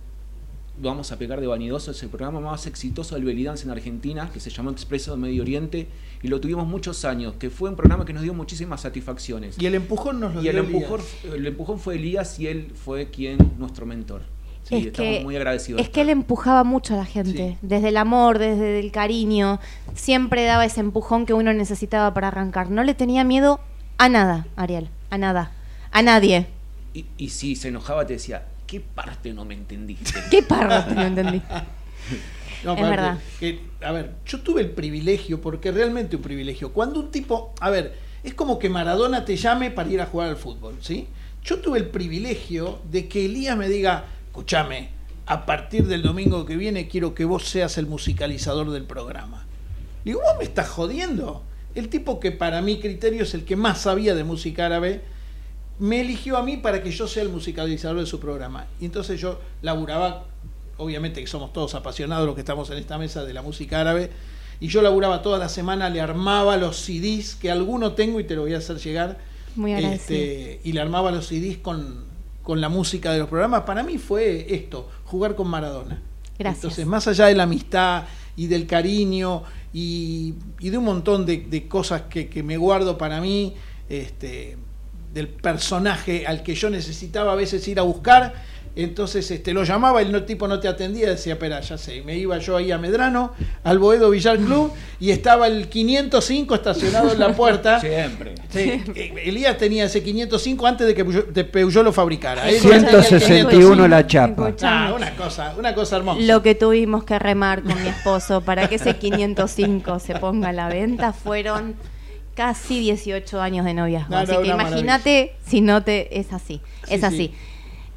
Vamos 0.77 1.13
a 1.13 1.17
pegar 1.17 1.39
de 1.39 1.47
vanidoso, 1.47 1.91
es 1.91 2.03
el 2.03 2.09
programa 2.09 2.41
más 2.41 2.67
exitoso 2.67 3.15
del 3.15 3.23
belly 3.23 3.45
dance 3.45 3.63
en 3.63 3.71
Argentina, 3.71 4.29
que 4.33 4.41
se 4.41 4.49
llamó 4.49 4.71
Expreso 4.71 5.11
de 5.11 5.17
Medio 5.17 5.41
Oriente, 5.41 5.87
y 6.21 6.27
lo 6.27 6.41
tuvimos 6.41 6.67
muchos 6.67 7.05
años, 7.05 7.35
que 7.39 7.49
fue 7.49 7.69
un 7.69 7.77
programa 7.77 8.03
que 8.03 8.11
nos 8.11 8.23
dio 8.23 8.33
muchísimas 8.33 8.81
satisfacciones. 8.81 9.55
Y 9.57 9.67
el 9.67 9.75
empujón 9.75 10.19
nos 10.19 10.35
lo 10.35 10.43
Y 10.43 10.49
el 10.49 10.55
dio 10.55 10.63
empujón, 10.65 11.01
el 11.33 11.47
empujón 11.47 11.79
fue 11.79 11.95
Elías 11.95 12.37
y 12.39 12.47
él 12.47 12.73
fue 12.75 13.09
quien, 13.09 13.37
nuestro 13.57 13.85
mentor. 13.85 14.23
Sí, 14.63 14.75
es 14.75 14.85
estamos 14.87 15.17
que, 15.17 15.23
muy 15.23 15.35
agradecidos. 15.37 15.79
es 15.79 15.89
que 15.89 16.01
él 16.01 16.09
empujaba 16.09 16.63
mucho 16.65 16.95
a 16.95 16.97
la 16.97 17.05
gente, 17.05 17.57
desde 17.61 17.89
el 17.89 17.97
amor, 17.97 18.37
desde 18.39 18.79
el 18.79 18.91
cariño, 18.91 19.59
siempre 19.93 20.43
daba 20.43 20.65
ese 20.65 20.81
empujón 20.81 21.25
que 21.25 21.33
uno 21.33 21.53
necesitaba 21.53 22.13
para 22.13 22.27
arrancar. 22.27 22.69
No 22.69 22.83
le 22.83 22.95
tenía 22.95 23.23
miedo 23.23 23.61
a 23.97 24.09
nada, 24.09 24.47
Ariel, 24.57 24.89
a 25.09 25.17
nada, 25.17 25.51
a 25.91 26.01
nadie. 26.01 26.47
Y, 26.93 27.05
y 27.17 27.29
si 27.29 27.55
se 27.55 27.69
enojaba 27.69 28.05
te 28.05 28.13
decía, 28.13 28.47
¿qué 28.67 28.79
parte 28.79 29.33
no 29.33 29.45
me 29.45 29.53
entendiste? 29.53 30.13
¿Qué 30.31 30.43
parte 30.43 30.93
no 30.95 31.01
entendí? 31.03 31.41
No, 32.63 32.73
Es 32.75 32.81
verdad. 32.81 33.19
que, 33.39 33.59
a 33.81 33.91
ver, 33.91 34.15
yo 34.25 34.41
tuve 34.41 34.61
el 34.61 34.71
privilegio, 34.71 35.39
porque 35.41 35.71
realmente 35.71 36.15
un 36.15 36.21
privilegio. 36.21 36.73
Cuando 36.73 36.99
un 36.99 37.11
tipo, 37.11 37.53
a 37.59 37.69
ver, 37.69 37.95
es 38.23 38.33
como 38.33 38.57
que 38.57 38.69
Maradona 38.69 39.23
te 39.23 39.35
llame 39.37 39.69
para 39.71 39.89
ir 39.89 40.01
a 40.01 40.07
jugar 40.07 40.29
al 40.29 40.37
fútbol, 40.37 40.75
¿sí? 40.81 41.07
Yo 41.43 41.59
tuve 41.59 41.77
el 41.77 41.87
privilegio 41.87 42.79
de 42.89 43.07
que 43.07 43.25
Elías 43.25 43.55
me 43.55 43.69
diga, 43.69 44.05
escúchame, 44.27 44.89
a 45.27 45.45
partir 45.45 45.85
del 45.85 46.01
domingo 46.01 46.45
que 46.45 46.57
viene 46.57 46.87
quiero 46.87 47.13
que 47.13 47.25
vos 47.25 47.47
seas 47.47 47.77
el 47.77 47.85
musicalizador 47.87 48.71
del 48.71 48.83
programa. 48.83 49.45
Digo, 50.03 50.21
vos 50.21 50.37
me 50.37 50.43
estás 50.43 50.69
jodiendo. 50.69 51.43
El 51.75 51.89
tipo 51.89 52.19
que 52.19 52.31
para 52.31 52.61
mi 52.61 52.79
criterio 52.79 53.23
es 53.23 53.33
el 53.33 53.43
que 53.43 53.55
más 53.55 53.81
sabía 53.81 54.15
de 54.15 54.23
música 54.23 54.65
árabe, 54.65 55.01
me 55.79 56.01
eligió 56.01 56.37
a 56.37 56.43
mí 56.43 56.57
para 56.57 56.81
que 56.81 56.91
yo 56.91 57.07
sea 57.07 57.23
el 57.23 57.29
musicalizador 57.29 57.99
de 57.99 58.05
su 58.05 58.19
programa. 58.19 58.67
Y 58.79 58.85
entonces 58.85 59.19
yo 59.19 59.39
laburaba, 59.61 60.25
obviamente 60.77 61.21
que 61.21 61.27
somos 61.27 61.51
todos 61.53 61.75
apasionados 61.75 62.25
los 62.25 62.35
que 62.35 62.41
estamos 62.41 62.69
en 62.69 62.77
esta 62.77 62.97
mesa 62.97 63.25
de 63.25 63.33
la 63.33 63.41
música 63.41 63.81
árabe, 63.81 64.11
y 64.59 64.67
yo 64.67 64.81
laburaba 64.81 65.21
toda 65.21 65.37
la 65.37 65.49
semana, 65.49 65.89
le 65.89 65.99
armaba 65.99 66.55
los 66.57 66.77
CDs, 66.77 67.35
que 67.35 67.51
alguno 67.51 67.93
tengo 67.93 68.19
y 68.19 68.23
te 68.23 68.35
lo 68.35 68.43
voy 68.43 68.53
a 68.53 68.59
hacer 68.59 68.77
llegar, 68.77 69.17
Muy 69.55 69.73
este, 69.73 70.61
y 70.63 70.71
le 70.71 70.79
armaba 70.79 71.11
los 71.11 71.27
CDs 71.27 71.57
con, 71.57 72.05
con 72.41 72.61
la 72.61 72.69
música 72.69 73.11
de 73.11 73.19
los 73.19 73.27
programas. 73.27 73.63
Para 73.63 73.83
mí 73.83 73.97
fue 73.97 74.53
esto, 74.55 74.89
jugar 75.03 75.35
con 75.35 75.49
Maradona. 75.49 76.01
Gracias. 76.39 76.63
Entonces, 76.63 76.85
más 76.85 77.07
allá 77.07 77.25
de 77.25 77.35
la 77.35 77.43
amistad 77.43 78.05
y 78.37 78.47
del 78.47 78.65
cariño 78.65 79.43
y, 79.73 80.35
y 80.59 80.69
de 80.69 80.77
un 80.77 80.85
montón 80.85 81.25
de, 81.25 81.37
de 81.37 81.67
cosas 81.67 82.03
que, 82.03 82.29
que 82.29 82.41
me 82.41 82.55
guardo 82.55 82.97
para 82.97 83.19
mí, 83.19 83.53
este, 83.89 84.57
del 85.15 85.27
personaje 85.29 86.27
al 86.27 86.43
que 86.43 86.53
yo 86.53 86.69
necesitaba 86.69 87.31
a 87.31 87.35
veces 87.35 87.65
ir 87.69 87.79
a 87.79 87.83
buscar, 87.83 88.33
entonces 88.75 89.31
este, 89.31 89.53
lo 89.53 89.63
llamaba, 89.63 90.01
el 90.01 90.11
no- 90.11 90.23
tipo 90.23 90.45
no 90.49 90.59
te 90.59 90.67
atendía, 90.67 91.07
decía, 91.09 91.33
espera, 91.35 91.61
ya 91.61 91.77
sé, 91.77 92.01
me 92.01 92.17
iba 92.17 92.37
yo 92.39 92.57
ahí 92.57 92.73
a 92.73 92.77
Medrano, 92.77 93.31
al 93.63 93.79
Boedo 93.79 94.09
Villar 94.09 94.37
Club, 94.37 94.73
y 94.99 95.11
estaba 95.11 95.47
el 95.47 95.69
505 95.69 96.53
estacionado 96.55 97.13
en 97.13 97.19
la 97.19 97.33
puerta. 97.33 97.79
Siempre. 97.79 98.35
Sí, 98.49 98.83
eh, 98.93 99.13
Elías 99.23 99.57
tenía 99.57 99.85
ese 99.85 100.03
505 100.03 100.67
antes 100.67 100.85
de 100.87 100.93
que 100.93 101.05
Peugeot, 101.05 101.27
de 101.29 101.43
Peugeot 101.45 101.85
lo 101.85 101.93
fabricara. 101.93 102.49
Él 102.49 102.59
161 102.59 103.87
la 103.87 104.05
chapa. 104.05 104.53
Ah, 104.63 104.91
una 104.93 105.15
cosa, 105.15 105.53
una 105.57 105.73
cosa 105.73 105.95
hermosa. 105.95 106.19
Lo 106.23 106.41
que 106.41 106.55
tuvimos 106.55 107.05
que 107.05 107.17
remar 107.17 107.63
con 107.63 107.81
mi 107.81 107.87
esposo 107.87 108.41
para 108.41 108.67
que 108.67 108.75
ese 108.75 108.97
505 108.97 109.99
se 109.99 110.15
ponga 110.15 110.49
a 110.49 110.53
la 110.53 110.67
venta 110.67 111.13
fueron 111.13 111.75
casi 112.35 112.79
18 112.79 113.41
años 113.41 113.65
de 113.65 113.73
noviazgo. 113.73 114.11
No, 114.11 114.17
así 114.19 114.31
no, 114.33 114.41
que 114.41 114.47
imagínate 114.49 115.35
si 115.47 115.61
no 115.61 115.83
te 115.83 116.19
es 116.19 116.31
así. 116.33 116.61
Sí, 116.83 116.93
es 116.93 116.99
sí. 117.01 117.05
así. 117.05 117.33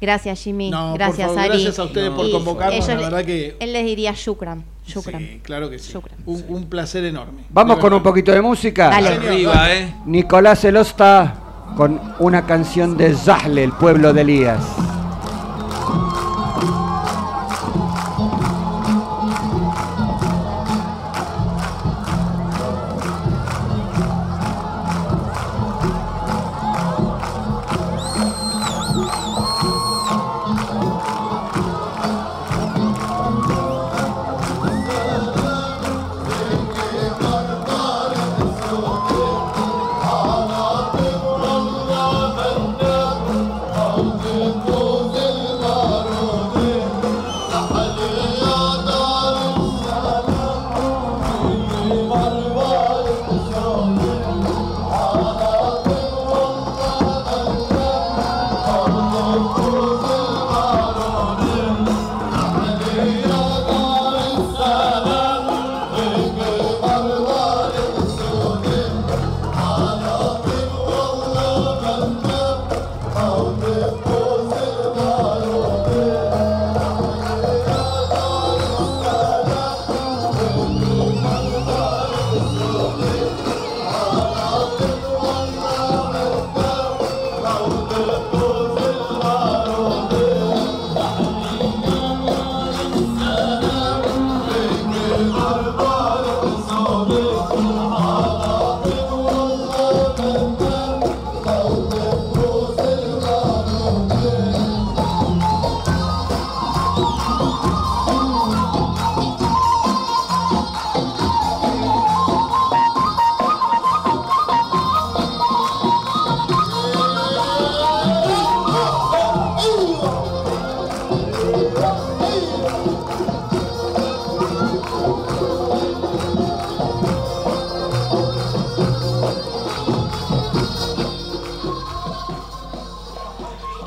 Gracias 0.01 0.41
Jimmy, 0.41 0.69
No, 0.71 0.91
por 0.91 0.97
gracias 0.97 1.27
favor, 1.27 1.39
Ari. 1.39 1.49
gracias 1.49 1.77
a 1.79 1.83
ustedes 1.83 2.09
por 2.11 2.31
convocarnos, 2.31 2.87
la 2.87 2.93
ellos- 2.93 3.03
verdad 3.03 3.25
que- 3.25 3.57
Él 3.59 3.73
les 3.73 3.85
diría 3.85 4.13
shukran, 4.15 4.63
shukran. 4.87 5.21
Sí, 5.21 5.39
claro 5.43 5.69
que 5.69 5.77
sí. 5.77 5.93
Un, 6.25 6.45
un 6.47 6.65
placer 6.69 7.03
enorme. 7.03 7.41
Vamos 7.49 7.79
con 7.79 7.91
un 7.93 8.01
poquito 8.01 8.31
de 8.31 8.41
música. 8.41 8.89
Dale. 8.89 9.09
Arriba, 9.09 9.31
Arriba, 9.31 9.73
¿eh? 9.75 9.93
Nicolás 10.05 10.63
Elosta 10.63 11.35
con 11.75 11.99
una 12.19 12.45
canción 12.45 12.95
de 12.97 13.13
Zahle, 13.13 13.61
el 13.65 13.73
pueblo 13.73 14.13
de 14.13 14.21
Elías. 14.21 14.61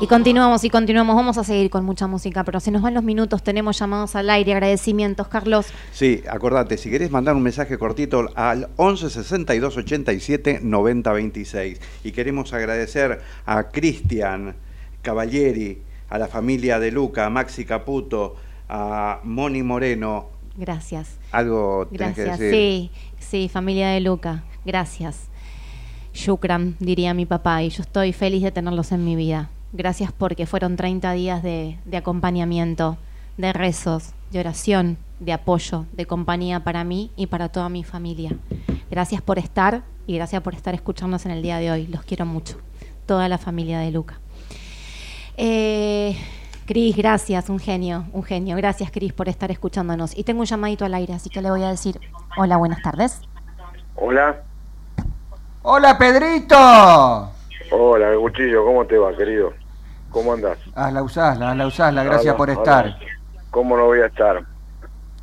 Y 0.03 0.07
continuamos 0.07 0.65
y 0.65 0.69
continuamos. 0.69 1.15
Vamos 1.15 1.37
a 1.37 1.45
seguir 1.45 1.69
con 1.69 1.85
mucha 1.85 2.07
música, 2.07 2.43
pero 2.43 2.59
se 2.59 2.71
nos 2.71 2.81
van 2.81 2.93
los 2.93 3.05
minutos. 3.05 3.41
Tenemos 3.41 3.79
llamados 3.79 4.17
al 4.17 4.29
aire, 4.29 4.51
agradecimientos. 4.51 5.29
Carlos, 5.29 5.67
Sí, 5.93 6.21
acordate, 6.29 6.75
si 6.75 6.89
querés 6.89 7.09
mandar 7.09 7.37
un 7.37 7.41
mensaje 7.41 7.77
cortito 7.77 8.27
al 8.35 8.67
11 8.75 9.09
62 9.09 9.77
87 9.77 10.59
90 10.61 11.13
26. 11.13 11.79
Y 12.03 12.11
queremos 12.11 12.51
agradecer 12.51 13.21
a 13.45 13.69
Cristian 13.69 14.57
Cavalieri, 15.01 15.81
a 16.09 16.17
la 16.17 16.27
familia 16.27 16.79
de 16.79 16.91
Luca, 16.91 17.25
a 17.25 17.29
Maxi 17.29 17.63
Caputo, 17.63 18.35
a 18.67 19.21
Moni 19.23 19.63
Moreno, 19.63 20.27
Gracias. 20.57 21.15
Algo 21.31 21.87
tenés 21.89 22.17
Gracias. 22.17 22.39
que 22.39 22.43
decir. 22.43 22.59
Sí, 22.59 22.91
sí, 23.19 23.47
familia 23.47 23.87
de 23.91 24.01
Luca. 24.01 24.43
Gracias. 24.65 25.29
Shukran, 26.13 26.75
diría 26.81 27.13
mi 27.13 27.25
papá, 27.25 27.63
y 27.63 27.69
yo 27.69 27.83
estoy 27.83 28.11
feliz 28.11 28.43
de 28.43 28.51
tenerlos 28.51 28.91
en 28.91 29.05
mi 29.05 29.15
vida. 29.15 29.49
Gracias 29.73 30.11
porque 30.11 30.45
fueron 30.45 30.75
30 30.75 31.11
días 31.13 31.41
de, 31.41 31.79
de 31.83 31.97
acompañamiento, 31.97 32.97
de 33.37 33.51
rezos, 33.53 34.13
de 34.31 34.39
oración, 34.39 34.97
de 35.19 35.33
apoyo, 35.33 35.87
de 35.93 36.05
compañía 36.05 36.63
para 36.63 36.83
mí 36.83 37.11
y 37.15 37.27
para 37.27 37.49
toda 37.49 37.69
mi 37.69 37.83
familia. 37.83 38.31
Gracias 38.91 39.23
por 39.23 39.39
estar 39.39 39.81
y 40.05 40.15
gracias 40.15 40.43
por 40.43 40.53
estar 40.53 40.75
escuchándonos 40.75 41.25
en 41.25 41.31
el 41.31 41.41
día 41.41 41.57
de 41.57 41.71
hoy. 41.71 41.87
Los 41.87 42.03
quiero 42.03 42.25
mucho. 42.27 42.57
Toda 43.07 43.27
la 43.27 43.39
familia 43.39 43.79
de 43.79 43.91
Luca. 43.91 44.19
Eh, 45.37 46.15
Cris, 46.67 46.95
gracias, 46.95 47.49
un 47.49 47.57
genio, 47.57 48.05
un 48.13 48.23
genio. 48.23 48.55
Gracias, 48.55 48.91
Cris, 48.91 49.11
por 49.11 49.27
estar 49.27 49.49
escuchándonos. 49.49 50.15
Y 50.15 50.23
tengo 50.23 50.41
un 50.41 50.45
llamadito 50.45 50.85
al 50.85 50.93
aire, 50.93 51.13
así 51.13 51.29
que 51.29 51.41
le 51.41 51.49
voy 51.49 51.63
a 51.63 51.69
decir, 51.69 51.99
hola, 52.37 52.57
buenas 52.57 52.81
tardes. 52.81 53.21
Hola. 53.95 54.43
Hola 55.63 55.97
Pedrito. 55.97 56.55
Hola, 57.71 58.13
Cuchillo, 58.19 58.65
¿cómo 58.65 58.85
te 58.85 58.97
va, 58.97 59.15
querido? 59.15 59.53
¿Cómo 60.13 60.31
andás? 60.33 60.59
Hazla 60.75 61.01
usasla, 61.03 61.51
hazla 61.51 61.67
usasla, 61.67 62.03
gracias 62.03 62.35
por 62.35 62.47
hola. 62.49 62.59
estar. 62.59 62.95
¿Cómo 63.49 63.75
no 63.75 63.85
voy 63.85 63.99
a 63.99 64.05
estar? 64.05 64.43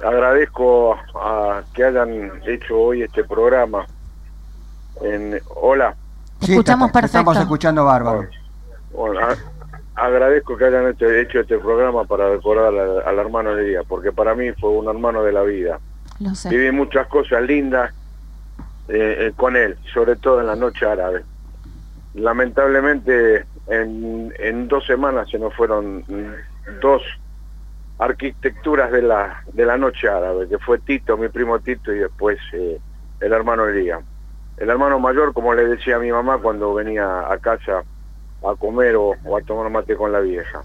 Agradezco 0.04 0.96
a 1.14 1.62
que 1.72 1.84
hayan 1.84 2.32
hecho 2.44 2.76
hoy 2.76 3.02
este 3.02 3.22
programa. 3.24 3.86
En, 5.00 5.40
hola. 5.54 5.94
Sí, 6.40 6.56
te- 6.56 6.64
te 6.64 7.06
Estamos 7.06 7.36
escuchando 7.36 7.84
bárbaro. 7.84 8.26
Bueno, 8.92 9.20
a- 9.20 9.36
agradezco 10.04 10.56
que 10.56 10.64
hayan 10.64 10.88
hecho, 10.88 11.08
hecho 11.08 11.40
este 11.40 11.58
programa 11.58 12.04
para 12.04 12.28
recordar 12.30 12.66
al, 12.74 13.02
al 13.06 13.18
hermano 13.18 13.54
de 13.54 13.64
día, 13.64 13.82
porque 13.86 14.10
para 14.10 14.34
mí 14.34 14.50
fue 14.60 14.70
un 14.70 14.88
hermano 14.88 15.22
de 15.22 15.32
la 15.32 15.42
vida. 15.42 15.78
Lo 16.18 16.34
sé. 16.34 16.48
Viví 16.48 16.72
muchas 16.72 17.06
cosas 17.06 17.42
lindas 17.42 17.92
eh, 18.88 19.28
eh, 19.28 19.32
con 19.36 19.54
él, 19.56 19.78
sobre 19.94 20.16
todo 20.16 20.40
en 20.40 20.48
la 20.48 20.56
noche 20.56 20.84
árabe. 20.84 21.22
Lamentablemente, 22.14 23.44
en, 23.70 24.34
en 24.38 24.68
dos 24.68 24.84
semanas 24.84 25.30
se 25.30 25.38
nos 25.38 25.54
fueron 25.54 26.04
dos 26.82 27.02
arquitecturas 27.98 28.90
de 28.90 29.02
la, 29.02 29.42
de 29.52 29.64
la 29.64 29.76
noche 29.76 30.08
árabe, 30.08 30.48
que 30.48 30.58
fue 30.58 30.78
Tito, 30.78 31.16
mi 31.16 31.28
primo 31.28 31.60
Tito, 31.60 31.92
y 31.92 31.98
después 31.98 32.38
eh, 32.52 32.80
el 33.20 33.32
hermano 33.32 33.66
Elías. 33.66 34.00
El 34.56 34.70
hermano 34.70 34.98
mayor, 34.98 35.32
como 35.32 35.54
le 35.54 35.66
decía 35.66 35.96
a 35.96 36.00
mi 36.00 36.10
mamá 36.10 36.38
cuando 36.38 36.74
venía 36.74 37.30
a 37.30 37.38
casa 37.38 37.84
a 38.42 38.54
comer 38.56 38.96
o, 38.96 39.14
o 39.24 39.36
a 39.36 39.42
tomar 39.42 39.70
mate 39.70 39.96
con 39.96 40.12
la 40.12 40.20
vieja. 40.20 40.62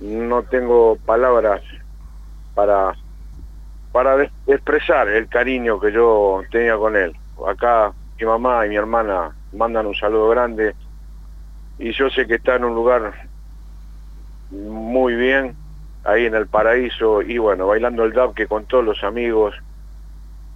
No 0.00 0.42
tengo 0.42 0.96
palabras 1.06 1.62
para 2.54 2.94
para 3.92 4.30
expresar 4.46 5.08
el 5.08 5.28
cariño 5.28 5.78
que 5.78 5.92
yo 5.92 6.42
tenía 6.50 6.76
con 6.76 6.96
él. 6.96 7.14
Acá 7.46 7.92
mi 8.18 8.26
mamá 8.26 8.64
y 8.66 8.70
mi 8.70 8.76
hermana 8.76 9.36
mandan 9.52 9.86
un 9.86 9.94
saludo 9.94 10.30
grande 10.30 10.74
y 11.82 11.92
yo 11.92 12.08
sé 12.10 12.28
que 12.28 12.36
está 12.36 12.54
en 12.54 12.64
un 12.64 12.76
lugar 12.76 13.28
muy 14.50 15.16
bien, 15.16 15.56
ahí 16.04 16.26
en 16.26 16.34
el 16.36 16.46
paraíso 16.46 17.22
y 17.22 17.38
bueno, 17.38 17.66
bailando 17.66 18.04
el 18.04 18.12
dab 18.12 18.34
que 18.34 18.46
con 18.46 18.66
todos 18.66 18.84
los 18.84 19.02
amigos 19.02 19.52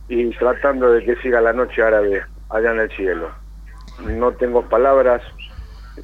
y 0.09 0.31
tratando 0.37 0.93
de 0.93 1.05
que 1.05 1.17
siga 1.17 1.41
la 1.41 1.53
noche 1.53 1.83
árabe 1.83 2.23
allá 2.49 2.71
en 2.71 2.79
el 2.79 2.91
cielo. 2.93 3.35
No 4.07 4.35
tengo 4.35 4.69
palabras, 4.69 5.21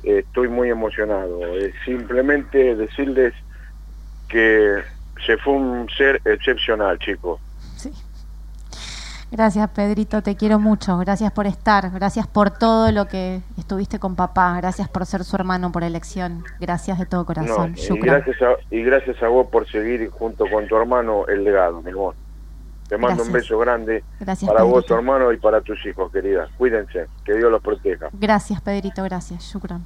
estoy 0.02 0.48
muy 0.48 0.70
emocionado. 0.70 1.38
Simplemente 1.84 2.74
decirles 2.74 3.32
que 4.28 4.82
se 5.24 5.36
fue 5.36 5.52
un 5.52 5.88
ser 5.96 6.20
excepcional, 6.24 6.98
chicos. 6.98 7.38
Gracias, 9.33 9.70
Pedrito, 9.70 10.22
te 10.22 10.37
quiero 10.37 10.59
mucho. 10.59 10.99
Gracias 10.99 11.33
por 11.33 11.47
estar. 11.47 11.91
Gracias 11.91 12.26
por 12.26 12.51
todo 12.51 12.93
lo 12.93 13.07
que 13.09 13.41
estuviste 13.57 13.99
con 13.99 14.14
papá. 14.14 14.55
Gracias 14.59 14.91
por 14.91 15.07
ser 15.07 15.24
su 15.24 15.35
hermano 15.37 15.72
por 15.72 15.85
elección. 15.85 16.45
Gracias 16.61 16.99
de 16.99 17.07
todo 17.07 17.22
No, 17.22 17.26
corazón. 17.26 17.72
y, 17.74 17.80
Shukran. 17.80 18.22
gracias 18.22 18.43
a, 18.43 18.57
y 18.70 18.83
gracias 18.83 19.22
a 19.22 19.28
vos 19.28 19.47
por 19.47 19.66
seguir 19.70 20.11
junto 20.11 20.45
con 20.51 20.68
tu 20.68 20.76
hermano 20.76 21.26
el 21.28 21.45
legado, 21.45 21.80
mi 21.80 21.91
amor. 21.93 22.14
Te 22.89 22.99
mando 22.99 23.22
un 23.22 23.33
beso 23.33 23.59
grande 23.59 24.05
Gracias, 24.20 24.51
para 24.51 24.64
vos, 24.64 24.85
tu 24.85 24.93
hermano, 24.93 25.33
y 25.33 25.39
para 25.39 25.62
tus 25.62 25.78
hijos, 25.87 26.12
querida. 26.12 26.49
Cuídense, 26.59 27.07
que 27.24 27.35
Dios 27.35 27.51
los 27.51 27.62
proteja. 27.62 28.11
Gracias, 28.12 28.61
Pedrito, 28.61 29.03
gracias. 29.03 29.45
Shukran. 29.45 29.83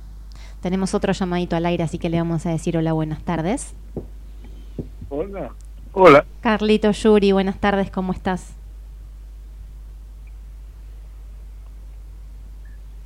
Tenemos 0.61 0.93
otro 0.93 1.13
llamadito 1.13 1.55
al 1.55 1.67
aire, 1.67 1.85
así 1.85 2.01
que 2.01 2.11
le 2.11 2.19
vamos 2.19 2.45
a 2.47 2.51
decir 2.51 2.77
hola, 2.77 2.93
buenas 2.95 3.23
tardes. 3.23 3.75
Hola. 5.09 5.51
Hola. 5.93 6.25
Carlito 6.41 6.91
Yuri, 6.91 7.31
buenas 7.31 7.59
tardes, 7.61 7.93
¿cómo 7.93 8.13
estás? 8.13 8.57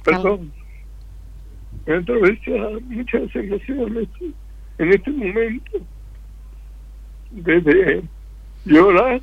Perdón. 0.05 0.53
Me 1.87 1.95
atravesé 1.97 2.81
muchas 2.87 3.35
emociones 3.35 4.09
en 4.79 4.93
este 4.93 5.11
momento. 5.11 5.79
Desde 7.31 8.03
llorar 8.65 9.21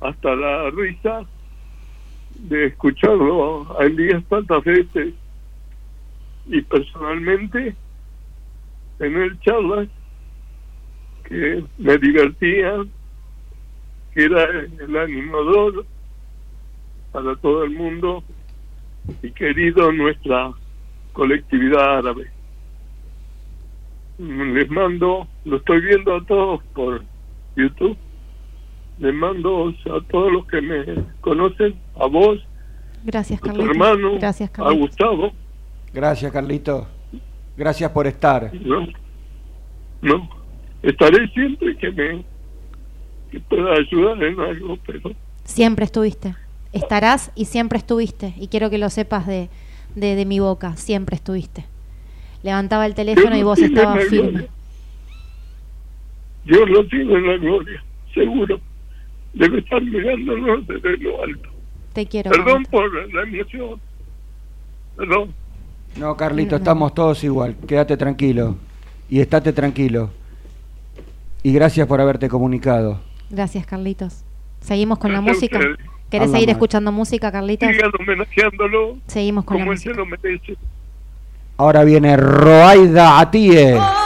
hasta 0.00 0.34
la 0.34 0.70
risa 0.70 1.22
de 2.34 2.66
escucharlo 2.66 3.78
a 3.78 3.84
Elías 3.84 4.22
tantas 4.28 4.62
veces 4.64 5.14
y 6.46 6.60
personalmente 6.62 7.74
tener 8.98 9.38
charlas 9.40 9.88
que 11.24 11.64
me 11.78 11.96
divertían, 11.98 12.90
que 14.12 14.24
era 14.24 14.44
el 14.44 14.96
animador 14.96 15.86
para 17.12 17.34
todo 17.36 17.64
el 17.64 17.70
mundo 17.70 18.22
y 19.22 19.30
querido 19.32 19.92
nuestra 19.92 20.52
colectividad 21.12 21.98
árabe. 21.98 22.30
Les 24.18 24.70
mando, 24.70 25.26
lo 25.44 25.56
estoy 25.56 25.80
viendo 25.80 26.14
a 26.14 26.24
todos 26.24 26.62
por 26.74 27.02
YouTube, 27.56 27.96
les 28.98 29.14
mando 29.14 29.68
a 29.68 30.00
todos 30.10 30.32
los 30.32 30.46
que 30.46 30.60
me 30.60 30.84
conocen, 31.20 31.74
a 31.96 32.06
vos, 32.06 32.38
Gracias, 33.04 33.38
a 33.42 33.52
tu 33.52 33.60
hermano, 33.60 34.18
Gracias, 34.18 34.50
a. 34.58 34.72
Gustavo. 34.72 35.32
Gracias, 35.92 36.32
Carlito. 36.32 36.86
Gracias 37.56 37.90
por 37.90 38.06
estar. 38.06 38.50
No, 38.54 38.86
no, 40.00 40.28
estaré 40.82 41.28
siempre 41.28 41.76
que 41.76 41.90
me 41.90 42.24
que 43.30 43.40
pueda 43.40 43.74
ayudar 43.74 44.22
en 44.22 44.40
algo, 44.40 44.78
pero 44.86 45.10
Siempre 45.44 45.84
estuviste. 45.84 46.34
Estarás 46.74 47.30
y 47.34 47.46
siempre 47.46 47.78
estuviste. 47.78 48.34
Y 48.36 48.48
quiero 48.48 48.68
que 48.68 48.78
lo 48.78 48.90
sepas 48.90 49.26
de, 49.26 49.48
de, 49.94 50.14
de 50.16 50.24
mi 50.26 50.40
boca. 50.40 50.76
Siempre 50.76 51.16
estuviste. 51.16 51.64
Levantaba 52.42 52.84
el 52.84 52.94
teléfono 52.94 53.36
y 53.36 53.42
vos 53.42 53.58
estabas 53.58 54.04
firme. 54.04 54.48
Dios 56.44 56.68
lo 56.68 56.86
tiene 56.88 57.14
en 57.14 57.26
la 57.26 57.36
gloria, 57.38 57.82
seguro. 58.12 58.60
Debe 59.32 59.60
estar 59.60 59.80
mirándonos 59.82 60.66
desde 60.66 60.98
lo 60.98 61.22
alto. 61.22 61.48
Te 61.94 62.06
quiero. 62.06 62.30
Perdón 62.30 62.64
por 62.70 63.14
la 63.14 63.22
emoción. 63.22 63.80
Perdón. 64.96 65.34
No, 65.96 66.16
Carlito, 66.16 66.56
estamos 66.56 66.92
todos 66.94 67.24
igual. 67.24 67.56
Quédate 67.66 67.96
tranquilo. 67.96 68.56
Y 69.08 69.20
estate 69.20 69.52
tranquilo. 69.52 70.10
Y 71.42 71.52
gracias 71.52 71.86
por 71.86 72.00
haberte 72.00 72.28
comunicado. 72.28 73.00
Gracias, 73.30 73.64
Carlitos. 73.66 74.24
Seguimos 74.60 74.98
con 74.98 75.12
la 75.12 75.20
Gracias 75.20 75.50
música. 75.50 75.78
¿Querés 76.14 76.28
Habla 76.28 76.38
seguir 76.38 76.50
escuchando 76.50 76.92
música, 76.92 77.32
Carlitos? 77.32 77.68
Sigan 77.68 77.90
homenajeándolo. 77.98 78.98
Seguimos 79.08 79.44
con 79.44 79.58
como 79.58 79.72
la 79.72 79.78
él 79.82 80.40
música. 80.44 80.60
Ahora 81.56 81.82
viene 81.82 82.16
Roaida 82.16 83.18
Atíe. 83.18 83.74
¡Oh! 83.74 84.03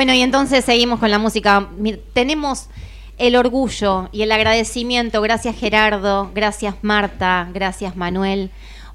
Bueno, 0.00 0.14
y 0.14 0.22
entonces 0.22 0.64
seguimos 0.64 0.98
con 0.98 1.10
la 1.10 1.18
música. 1.18 1.68
Tenemos 2.14 2.68
el 3.18 3.36
orgullo 3.36 4.08
y 4.12 4.22
el 4.22 4.32
agradecimiento. 4.32 5.20
Gracias 5.20 5.54
Gerardo, 5.56 6.30
gracias 6.34 6.74
Marta, 6.80 7.46
gracias 7.52 7.96
Manuel, 7.96 8.50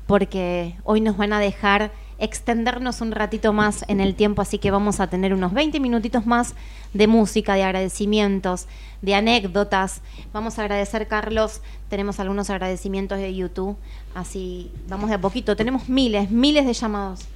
porque 0.08 0.74
hoy 0.84 1.01
nos 1.01 1.16
van 1.16 1.32
a 1.32 1.39
dejar 1.39 1.91
extendernos 2.18 3.01
un 3.01 3.12
ratito 3.12 3.53
más 3.53 3.86
en 3.88 3.99
el 4.01 4.16
tiempo, 4.16 4.41
así 4.41 4.58
que 4.58 4.72
vamos 4.72 4.99
a 4.99 5.06
tener 5.06 5.32
unos 5.36 5.53
20 5.53 5.80
minutitos 5.80 6.26
más 6.26 6.56
de 6.93 7.06
música, 7.06 7.53
de 7.53 7.62
agradecimientos, 7.66 8.66
de 9.03 9.14
anécdotas. 9.14 10.01
Vamos 10.34 10.58
a 10.58 10.64
agradecer, 10.64 11.08
Carlos, 11.08 11.62
tenemos 11.88 12.20
algunos 12.20 12.49
agradecimientos 12.49 13.20
de 13.20 13.36
YouTube, 13.36 13.78
así 14.16 14.72
vamos 14.89 15.10
de 15.10 15.18
a 15.18 15.22
poquito. 15.22 15.56
Tenemos 15.56 15.88
miles, 15.88 16.32
miles 16.32 16.66
de 16.66 16.74
llamados. 16.74 17.28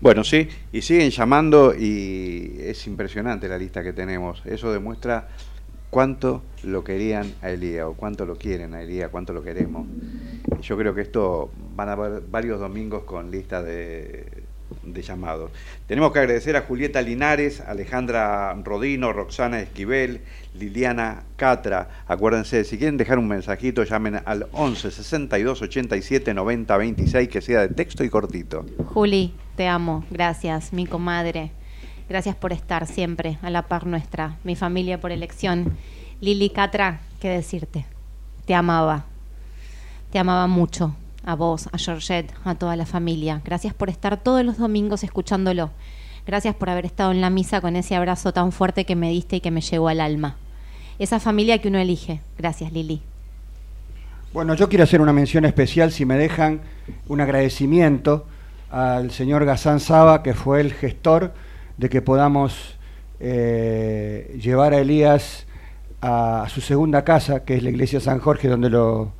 Bueno, 0.00 0.24
sí, 0.24 0.48
y 0.72 0.80
siguen 0.80 1.10
llamando 1.10 1.74
y 1.78 2.56
es 2.58 2.86
impresionante 2.86 3.48
la 3.48 3.58
lista 3.58 3.82
que 3.82 3.92
tenemos. 3.92 4.40
Eso 4.46 4.72
demuestra 4.72 5.28
cuánto 5.90 6.42
lo 6.62 6.82
querían 6.82 7.34
a 7.42 7.50
Elía 7.50 7.86
o 7.86 7.92
cuánto 7.92 8.24
lo 8.24 8.36
quieren 8.36 8.72
a 8.72 8.80
Elía, 8.80 9.10
cuánto 9.10 9.34
lo 9.34 9.42
queremos. 9.42 9.86
Yo 10.62 10.78
creo 10.78 10.94
que 10.94 11.02
esto 11.02 11.50
van 11.76 11.90
a 11.90 11.92
haber 11.92 12.22
varios 12.30 12.58
domingos 12.60 13.04
con 13.04 13.30
lista 13.30 13.62
de, 13.62 14.39
de 14.82 15.02
llamados. 15.02 15.50
Tenemos 15.86 16.12
que 16.12 16.20
agradecer 16.20 16.56
a 16.56 16.62
Julieta 16.62 17.02
Linares, 17.02 17.60
Alejandra 17.60 18.54
Rodino, 18.64 19.12
Roxana 19.12 19.60
Esquivel, 19.60 20.20
Liliana 20.54 21.24
Catra. 21.36 21.88
Acuérdense, 22.06 22.64
si 22.64 22.78
quieren 22.78 22.96
dejar 22.96 23.18
un 23.18 23.28
mensajito, 23.28 23.84
llamen 23.84 24.20
al 24.24 24.46
11 24.52 24.90
62 24.90 25.62
87 25.62 26.34
90 26.34 26.76
26, 26.76 27.28
que 27.28 27.40
sea 27.40 27.60
de 27.62 27.68
texto 27.68 28.04
y 28.04 28.08
cortito. 28.08 28.64
Juli, 28.86 29.34
te 29.56 29.66
amo. 29.68 30.04
Gracias, 30.10 30.72
mi 30.72 30.86
comadre. 30.86 31.52
Gracias 32.08 32.34
por 32.34 32.52
estar 32.52 32.86
siempre 32.86 33.38
a 33.42 33.50
la 33.50 33.62
par 33.62 33.86
nuestra, 33.86 34.36
mi 34.42 34.56
familia 34.56 35.00
por 35.00 35.12
elección. 35.12 35.76
Lili 36.20 36.50
Catra, 36.50 37.00
¿qué 37.20 37.28
decirte? 37.28 37.86
Te 38.46 38.54
amaba. 38.54 39.04
Te 40.10 40.18
amaba 40.18 40.48
mucho. 40.48 40.96
A 41.24 41.34
vos, 41.34 41.68
a 41.72 41.78
Georgette, 41.78 42.32
a 42.44 42.54
toda 42.54 42.76
la 42.76 42.86
familia. 42.86 43.40
Gracias 43.44 43.74
por 43.74 43.90
estar 43.90 44.16
todos 44.22 44.44
los 44.44 44.58
domingos 44.58 45.04
escuchándolo. 45.04 45.70
Gracias 46.26 46.54
por 46.54 46.70
haber 46.70 46.86
estado 46.86 47.12
en 47.12 47.20
la 47.20 47.30
misa 47.30 47.60
con 47.60 47.76
ese 47.76 47.96
abrazo 47.96 48.32
tan 48.32 48.52
fuerte 48.52 48.84
que 48.84 48.96
me 48.96 49.10
diste 49.10 49.36
y 49.36 49.40
que 49.40 49.50
me 49.50 49.60
llegó 49.60 49.88
al 49.88 50.00
alma. 50.00 50.36
Esa 50.98 51.20
familia 51.20 51.58
que 51.58 51.68
uno 51.68 51.78
elige. 51.78 52.20
Gracias, 52.38 52.72
Lili. 52.72 53.02
Bueno, 54.32 54.54
yo 54.54 54.68
quiero 54.68 54.84
hacer 54.84 55.00
una 55.00 55.12
mención 55.12 55.44
especial, 55.44 55.90
si 55.90 56.04
me 56.04 56.16
dejan, 56.16 56.60
un 57.08 57.20
agradecimiento 57.20 58.26
al 58.70 59.10
señor 59.10 59.44
Gazán 59.44 59.80
Saba, 59.80 60.22
que 60.22 60.34
fue 60.34 60.60
el 60.60 60.72
gestor 60.72 61.32
de 61.78 61.88
que 61.88 62.00
podamos 62.00 62.76
eh, 63.18 64.38
llevar 64.40 64.72
a 64.72 64.78
Elías 64.78 65.46
a, 66.00 66.46
su 66.48 66.60
segunda 66.60 67.02
casa, 67.02 67.44
que 67.44 67.56
es 67.56 67.62
la 67.62 67.70
iglesia 67.70 67.98
San 68.00 68.20
Jorge, 68.20 68.48
donde 68.48 68.70
lo, 68.70 69.12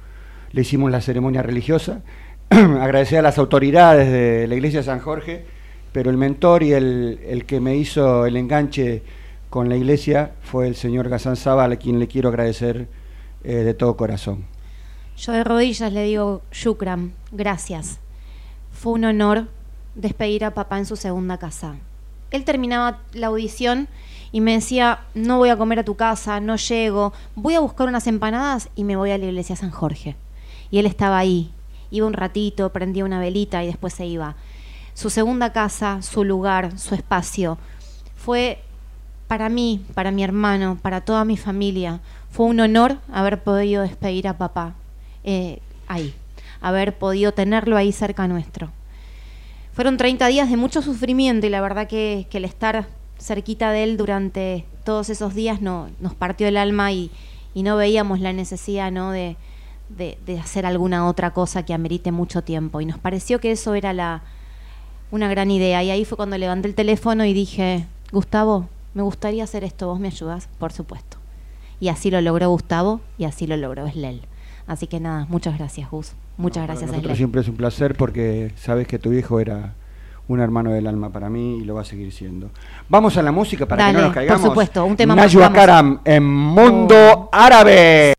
le 0.52 0.60
hicimos 0.62 0.90
la 0.90 1.00
ceremonia 1.00 1.42
religiosa. 1.42 2.02
Agradecer 2.50 3.18
a 3.18 3.22
las 3.22 3.38
autoridades 3.38 4.10
de 4.10 4.46
la 4.46 4.54
iglesia 4.54 4.82
San 4.82 5.00
Jorge, 5.00 5.44
pero 5.92 6.10
el 6.10 6.16
mentor 6.16 6.62
y 6.62 6.72
el, 6.72 7.20
el 7.26 7.44
que 7.44 7.60
me 7.60 7.76
hizo 7.76 8.26
el 8.26 8.36
enganche 8.36 9.02
con 9.50 9.68
la 9.68 9.76
iglesia 9.76 10.32
fue 10.42 10.68
el 10.68 10.76
señor 10.76 11.08
Gazán 11.08 11.36
Saba, 11.36 11.64
a 11.64 11.76
quien 11.76 11.98
le 11.98 12.06
quiero 12.06 12.28
agradecer 12.28 12.88
eh, 13.42 13.52
de 13.52 13.74
todo 13.74 13.96
corazón. 13.96 14.44
Yo 15.16 15.32
de 15.32 15.44
rodillas 15.44 15.92
le 15.92 16.04
digo, 16.04 16.42
Shukram, 16.52 17.12
gracias. 17.32 17.98
Fue 18.70 18.92
un 18.92 19.04
honor 19.04 19.48
despedir 19.94 20.44
a 20.44 20.54
papá 20.54 20.78
en 20.78 20.86
su 20.86 20.96
segunda 20.96 21.36
casa. 21.36 21.74
Él 22.30 22.44
terminaba 22.44 23.00
la 23.12 23.26
audición 23.26 23.88
y 24.30 24.40
me 24.40 24.52
decía, 24.52 25.00
no 25.14 25.38
voy 25.38 25.48
a 25.48 25.56
comer 25.56 25.80
a 25.80 25.84
tu 25.84 25.96
casa, 25.96 26.38
no 26.38 26.56
llego, 26.56 27.12
voy 27.34 27.54
a 27.54 27.60
buscar 27.60 27.88
unas 27.88 28.06
empanadas 28.06 28.68
y 28.76 28.84
me 28.84 28.96
voy 28.96 29.10
a 29.10 29.18
la 29.18 29.26
iglesia 29.26 29.56
San 29.56 29.70
Jorge. 29.70 30.16
Y 30.70 30.78
él 30.78 30.86
estaba 30.86 31.18
ahí, 31.18 31.50
iba 31.90 32.06
un 32.06 32.12
ratito, 32.12 32.70
prendía 32.70 33.04
una 33.04 33.20
velita 33.20 33.62
y 33.62 33.66
después 33.66 33.94
se 33.94 34.06
iba. 34.06 34.36
Su 34.94 35.10
segunda 35.10 35.52
casa, 35.52 36.02
su 36.02 36.24
lugar, 36.24 36.78
su 36.78 36.94
espacio, 36.94 37.58
fue 38.16 38.62
para 39.26 39.48
mí, 39.48 39.84
para 39.94 40.10
mi 40.10 40.24
hermano, 40.24 40.78
para 40.82 41.02
toda 41.02 41.24
mi 41.24 41.36
familia, 41.36 42.00
fue 42.30 42.46
un 42.46 42.60
honor 42.60 42.98
haber 43.12 43.42
podido 43.42 43.82
despedir 43.82 44.26
a 44.28 44.36
papá 44.36 44.74
eh, 45.24 45.60
ahí, 45.86 46.14
haber 46.60 46.98
podido 46.98 47.32
tenerlo 47.32 47.76
ahí 47.76 47.92
cerca 47.92 48.26
nuestro. 48.26 48.70
Fueron 49.72 49.96
30 49.96 50.26
días 50.26 50.50
de 50.50 50.56
mucho 50.56 50.82
sufrimiento 50.82 51.46
y 51.46 51.50
la 51.50 51.60
verdad 51.60 51.86
que, 51.86 52.26
que 52.28 52.38
el 52.38 52.44
estar 52.44 52.88
cerquita 53.18 53.70
de 53.70 53.84
él 53.84 53.96
durante 53.96 54.64
todos 54.84 55.10
esos 55.10 55.34
días 55.34 55.62
no, 55.62 55.88
nos 56.00 56.14
partió 56.14 56.48
el 56.48 56.56
alma 56.56 56.92
y, 56.92 57.10
y 57.54 57.62
no 57.62 57.76
veíamos 57.76 58.20
la 58.20 58.32
necesidad 58.32 58.90
¿no? 58.90 59.12
de, 59.12 59.36
de, 59.96 60.18
de 60.26 60.38
hacer 60.38 60.66
alguna 60.66 61.06
otra 61.06 61.32
cosa 61.32 61.64
que 61.64 61.74
amerite 61.74 62.12
mucho 62.12 62.42
tiempo. 62.42 62.80
Y 62.80 62.86
nos 62.86 62.98
pareció 62.98 63.40
que 63.40 63.50
eso 63.52 63.74
era 63.74 63.92
la, 63.92 64.22
una 65.10 65.28
gran 65.28 65.50
idea. 65.50 65.82
Y 65.82 65.90
ahí 65.90 66.04
fue 66.04 66.16
cuando 66.16 66.38
levanté 66.38 66.68
el 66.68 66.74
teléfono 66.74 67.24
y 67.24 67.32
dije, 67.32 67.86
Gustavo, 68.12 68.68
me 68.94 69.02
gustaría 69.02 69.44
hacer 69.44 69.64
esto, 69.64 69.86
¿vos 69.86 70.00
me 70.00 70.08
ayudas? 70.08 70.48
Por 70.58 70.72
supuesto. 70.72 71.16
Y 71.78 71.88
así 71.88 72.10
lo 72.10 72.20
logró 72.20 72.48
Gustavo 72.50 73.00
y 73.18 73.24
así 73.24 73.46
lo 73.46 73.56
logró 73.56 73.86
Eslel. 73.86 74.22
Así 74.66 74.86
que 74.86 75.00
nada, 75.00 75.26
muchas 75.28 75.56
gracias, 75.58 75.90
Gus. 75.90 76.12
Muchas 76.36 76.64
gracias, 76.64 76.92
Eslel. 76.92 77.16
siempre 77.16 77.40
es 77.40 77.48
un 77.48 77.56
placer 77.56 77.96
porque 77.96 78.52
sabes 78.56 78.86
que 78.86 78.98
tu 78.98 79.12
hijo 79.12 79.40
era 79.40 79.74
un 80.28 80.40
hermano 80.40 80.70
del 80.70 80.86
alma 80.86 81.10
para 81.10 81.28
mí 81.28 81.58
y 81.58 81.64
lo 81.64 81.74
va 81.74 81.80
a 81.80 81.84
seguir 81.84 82.12
siendo. 82.12 82.50
Vamos 82.88 83.16
a 83.16 83.22
la 83.22 83.32
música 83.32 83.66
para 83.66 83.78
que 83.78 83.86
Dale, 83.86 83.98
no 83.98 84.04
nos 84.04 84.14
caigamos. 84.14 84.40
por 84.42 84.50
supuesto, 84.50 84.84
un 84.84 84.96
tema 84.96 85.16
más. 85.16 85.34
Karam 85.34 86.00
en 86.04 86.24
Mundo 86.24 87.28
Árabe. 87.32 88.14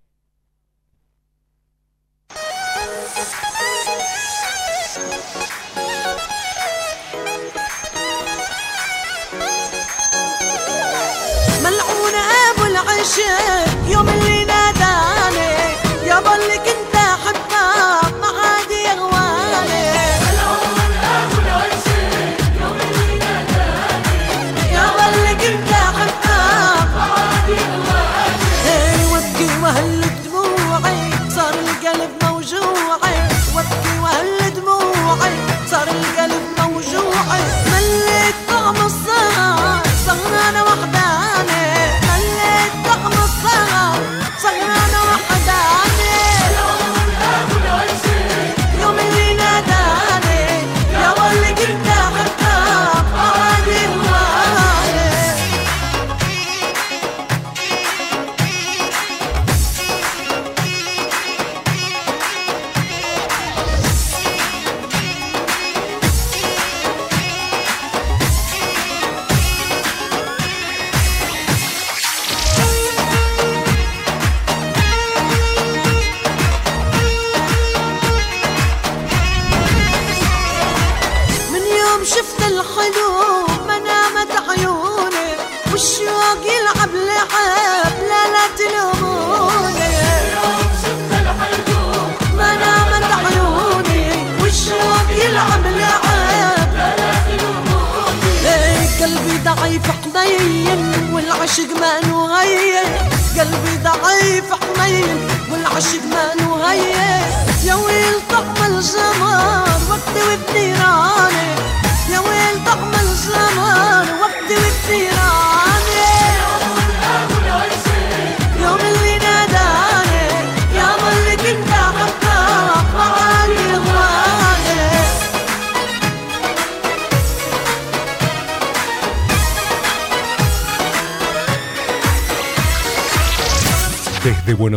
toujours 32.42 32.81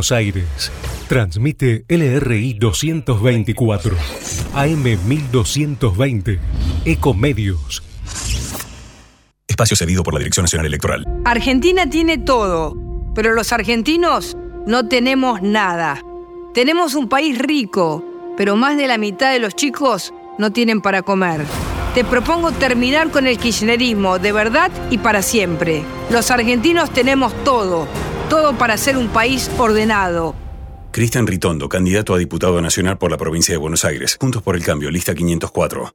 Buenos 0.04 0.12
Aires. 0.12 0.72
Transmite 1.08 1.86
LRI 1.88 2.58
224, 2.58 3.96
AM 4.52 4.82
1220, 4.82 6.38
Ecomedios. 6.84 7.82
Espacio 9.48 9.78
cedido 9.78 10.02
por 10.02 10.12
la 10.12 10.18
Dirección 10.18 10.44
Nacional 10.44 10.66
Electoral. 10.66 11.06
Argentina 11.24 11.88
tiene 11.88 12.18
todo, 12.18 12.76
pero 13.14 13.32
los 13.32 13.50
argentinos 13.54 14.36
no 14.66 14.88
tenemos 14.88 15.40
nada. 15.40 16.02
Tenemos 16.52 16.94
un 16.94 17.08
país 17.08 17.38
rico, 17.38 18.04
pero 18.36 18.56
más 18.56 18.76
de 18.76 18.88
la 18.88 18.98
mitad 18.98 19.32
de 19.32 19.38
los 19.38 19.56
chicos 19.56 20.12
no 20.36 20.52
tienen 20.52 20.82
para 20.82 21.00
comer. 21.00 21.40
Te 21.94 22.04
propongo 22.04 22.52
terminar 22.52 23.10
con 23.10 23.26
el 23.26 23.38
kirchnerismo 23.38 24.18
de 24.18 24.32
verdad 24.32 24.70
y 24.90 24.98
para 24.98 25.22
siempre. 25.22 25.82
Los 26.10 26.30
argentinos 26.30 26.92
tenemos 26.92 27.32
todo, 27.44 27.88
todo 28.34 28.58
para 28.58 28.76
ser 28.76 28.96
un 28.96 29.06
país 29.06 29.48
ordenado. 29.58 30.34
Cristian 30.90 31.24
Ritondo, 31.24 31.68
candidato 31.68 32.14
a 32.14 32.18
diputado 32.18 32.60
nacional 32.60 32.98
por 32.98 33.12
la 33.12 33.16
provincia 33.16 33.54
de 33.54 33.58
Buenos 33.58 33.84
Aires. 33.84 34.16
Juntos 34.20 34.42
por 34.42 34.56
el 34.56 34.64
cambio, 34.64 34.90
lista 34.90 35.14
504. 35.14 35.94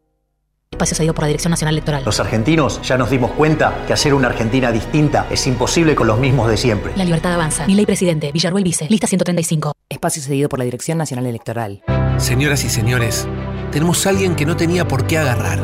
Espacio 0.72 0.96
cedido 0.96 1.14
por 1.14 1.24
la 1.24 1.28
Dirección 1.28 1.52
Nacional 1.52 1.74
Electoral. 1.76 2.04
Los 2.06 2.18
argentinos 2.22 2.82
ya 2.82 2.98
nos 2.98 3.10
dimos 3.10 3.32
cuenta 3.32 3.84
que 3.86 3.92
hacer 3.92 4.14
una 4.14 4.30
Argentina 4.30 4.72
distinta 4.72 5.28
es 5.30 5.46
imposible 5.48 5.96
con 5.96 6.08
los 6.08 6.18
mismos 6.18 6.50
de 6.50 6.56
siempre. 6.56 6.94
La 6.96 7.04
libertad 7.04 7.34
avanza. 7.34 7.68
Mi 7.68 7.74
ley 7.74 7.86
presidente, 7.86 8.32
Villarruel 8.32 8.64
Vice, 8.64 8.88
lista 8.90 9.08
135. 9.08 9.74
Espacio 9.90 10.24
cedido 10.24 10.48
por 10.48 10.60
la 10.60 10.66
Dirección 10.66 10.98
Nacional 10.98 11.26
Electoral. 11.26 11.84
Señoras 12.20 12.64
y 12.64 12.70
señores, 12.70 13.28
tenemos 13.74 14.06
a 14.06 14.12
alguien 14.12 14.38
que 14.38 14.46
no 14.46 14.56
tenía 14.56 14.88
por 14.88 15.08
qué 15.08 15.18
agarrar. 15.18 15.60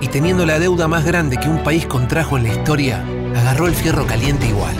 Y 0.00 0.08
teniendo 0.08 0.44
la 0.44 0.58
deuda 0.58 0.88
más 0.88 1.04
grande 1.04 1.36
que 1.36 1.48
un 1.48 1.62
país 1.62 1.86
contrajo 1.86 2.36
en 2.36 2.42
la 2.42 2.52
historia, 2.52 3.04
agarró 3.36 3.68
el 3.68 3.76
fierro 3.76 4.08
caliente 4.08 4.48
igual. 4.48 4.74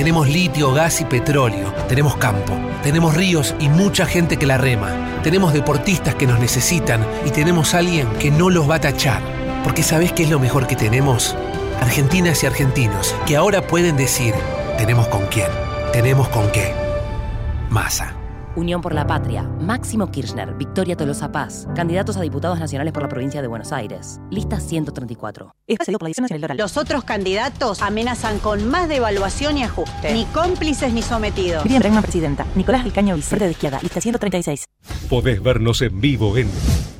Tenemos 0.00 0.30
litio, 0.30 0.72
gas 0.72 1.02
y 1.02 1.04
petróleo. 1.04 1.74
Tenemos 1.86 2.16
campo. 2.16 2.58
Tenemos 2.82 3.14
ríos 3.14 3.54
y 3.60 3.68
mucha 3.68 4.06
gente 4.06 4.38
que 4.38 4.46
la 4.46 4.56
rema. 4.56 5.20
Tenemos 5.22 5.52
deportistas 5.52 6.14
que 6.14 6.26
nos 6.26 6.40
necesitan 6.40 7.06
y 7.26 7.30
tenemos 7.30 7.74
alguien 7.74 8.08
que 8.18 8.30
no 8.30 8.48
los 8.48 8.68
va 8.68 8.76
a 8.76 8.80
tachar. 8.80 9.20
Porque 9.62 9.82
¿sabés 9.82 10.14
qué 10.14 10.22
es 10.22 10.30
lo 10.30 10.38
mejor 10.38 10.66
que 10.66 10.74
tenemos? 10.74 11.36
Argentinas 11.82 12.42
y 12.42 12.46
argentinos 12.46 13.14
que 13.26 13.36
ahora 13.36 13.66
pueden 13.66 13.98
decir, 13.98 14.32
tenemos 14.78 15.06
con 15.08 15.26
quién, 15.26 15.48
tenemos 15.92 16.30
con 16.30 16.50
qué. 16.50 16.72
Masa. 17.68 18.19
Unión 18.56 18.80
por 18.80 18.94
la 18.94 19.06
Patria, 19.06 19.42
Máximo 19.42 20.10
Kirchner, 20.10 20.54
Victoria 20.54 20.96
Tolosa 20.96 21.30
Paz, 21.30 21.68
candidatos 21.76 22.16
a 22.16 22.20
diputados 22.20 22.58
nacionales 22.58 22.92
por 22.92 23.02
la 23.02 23.08
provincia 23.08 23.40
de 23.40 23.48
Buenos 23.48 23.72
Aires. 23.72 24.20
Lista 24.30 24.58
134. 24.58 25.54
Espacio 25.66 25.84
cedido 25.84 25.98
por 25.98 26.06
la 26.06 26.08
Dirección 26.08 26.24
Nacional 26.24 26.38
Electoral. 26.38 26.56
Los 26.58 26.76
otros 26.76 27.04
candidatos 27.04 27.82
amenazan 27.82 28.38
con 28.40 28.68
más 28.68 28.88
devaluación 28.88 29.56
y 29.56 29.62
ajuste. 29.62 30.12
Ni 30.12 30.24
cómplices 30.26 30.92
ni 30.92 31.02
sometidos. 31.02 31.62
Miriam 31.64 31.80
Bregman, 31.80 32.02
presidenta. 32.02 32.46
Nicolás 32.54 32.84
Ricaño, 32.84 33.14
Vice, 33.14 33.34
Verde 33.34 33.46
de 33.46 33.52
Izquierda. 33.52 33.78
Lista 33.82 34.00
136. 34.00 34.64
Podés 35.08 35.42
vernos 35.42 35.80
en 35.82 36.00
vivo 36.00 36.36
en 36.36 36.50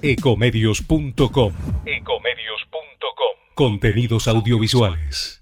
ecomedios.com. 0.03 1.53
Ecomedios.com. 1.85 3.37
Contenidos 3.55 4.29
audiovisuales. 4.29 5.40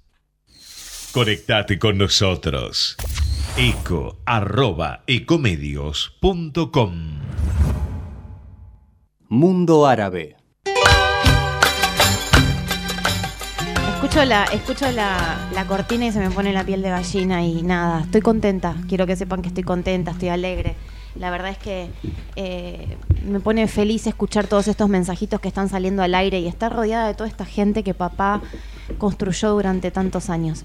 Conectate 1.13 1.79
con 1.79 1.97
nosotros. 1.97 2.97
Eco 3.57 4.19
arroba 4.27 5.05
ecomedios.com. 5.07 6.93
Mundo 9.31 9.87
Árabe. 9.87 10.37
Escucho 13.95 14.25
la, 14.27 14.45
escucho 14.45 14.91
la, 14.93 15.49
la 15.55 15.67
cortina 15.67 16.07
y 16.07 16.13
se 16.13 16.21
me 16.21 16.31
pone 16.31 16.53
la 16.53 16.65
piel 16.65 16.83
de 16.83 16.91
gallina 16.91 17.43
y 17.43 17.63
nada, 17.63 18.03
estoy 18.03 18.21
contenta. 18.21 18.77
Quiero 18.87 19.07
que 19.07 19.17
sepan 19.17 19.41
que 19.41 19.49
estoy 19.49 19.65
contenta, 19.65 20.11
estoy 20.11 20.29
alegre. 20.29 20.77
La 21.15 21.31
verdad 21.31 21.51
es 21.51 21.59
que 21.59 21.91
eh, 22.37 22.99
me 23.25 23.41
pone 23.41 23.67
feliz 23.67 24.07
escuchar 24.07 24.47
todos 24.47 24.69
estos 24.69 24.91
mensajitos 24.91 25.41
que 25.41 25.49
están 25.49 25.71
saliendo 25.71 26.03
al 26.03 26.15
aire 26.15 26.39
y 26.39 26.47
estar 26.47 26.73
rodeada 26.73 27.09
de 27.09 27.15
toda 27.15 27.29
esta 27.29 27.47
gente 27.47 27.83
que 27.83 27.95
papá 27.95 28.43
construyó 28.99 29.51
durante 29.51 29.91
tantos 29.91 30.31
años. 30.31 30.65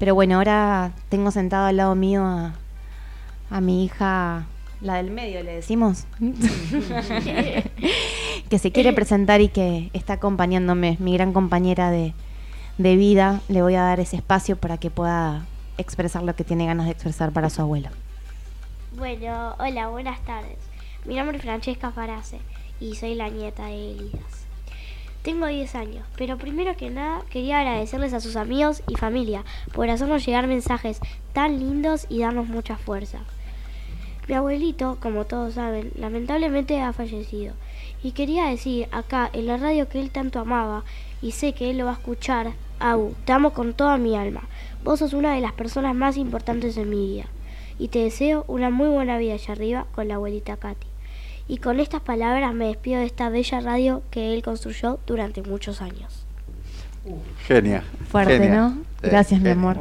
Pero 0.00 0.16
bueno, 0.16 0.34
ahora 0.36 0.92
tengo 1.10 1.30
sentado 1.30 1.66
al 1.66 1.76
lado 1.76 1.94
mío 1.94 2.24
a, 2.24 2.54
a 3.50 3.60
mi 3.60 3.84
hija, 3.84 4.46
la 4.80 4.94
del 4.94 5.10
medio, 5.10 5.42
le 5.42 5.56
decimos, 5.56 6.06
que 8.48 8.58
se 8.58 8.72
quiere 8.72 8.94
presentar 8.94 9.42
y 9.42 9.48
que 9.48 9.90
está 9.92 10.14
acompañándome, 10.14 10.96
mi 11.00 11.12
gran 11.12 11.34
compañera 11.34 11.90
de, 11.90 12.14
de 12.78 12.96
vida. 12.96 13.42
Le 13.48 13.60
voy 13.60 13.74
a 13.74 13.82
dar 13.82 14.00
ese 14.00 14.16
espacio 14.16 14.56
para 14.56 14.78
que 14.78 14.90
pueda 14.90 15.44
expresar 15.76 16.22
lo 16.22 16.34
que 16.34 16.44
tiene 16.44 16.64
ganas 16.64 16.86
de 16.86 16.92
expresar 16.92 17.30
para 17.32 17.50
su 17.50 17.60
abuelo. 17.60 17.90
Bueno, 18.96 19.54
hola, 19.58 19.88
buenas 19.88 20.24
tardes. 20.24 20.56
Mi 21.04 21.16
nombre 21.16 21.36
es 21.36 21.42
Francesca 21.42 21.90
Farace 21.90 22.38
y 22.80 22.94
soy 22.94 23.16
la 23.16 23.28
nieta 23.28 23.66
de 23.66 23.92
Elidas. 23.92 24.39
Tengo 25.22 25.46
10 25.46 25.74
años, 25.74 26.06
pero 26.16 26.38
primero 26.38 26.74
que 26.76 26.88
nada 26.88 27.22
quería 27.28 27.60
agradecerles 27.60 28.14
a 28.14 28.20
sus 28.20 28.36
amigos 28.36 28.82
y 28.88 28.96
familia 28.96 29.44
por 29.74 29.90
hacernos 29.90 30.24
llegar 30.24 30.46
mensajes 30.46 30.98
tan 31.34 31.58
lindos 31.58 32.06
y 32.08 32.20
darnos 32.20 32.48
mucha 32.48 32.76
fuerza. 32.76 33.18
Mi 34.28 34.34
abuelito, 34.34 34.96
como 35.00 35.26
todos 35.26 35.54
saben, 35.54 35.92
lamentablemente 35.96 36.80
ha 36.80 36.94
fallecido 36.94 37.52
y 38.02 38.12
quería 38.12 38.46
decir 38.46 38.88
acá 38.92 39.28
en 39.32 39.46
la 39.46 39.58
radio 39.58 39.88
que 39.90 40.00
él 40.00 40.10
tanto 40.10 40.38
amaba 40.40 40.84
y 41.20 41.32
sé 41.32 41.52
que 41.52 41.68
él 41.68 41.78
lo 41.78 41.84
va 41.84 41.90
a 41.90 41.94
escuchar. 41.94 42.52
Abu, 42.78 43.14
te 43.26 43.32
amo 43.32 43.52
con 43.52 43.74
toda 43.74 43.98
mi 43.98 44.16
alma. 44.16 44.48
Vos 44.84 45.00
sos 45.00 45.12
una 45.12 45.34
de 45.34 45.42
las 45.42 45.52
personas 45.52 45.94
más 45.94 46.16
importantes 46.16 46.78
en 46.78 46.88
mi 46.88 47.06
vida 47.06 47.26
y 47.78 47.88
te 47.88 47.98
deseo 47.98 48.46
una 48.48 48.70
muy 48.70 48.88
buena 48.88 49.18
vida 49.18 49.34
allá 49.34 49.52
arriba 49.52 49.86
con 49.94 50.08
la 50.08 50.14
abuelita 50.14 50.56
Katy. 50.56 50.89
Y 51.50 51.56
con 51.56 51.80
estas 51.80 52.00
palabras 52.00 52.54
me 52.54 52.68
despido 52.68 53.00
de 53.00 53.06
esta 53.06 53.28
bella 53.28 53.58
radio 53.58 54.02
que 54.12 54.34
él 54.34 54.42
construyó 54.44 55.00
durante 55.04 55.42
muchos 55.42 55.82
años. 55.82 56.24
Genia. 57.48 57.82
Fuerte, 58.08 58.38
genia. 58.38 58.54
¿no? 58.54 58.70
Sí, 58.70 59.08
Gracias, 59.08 59.40
mi 59.40 59.48
genia. 59.48 59.60
amor. 59.60 59.76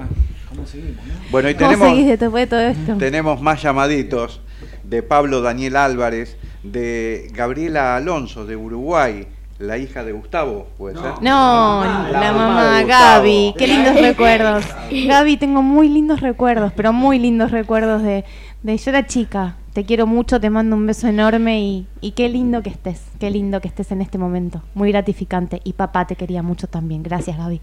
¿Cómo 0.49 0.65
seguimos? 0.65 1.05
no? 1.05 1.13
Bueno, 1.29 1.47
y 1.47 1.53
¿Cómo 1.53 1.69
tenemos, 1.69 1.89
seguís 1.89 2.07
después 2.19 2.33
de 2.33 2.47
todo 2.47 2.61
esto? 2.61 2.97
tenemos 2.97 3.39
más 3.39 3.61
llamaditos 3.61 4.41
de 4.83 5.03
Pablo 5.03 5.41
Daniel 5.41 5.75
Álvarez, 5.75 6.37
de 6.63 7.29
Gabriela 7.33 7.95
Alonso, 7.95 8.47
de 8.47 8.55
Uruguay, 8.55 9.27
la 9.59 9.77
hija 9.77 10.03
de 10.03 10.11
Gustavo, 10.11 10.69
¿puede 10.75 10.95
ser? 10.95 11.21
No, 11.21 11.85
la, 12.11 12.31
mamá, 12.31 12.77
de 12.77 12.83
Gustavo. 12.85 13.15
Gaby, 13.17 13.53
qué 13.59 13.67
lindos 13.67 14.01
recuerdos. 14.01 14.65
Gaby, 15.07 15.37
tengo 15.37 15.61
muy 15.61 15.87
lindos 15.87 16.21
recuerdos, 16.21 16.73
pero 16.75 16.93
muy 16.93 17.19
lindos 17.19 17.51
recuerdos 17.51 18.01
de, 18.01 18.25
de 18.63 18.75
yo 18.75 18.89
era 18.89 19.05
chica. 19.05 19.55
Te 19.73 19.85
quiero 19.85 20.07
mucho, 20.07 20.39
te 20.39 20.49
mando 20.49 20.75
un 20.75 20.85
beso 20.87 21.07
enorme 21.07 21.61
y, 21.61 21.87
y 22.01 22.11
qué 22.11 22.27
lindo 22.29 22.61
que 22.63 22.69
estés, 22.69 23.01
qué 23.19 23.29
lindo 23.29 23.61
que 23.61 23.67
estés 23.67 23.91
en 23.91 24.01
este 24.01 24.17
momento. 24.17 24.63
Muy 24.73 24.91
gratificante. 24.91 25.61
Y 25.63 25.73
papá 25.73 26.07
te 26.07 26.15
quería 26.15 26.41
mucho 26.41 26.67
también. 26.67 27.03
Gracias, 27.03 27.37
Gaby. 27.37 27.61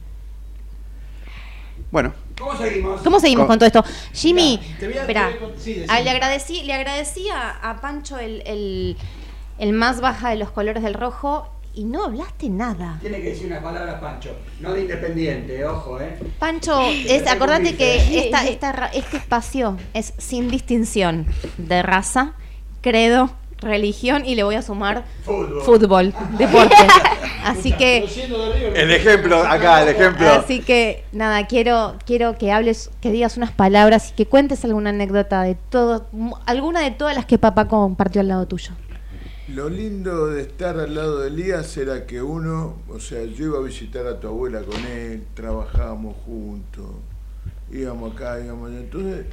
Bueno, 1.90 2.12
¿Cómo 2.38 2.56
seguimos? 2.56 3.00
¿Cómo 3.02 3.20
seguimos 3.20 3.42
Con- 3.46 3.58
con 3.58 3.58
todo 3.58 3.66
esto? 3.82 3.84
Jimmy, 4.12 4.60
espera, 4.80 5.30
sí, 5.58 5.84
ah, 5.88 6.00
le 6.00 6.10
agradecí, 6.10 6.62
le 6.64 6.72
agradecí 6.74 7.28
a, 7.28 7.50
a 7.70 7.80
Pancho 7.80 8.18
el, 8.18 8.42
el, 8.46 8.96
el 9.58 9.72
más 9.72 10.00
baja 10.00 10.30
de 10.30 10.36
los 10.36 10.50
colores 10.50 10.82
del 10.82 10.94
rojo 10.94 11.48
y 11.76 11.84
no 11.84 12.04
hablaste 12.04 12.48
nada. 12.48 12.98
Tiene 13.00 13.18
que 13.20 13.28
decir 13.28 13.46
unas 13.46 13.62
palabras, 13.62 14.00
Pancho. 14.00 14.34
No 14.60 14.72
de 14.72 14.80
independiente, 14.80 15.64
ojo, 15.64 16.00
¿eh? 16.00 16.18
Pancho, 16.38 16.80
es, 17.08 17.26
acordate 17.28 17.76
que 17.76 18.18
esta, 18.24 18.46
esta 18.48 18.72
ra- 18.72 18.90
este 18.92 19.18
espacio 19.18 19.76
es 19.94 20.12
sin 20.18 20.50
distinción 20.50 21.26
de 21.58 21.82
raza, 21.82 22.32
credo, 22.80 23.30
religión 23.60 24.24
y 24.26 24.34
le 24.34 24.42
voy 24.42 24.54
a 24.54 24.62
sumar 24.62 25.04
Fútbol. 25.24 26.12
deporte. 26.38 26.74
Así 27.44 27.72
que 27.72 28.04
el 28.74 28.90
ejemplo, 28.90 29.38
acá, 29.42 29.82
el 29.82 29.88
ejemplo. 29.90 30.28
Así 30.30 30.60
que 30.60 31.04
nada, 31.12 31.46
quiero 31.46 31.96
quiero 32.04 32.36
que 32.36 32.52
hables, 32.52 32.90
que 33.00 33.10
digas 33.10 33.36
unas 33.36 33.52
palabras 33.52 34.10
y 34.10 34.14
que 34.14 34.26
cuentes 34.26 34.64
alguna 34.64 34.90
anécdota 34.90 35.42
de 35.42 35.54
todo, 35.54 36.06
alguna 36.44 36.80
de 36.80 36.90
todas 36.90 37.14
las 37.14 37.24
que 37.26 37.38
papá 37.38 37.68
compartió 37.68 38.20
al 38.20 38.28
lado 38.28 38.46
tuyo. 38.46 38.72
Lo 39.48 39.68
lindo 39.68 40.26
de 40.26 40.42
estar 40.42 40.80
al 40.80 40.96
lado 40.96 41.20
de 41.20 41.28
Elías 41.28 41.76
era 41.76 42.04
que 42.04 42.20
uno, 42.20 42.82
o 42.88 42.98
sea, 42.98 43.22
yo 43.22 43.44
iba 43.44 43.58
a 43.58 43.62
visitar 43.62 44.04
a 44.08 44.18
tu 44.18 44.26
abuela 44.26 44.62
con 44.62 44.84
él, 44.84 45.24
trabajábamos 45.34 46.16
juntos, 46.24 46.86
íbamos 47.70 48.12
acá, 48.12 48.40
íbamos 48.44 48.70
allá. 48.70 48.80
Entonces, 48.80 49.26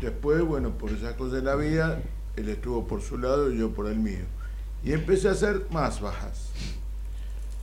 después, 0.00 0.40
bueno, 0.40 0.70
por 0.70 0.90
esas 0.90 1.12
cosas 1.16 1.34
de 1.34 1.42
la 1.42 1.54
vida, 1.54 2.00
él 2.36 2.48
estuvo 2.48 2.86
por 2.86 3.02
su 3.02 3.18
lado 3.18 3.52
y 3.52 3.58
yo 3.58 3.70
por 3.70 3.88
el 3.88 3.98
mío. 3.98 4.24
Y 4.82 4.92
empecé 4.92 5.28
a 5.28 5.32
hacer 5.32 5.66
más 5.70 6.00
bajas. 6.00 6.48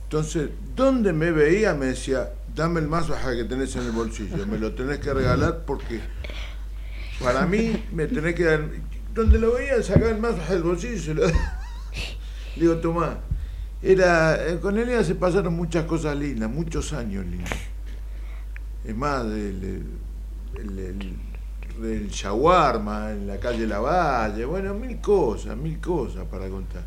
Entonces, 0.04 0.50
donde 0.76 1.12
me 1.12 1.32
veía 1.32 1.74
me 1.74 1.86
decía, 1.86 2.30
dame 2.54 2.78
el 2.78 2.86
más 2.86 3.08
baja 3.08 3.34
que 3.34 3.42
tenés 3.42 3.74
en 3.74 3.82
el 3.82 3.90
bolsillo, 3.90 4.46
me 4.46 4.58
lo 4.58 4.74
tenés 4.74 5.00
que 5.00 5.12
regalar 5.12 5.64
porque 5.66 6.00
para 7.20 7.46
mí 7.46 7.84
me 7.90 8.06
tenés 8.06 8.36
que 8.36 8.44
dar... 8.44 8.64
Donde 9.12 9.40
lo 9.40 9.54
veía, 9.54 9.82
sacaba 9.82 10.10
el 10.10 10.20
más 10.20 10.38
baja 10.38 10.52
del 10.52 10.62
bolsillo 10.62 10.94
y 10.94 10.98
se 11.00 11.14
lo 11.14 11.26
digo, 12.56 12.76
Tomás, 12.76 13.16
era, 13.82 14.48
eh, 14.48 14.58
con 14.60 14.78
Elia 14.78 15.04
se 15.04 15.14
pasaron 15.14 15.54
muchas 15.54 15.84
cosas 15.84 16.16
lindas, 16.16 16.50
muchos 16.50 16.92
años 16.92 17.24
lindos. 17.26 17.50
Es 18.84 18.96
más, 18.96 19.24
el- 19.26 19.82
el- 20.58 20.78
el- 20.78 21.16
el 21.84 22.08
shawarma 22.08 23.10
en 23.10 23.26
la 23.26 23.38
calle 23.38 23.66
Lavalle, 23.66 24.44
bueno, 24.44 24.72
mil 24.74 24.98
cosas, 25.00 25.56
mil 25.56 25.78
cosas 25.80 26.24
para 26.30 26.48
contar. 26.48 26.82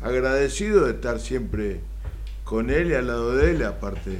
Agradecido 0.00 0.86
de 0.86 0.92
estar 0.92 1.20
siempre 1.20 1.80
con 2.44 2.70
él 2.70 2.90
y 2.90 2.94
al 2.94 3.06
lado 3.06 3.36
de 3.36 3.50
él, 3.50 3.62
aparte. 3.64 4.16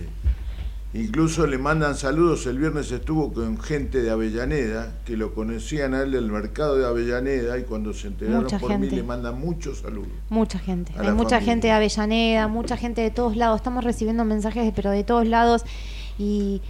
Incluso 0.93 1.47
le 1.47 1.57
mandan 1.57 1.95
saludos, 1.95 2.47
el 2.47 2.59
viernes 2.59 2.91
estuvo 2.91 3.33
con 3.33 3.61
gente 3.61 4.03
de 4.03 4.11
Avellaneda, 4.11 4.99
que 5.05 5.17
lo 5.17 5.33
conocían 5.33 5.95
a 5.95 6.03
él 6.03 6.11
del 6.11 6.33
mercado 6.33 6.77
de 6.77 6.85
Avellaneda 6.85 7.59
y 7.59 7.63
cuando 7.63 7.93
se 7.93 8.09
enteraron 8.09 8.43
Mucha 8.43 8.59
por 8.59 8.77
mí 8.77 8.91
le 8.91 9.05
mandan 9.05 9.39
muchos 9.39 9.79
saludos. 9.79 10.11
Mucha 10.31 10.59
gente. 10.59 10.93
Hay 10.97 11.13
mucha 11.13 11.37
familia. 11.37 11.41
gente 11.41 11.67
de 11.69 11.73
Avellaneda, 11.75 12.49
mucha 12.49 12.77
gente 12.77 13.03
de 13.03 13.13
todos 13.13 13.37
lados. 13.37 13.61
Estamos 13.61 13.85
recibiendo 13.85 14.25
mensajes, 14.25 14.73
pero 14.75 14.91
de 14.91 15.05
todos 15.05 15.29
lados. 15.29 15.65
Y 16.19 16.61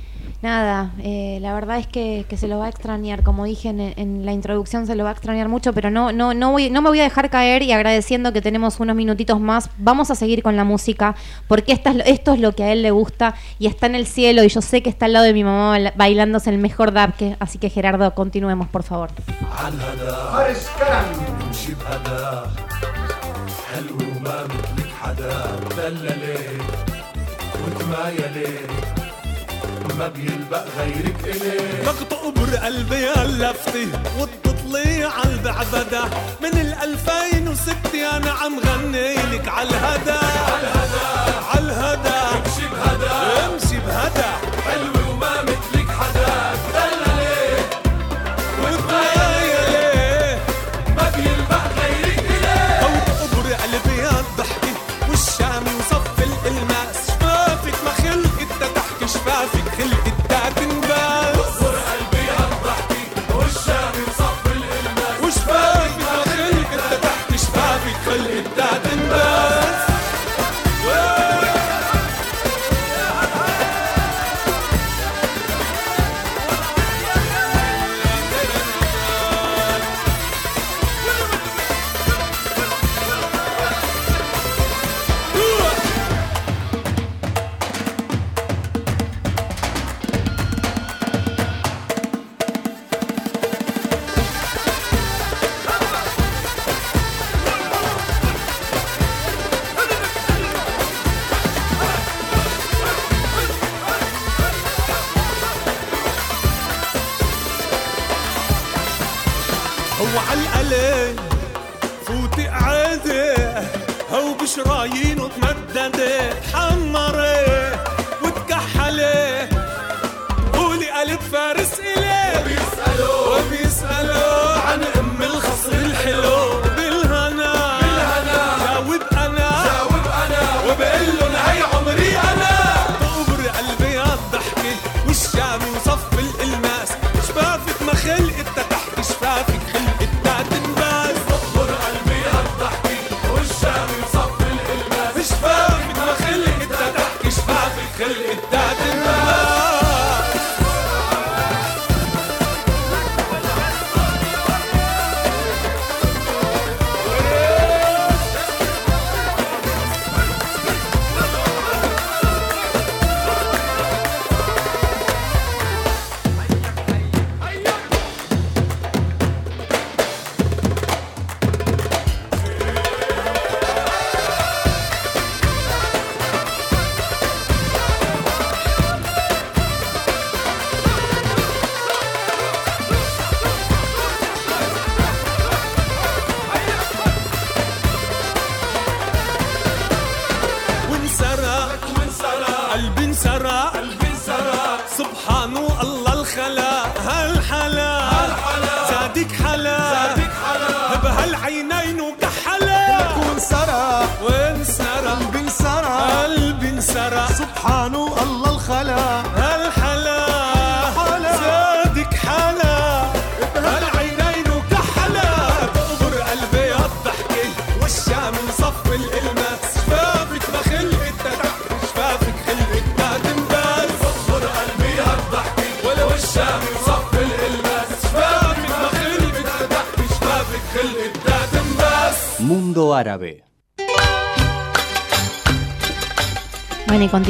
nada, 0.42 0.92
eh, 1.02 1.40
la 1.42 1.54
verdad 1.56 1.80
es 1.80 1.88
que, 1.88 2.26
que 2.30 2.38
se 2.38 2.48
lo 2.48 2.60
va 2.60 2.66
a 2.66 2.70
extrañar. 2.70 3.24
Como 3.24 3.46
dije 3.46 3.70
en, 3.70 3.80
en 3.82 4.26
la 4.26 4.32
introducción, 4.32 4.86
se 4.86 4.96
lo 4.96 5.04
va 5.04 5.10
a 5.10 5.14
extrañar 5.14 5.50
mucho, 5.50 5.74
pero 5.74 5.90
no, 5.90 6.12
no, 6.12 6.34
no, 6.36 6.52
voy, 6.52 6.70
no 6.70 6.82
me 6.84 6.90
voy 6.90 7.00
a 7.00 7.04
dejar 7.04 7.30
caer 7.32 7.64
y 7.64 7.72
agradeciendo 7.72 8.32
que 8.32 8.42
tenemos 8.42 8.80
unos 8.80 8.96
minutitos 8.96 9.40
más. 9.40 9.70
Vamos 9.80 10.12
a 10.12 10.16
seguir 10.16 10.44
con 10.44 10.56
la 10.56 10.64
música, 10.64 11.16
porque 11.48 11.72
esta 11.72 11.90
es 11.92 11.96
lo- 11.96 12.04
esto 12.04 12.34
es 12.34 12.40
lo 12.40 12.54
que 12.54 12.64
a 12.64 12.72
él 12.74 12.84
le 12.84 12.92
gusta 12.92 13.34
y 13.60 13.66
está 13.68 13.88
en 13.88 13.96
el 13.96 14.06
cielo. 14.06 14.44
Y 14.44 14.50
yo 14.50 14.62
sé 14.62 14.84
que 14.84 14.90
está 14.90 15.06
al 15.08 15.14
lado 15.14 15.26
de 15.26 15.34
mi 15.34 15.44
mamá 15.44 15.70
baila- 15.72 15.94
bailándose 15.96 16.50
el 16.52 16.58
mejor 16.60 16.92
dab. 16.92 17.14
Que, 17.16 17.36
así 17.40 17.58
que 17.58 17.70
Gerardo, 17.70 18.14
continuemos, 18.14 18.68
por 18.68 18.84
favor. 18.84 19.10
عن 19.66 19.74
هدا 19.80 20.16
فارس 20.32 20.68
كرم 20.80 21.36
نمشي 21.48 21.74
بهدا 21.74 22.50
حلو 23.72 23.98
وما 24.18 24.44
مثلك 24.44 24.90
حدا 25.02 25.60
دللي 25.78 26.38
وتمايلي 27.66 28.54
ما 28.98 28.99
بيلبق 30.09 30.65
غيرك 30.79 31.17
إلي 31.25 31.83
لك 31.87 32.09
تقبر 32.11 32.57
قلبي 32.57 33.07
هاللفتة 33.09 33.89
وتطلي 34.19 35.05
عالبعبدة 35.05 36.05
من 36.43 36.61
الألفين 36.61 37.49
وستة 37.49 38.17
أنا 38.17 38.31
عم 38.31 38.59
غني 38.61 39.15
لك 39.15 39.49
عالهدا 39.49 40.19
عالهدا 40.19 41.07
عالهدا 41.55 42.21
امشي 42.31 42.67
بهدا 42.73 43.47
امشي 43.47 43.77
بهدا 43.87 44.31
حلوة 44.67 45.00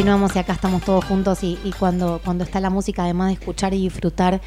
continuamos 0.01 0.35
y 0.35 0.39
acá 0.39 0.55
estamos 0.55 0.81
todos 0.81 1.05
juntos 1.05 1.45
y, 1.45 1.59
cuando, 1.79 2.23
cuando 2.25 2.43
está 2.43 2.59
la 2.59 2.71
música, 2.71 3.03
además 3.03 3.27
de 3.27 3.35
escuchar 3.35 3.75
y 3.75 3.83
disfrutar, 3.83 4.41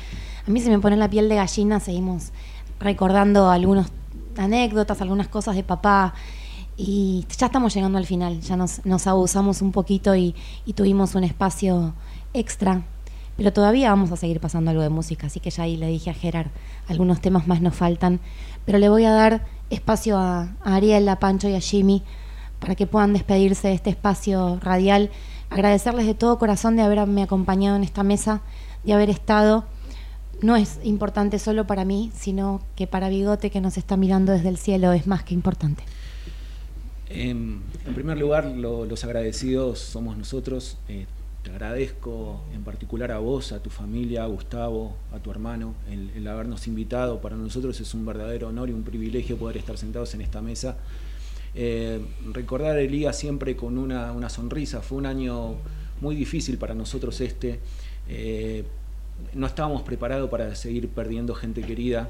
a 0.47 0.49
mí 0.49 0.59
se 0.59 0.71
me 0.71 0.79
pone 0.79 0.97
la 0.97 1.07
piel 1.07 1.29
de 1.29 1.35
gallina, 1.35 1.79
seguimos 1.79 2.31
recordando 2.79 3.51
algunas 3.51 3.91
anécdotas, 4.35 4.99
algunas 5.03 5.27
cosas 5.27 5.55
de 5.55 5.61
papá 5.61 6.15
y 6.75 7.27
ya 7.37 7.45
estamos 7.45 7.71
llegando 7.75 7.99
al 7.99 8.07
final, 8.07 8.41
ya 8.41 8.57
nos, 8.57 8.81
abusamos 9.05 9.61
un 9.61 9.71
poquito 9.71 10.15
y, 10.15 10.33
tuvimos 10.73 11.13
un 11.13 11.23
espacio 11.23 11.93
extra, 12.33 12.81
pero 13.37 13.53
todavía 13.53 13.91
vamos 13.91 14.11
a 14.11 14.17
seguir 14.17 14.39
pasando 14.39 14.71
algo 14.71 14.81
de 14.81 14.89
música, 14.89 15.27
así 15.27 15.39
que 15.39 15.51
ya 15.51 15.65
ahí 15.65 15.77
le 15.77 15.85
dije 15.85 16.09
a 16.09 16.15
Gerard, 16.15 16.47
algunos 16.87 17.21
temas 17.21 17.47
más 17.47 17.61
nos 17.61 17.75
faltan, 17.75 18.21
pero 18.65 18.79
le 18.79 18.89
voy 18.89 19.05
a 19.05 19.11
dar 19.11 19.45
espacio 19.69 20.17
a, 20.17 20.55
a 20.63 20.75
Ariel, 20.75 21.07
a 21.09 21.19
Pancho 21.19 21.47
y 21.47 21.53
a 21.53 21.59
Jimmy 21.59 22.01
para 22.59 22.73
que 22.73 22.87
puedan 22.87 23.13
despedirse 23.13 23.67
de 23.67 23.73
este 23.75 23.91
espacio 23.91 24.57
radial. 24.61 25.11
Agradecerles 25.53 26.05
de 26.07 26.13
todo 26.15 26.37
corazón 26.39 26.75
de 26.75 26.81
haberme 26.81 27.23
acompañado 27.23 27.75
en 27.75 27.83
esta 27.83 28.03
mesa, 28.03 28.41
de 28.83 28.93
haber 28.93 29.09
estado. 29.09 29.65
no 30.41 30.57
es 30.57 30.79
importante 30.83 31.39
solo 31.39 31.65
para 31.67 31.85
mí, 31.85 32.11
sino 32.13 32.59
que 32.75 32.85
para 32.85 33.07
Bigote 33.07 33.49
que 33.49 33.61
nos 33.61 33.77
está 33.77 33.95
mirando 33.95 34.33
desde 34.33 34.49
el 34.49 34.57
cielo 34.57 34.91
es 34.91 35.07
más 35.07 35.23
que 35.23 35.33
importante. 35.33 35.83
Em, 37.09 37.61
en 37.85 37.93
primer 37.93 38.17
lugar, 38.17 38.45
lo- 38.45 38.85
los 38.85 39.03
agradecidos 39.05 39.79
somos 39.79 40.17
nosotros. 40.17 40.77
Eh, 40.89 41.05
te 41.43 41.51
agradezco 41.51 42.41
en 42.53 42.63
particular 42.63 43.11
a 43.13 43.19
vos, 43.19 43.51
a 43.53 43.59
tu 43.61 43.69
familia, 43.69 44.23
a 44.23 44.27
Gustavo, 44.27 44.95
a 45.13 45.19
tu 45.19 45.31
hermano, 45.31 45.75
el, 45.89 46.09
el 46.15 46.27
habernos 46.27 46.67
invitado. 46.67 47.21
Para 47.21 47.37
nosotros 47.37 47.79
es 47.79 47.93
un 47.93 48.05
verdadero 48.05 48.49
honor 48.49 48.69
y 48.69 48.73
un 48.73 48.83
privilegio 48.83 49.37
poder 49.37 49.57
estar 49.57 49.77
sentados 49.77 50.13
en 50.13 50.21
esta 50.21 50.41
mesa. 50.41 50.75
Eh, 51.55 51.99
recordar 52.33 52.75
a 52.77 52.81
Elías 52.81 53.17
siempre 53.17 53.55
con 53.55 53.77
una, 53.77 54.11
una 54.11 54.29
sonrisa. 54.29 54.81
Fue 54.81 54.97
un 54.97 55.05
año 55.05 55.55
muy 56.01 56.15
difícil 56.15 56.57
para 56.57 56.73
nosotros 56.73 57.21
este. 57.21 57.59
Eh, 58.09 58.63
no 59.33 59.45
estábamos 59.47 59.83
preparados 59.83 60.29
para 60.29 60.55
seguir 60.55 60.89
perdiendo 60.89 61.35
gente 61.35 61.61
querida. 61.61 62.09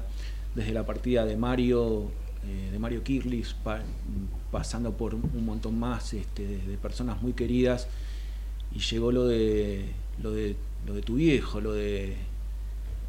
Desde 0.54 0.72
la 0.72 0.86
partida 0.86 1.26
de 1.26 1.36
Mario, 1.36 2.10
eh, 2.46 2.70
de 2.72 2.78
Mario 2.78 3.02
Kirlis, 3.02 3.54
pa- 3.54 3.82
pasando 4.50 4.92
por 4.96 5.14
un 5.14 5.44
montón 5.44 5.78
más 5.78 6.14
este, 6.14 6.46
de, 6.46 6.58
de 6.58 6.76
personas 6.78 7.20
muy 7.20 7.32
queridas. 7.32 7.88
Y 8.74 8.78
llegó 8.78 9.12
lo 9.12 9.26
de, 9.26 9.86
lo 10.22 10.30
de, 10.30 10.56
lo 10.86 10.94
de 10.94 11.02
tu 11.02 11.16
viejo, 11.16 11.60
lo 11.60 11.72
de, 11.72 12.16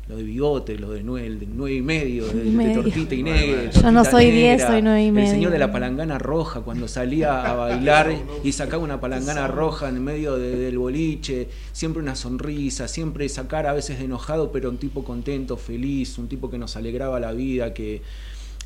lo 0.08 0.18
de 0.18 0.24
bigote, 0.24 0.78
lo 0.78 0.92
de 0.92 1.02
nueve, 1.02 1.26
el 1.26 1.40
de 1.40 1.48
nueve 1.48 1.78
y 1.78 1.82
medio, 1.82 2.28
de, 2.28 2.74
tortita 2.76 3.16
y 3.16 3.24
negra. 3.24 3.72
Yo 3.72 3.92
no 3.92 4.06
soy 4.06 4.26
negra, 4.26 4.38
diez, 4.56 4.62
soy 4.62 4.82
nueve 4.84 5.04
y 5.04 5.08
El 5.08 5.14
medio. 5.14 5.32
señor 5.32 5.52
de 5.52 5.58
la 5.58 5.72
palangana 5.72 6.20
roja, 6.20 6.62
cuando 6.62 6.88
salía 6.88 7.42
a 7.44 7.56
bailar 7.56 8.14
y 8.44 8.52
sacaba 8.52 8.84
una 8.84 9.00
palangana 9.02 9.48
roja 9.48 9.90
en 9.90 10.04
medio 10.04 10.36
de- 10.38 10.58
del 10.58 10.78
boliche, 10.78 11.48
siempre 11.72 12.04
una 12.04 12.16
sonrisa, 12.16 12.88
siempre 12.88 13.26
esa 13.26 13.48
cara 13.48 13.72
a 13.72 13.74
veces 13.74 13.98
de 13.98 14.06
enojado, 14.06 14.52
pero 14.52 14.70
un 14.70 14.78
tipo 14.78 15.04
contento, 15.04 15.58
feliz, 15.58 16.20
un 16.20 16.28
tipo 16.28 16.52
que 16.52 16.60
nos 16.60 16.76
alegraba 16.76 17.20
la 17.20 17.32
vida, 17.32 17.74
que, 17.74 18.04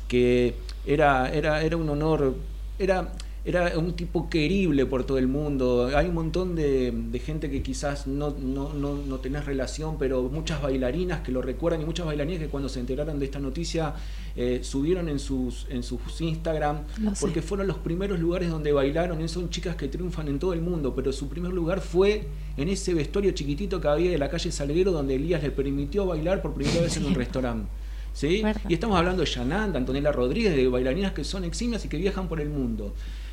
que 0.08 0.54
era, 0.86 1.32
era, 1.32 1.62
era 1.62 1.76
un 1.78 1.88
honor, 1.88 2.34
era, 2.78 3.12
era 3.42 3.78
un 3.78 3.94
tipo 3.94 4.28
querible 4.28 4.84
por 4.84 5.04
todo 5.04 5.16
el 5.16 5.26
mundo. 5.26 5.90
Hay 5.94 6.08
un 6.08 6.14
montón 6.14 6.54
de, 6.54 6.92
de 6.92 7.18
gente 7.18 7.50
que 7.50 7.62
quizás 7.62 8.06
no, 8.06 8.34
no, 8.38 8.74
no, 8.74 8.94
no 8.94 9.18
tenés 9.18 9.46
relación, 9.46 9.96
pero 9.98 10.22
muchas 10.24 10.60
bailarinas 10.60 11.20
que 11.22 11.32
lo 11.32 11.40
recuerdan 11.40 11.80
y 11.80 11.86
muchas 11.86 12.04
bailarinas 12.04 12.40
que 12.40 12.48
cuando 12.48 12.68
se 12.68 12.80
enteraron 12.80 13.18
de 13.18 13.24
esta 13.24 13.38
noticia 13.38 13.94
eh, 14.36 14.60
subieron 14.62 15.08
en 15.08 15.18
sus, 15.18 15.66
en 15.70 15.82
sus 15.82 16.20
Instagram, 16.20 16.82
porque 17.18 17.40
fueron 17.40 17.66
los 17.66 17.78
primeros 17.78 18.20
lugares 18.20 18.50
donde 18.50 18.72
bailaron. 18.72 19.22
y 19.22 19.28
Son 19.28 19.48
chicas 19.48 19.74
que 19.74 19.88
triunfan 19.88 20.28
en 20.28 20.38
todo 20.38 20.52
el 20.52 20.60
mundo, 20.60 20.94
pero 20.94 21.10
su 21.10 21.28
primer 21.28 21.52
lugar 21.52 21.80
fue 21.80 22.26
en 22.58 22.68
ese 22.68 22.92
vestuario 22.92 23.30
chiquitito 23.32 23.80
que 23.80 23.88
había 23.88 24.10
de 24.10 24.18
la 24.18 24.28
calle 24.28 24.52
Salguero, 24.52 24.92
donde 24.92 25.14
Elías 25.14 25.42
le 25.42 25.50
permitió 25.50 26.04
bailar 26.04 26.42
por 26.42 26.52
primera 26.52 26.82
vez 26.82 26.96
en 26.98 27.06
un 27.06 27.14
restaurante. 27.14 27.68
¿Sí? 28.12 28.42
Y 28.68 28.74
estamos 28.74 28.98
hablando 28.98 29.22
de 29.22 29.30
Yananda, 29.30 29.78
Antonella 29.78 30.10
Rodríguez, 30.10 30.54
de 30.54 30.66
bailarinas 30.68 31.12
que 31.12 31.22
son 31.22 31.44
eximias 31.44 31.84
y 31.84 31.88
que 31.88 31.96
viajan 31.96 32.28
por 32.28 32.40
el 32.40 32.50
mundo. 32.50 32.92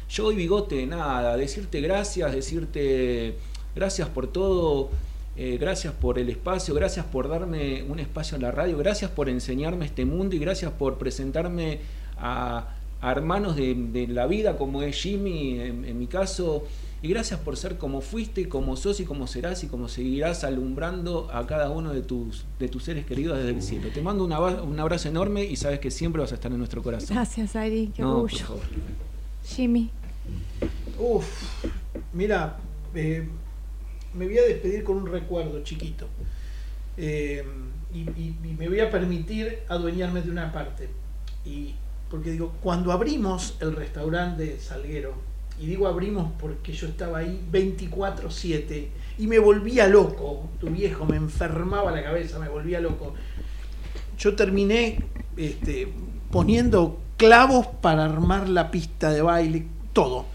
Yo 0.09 0.27
hoy 0.27 0.35
bigote, 0.35 0.85
nada, 0.85 1.35
decirte 1.37 1.81
gracias, 1.81 2.31
decirte 2.33 3.35
gracias 3.75 4.07
por 4.09 4.27
todo, 4.27 4.89
eh, 5.35 5.57
gracias 5.59 5.93
por 5.93 6.17
el 6.17 6.29
espacio, 6.29 6.73
gracias 6.73 7.05
por 7.05 7.27
darme 7.27 7.83
un 7.83 7.99
espacio 7.99 8.35
en 8.35 8.41
la 8.43 8.51
radio, 8.51 8.77
gracias 8.77 9.11
por 9.11 9.27
enseñarme 9.29 9.85
este 9.85 10.05
mundo 10.05 10.35
y 10.35 10.39
gracias 10.39 10.71
por 10.71 10.97
presentarme 10.97 11.79
a, 12.17 12.69
a 13.01 13.11
hermanos 13.11 13.55
de, 13.57 13.75
de 13.75 14.07
la 14.07 14.27
vida 14.27 14.57
como 14.57 14.81
es 14.81 14.95
Jimmy 14.95 15.59
en, 15.59 15.85
en 15.85 15.99
mi 15.99 16.07
caso. 16.07 16.63
Y 16.99 17.09
gracias 17.09 17.39
por 17.41 17.55
ser 17.57 17.77
como 17.77 18.01
fuiste, 18.01 18.49
como 18.49 18.75
sos 18.75 18.99
y 18.99 19.05
como 19.05 19.27
serás 19.27 19.63
y 19.63 19.67
como 19.67 19.87
seguirás 19.87 20.43
alumbrando 20.43 21.29
a 21.31 21.45
cada 21.45 21.69
uno 21.69 21.93
de 21.93 22.01
tus, 22.01 22.45
de 22.57 22.69
tus 22.69 22.85
seres 22.85 23.05
queridos 23.05 23.37
desde 23.37 23.51
el 23.51 23.61
cielo. 23.61 23.89
Te 23.93 24.01
mando 24.01 24.25
un 24.25 24.31
abra- 24.31 24.63
un 24.63 24.79
abrazo 24.79 25.07
enorme 25.07 25.43
y 25.45 25.57
sabes 25.57 25.79
que 25.79 25.91
siempre 25.91 26.23
vas 26.23 26.31
a 26.31 26.35
estar 26.35 26.51
en 26.51 26.57
nuestro 26.57 26.81
corazón. 26.81 27.15
Gracias, 27.15 27.55
Ari, 27.55 27.91
qué 27.95 28.01
No, 28.01 28.21
orgullo. 28.23 28.57
Jimmy. 29.45 29.91
Uf, 30.99 31.27
mira, 32.13 32.57
eh, 32.95 33.27
me 34.13 34.25
voy 34.25 34.37
a 34.37 34.43
despedir 34.43 34.83
con 34.83 34.97
un 34.97 35.07
recuerdo 35.07 35.63
chiquito. 35.63 36.07
Eh, 36.97 37.43
y, 37.93 38.35
me 38.57 38.67
voy 38.67 38.79
a 38.79 38.89
permitir 38.89 39.59
adueñarme 39.69 40.21
de 40.21 40.31
una 40.31 40.51
parte. 40.51 40.89
Y 41.45 41.75
porque 42.09 42.31
digo, 42.31 42.53
cuando 42.61 42.91
abrimos 42.91 43.57
el 43.59 43.75
restaurante 43.75 44.59
Salguero, 44.59 45.13
y 45.59 45.65
digo 45.65 45.87
abrimos 45.87 46.31
porque 46.39 46.71
yo 46.71 46.87
estaba 46.87 47.19
ahí 47.19 47.41
24/7 47.51 48.89
y 49.17 49.27
me 49.27 49.39
volvía 49.39 49.87
loco, 49.87 50.49
tu 50.59 50.67
viejo 50.67 51.05
me 51.05 51.17
enfermaba 51.17 51.91
la 51.91 52.03
cabeza, 52.03 52.37
me 52.39 52.47
volvía 52.47 52.79
loco. 52.79 53.15
Yo 54.19 54.35
terminé 54.35 54.99
este, 55.35 55.91
poniendo 56.31 56.99
clavos 57.17 57.67
para 57.81 58.05
armar 58.05 58.49
la 58.49 58.69
pista 58.69 59.11
de 59.11 59.21
baile, 59.21 59.67
todo. 59.97 60.25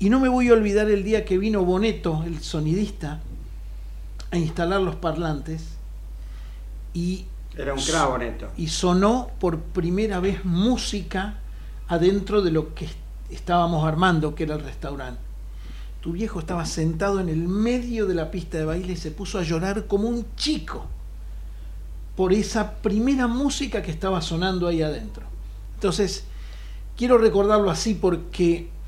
Y 0.00 0.10
no 0.10 0.18
me 0.18 0.28
voy 0.28 0.48
a 0.48 0.52
olvidar 0.52 0.90
el 0.90 1.04
día 1.04 1.24
que 1.24 1.38
vino 1.38 1.64
Boneto, 1.64 2.24
el 2.26 2.42
sonidista, 2.42 3.20
a 4.32 4.36
instalar 4.36 4.80
los 4.80 4.96
parlantes 4.96 5.76
y 6.92 7.26
Era 7.56 7.72
un 7.72 7.80
y 8.56 8.66
sonó 8.66 9.30
por 9.38 9.60
primera 9.60 10.18
vez 10.18 10.44
música 10.44 11.36
adentro 11.86 12.42
de 12.42 12.50
lo 12.50 12.74
que 12.74 12.88
estábamos 13.30 13.86
armando, 13.86 14.34
que 14.34 14.42
era 14.42 14.56
el 14.56 14.64
restaurante. 14.64 15.20
Tu 16.00 16.10
viejo 16.10 16.40
estaba 16.40 16.66
sentado 16.66 17.20
en 17.20 17.28
el 17.28 17.46
medio 17.46 18.06
de 18.06 18.14
la 18.14 18.32
pista 18.32 18.58
de 18.58 18.64
baile 18.64 18.94
y 18.94 18.96
se 18.96 19.12
puso 19.12 19.38
a 19.38 19.44
llorar 19.44 19.86
como 19.86 20.08
un 20.08 20.26
chico 20.34 20.84
por 22.16 22.32
esa 22.32 22.72
primera 22.78 23.28
música 23.28 23.82
que 23.82 23.92
estaba 23.92 24.20
sonando 24.20 24.66
ahí 24.66 24.82
adentro. 24.82 25.22
Entonces, 25.74 26.24
quiero 26.96 27.18
recordarlo 27.18 27.70
así 27.70 27.94
porque 27.94 28.79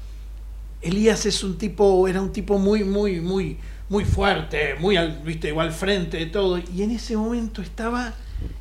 Elías 0.82 1.24
es 1.26 1.42
un 1.44 1.56
tipo, 1.58 2.06
era 2.08 2.20
un 2.20 2.32
tipo 2.32 2.58
muy, 2.58 2.84
muy, 2.84 3.20
muy, 3.20 3.56
muy 3.88 4.04
fuerte, 4.04 4.74
muy 4.80 4.96
al, 4.96 5.22
viste, 5.24 5.48
igual 5.48 5.68
al 5.68 5.72
frente 5.72 6.16
de 6.18 6.26
todo. 6.26 6.58
Y 6.58 6.82
en 6.82 6.90
ese 6.90 7.16
momento 7.16 7.62
estaba, 7.62 8.14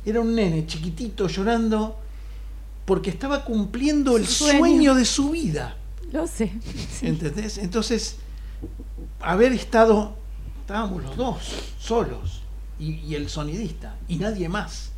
era 0.06 0.20
un 0.20 0.34
nene 0.34 0.66
chiquitito 0.66 1.26
llorando 1.26 1.98
porque 2.84 3.10
estaba 3.10 3.44
cumpliendo 3.44 4.16
el 4.16 4.26
Su 4.26 4.44
sueño. 4.44 4.58
sueño 4.58 4.94
de 4.94 5.04
su 5.04 5.30
vida. 5.30 5.76
Lo 6.12 6.26
sé. 6.26 6.52
sí. 6.92 7.06
¿Entendés? 7.06 7.58
Entonces, 7.58 8.16
haber 9.20 9.52
estado, 9.52 10.14
estábamos 10.60 11.02
los 11.02 11.16
dos, 11.16 11.38
solos, 11.78 12.42
y, 12.78 12.94
y 13.00 13.14
el 13.14 13.28
sonidista, 13.28 13.96
y 14.08 14.16
nadie 14.16 14.48
más. 14.48 14.90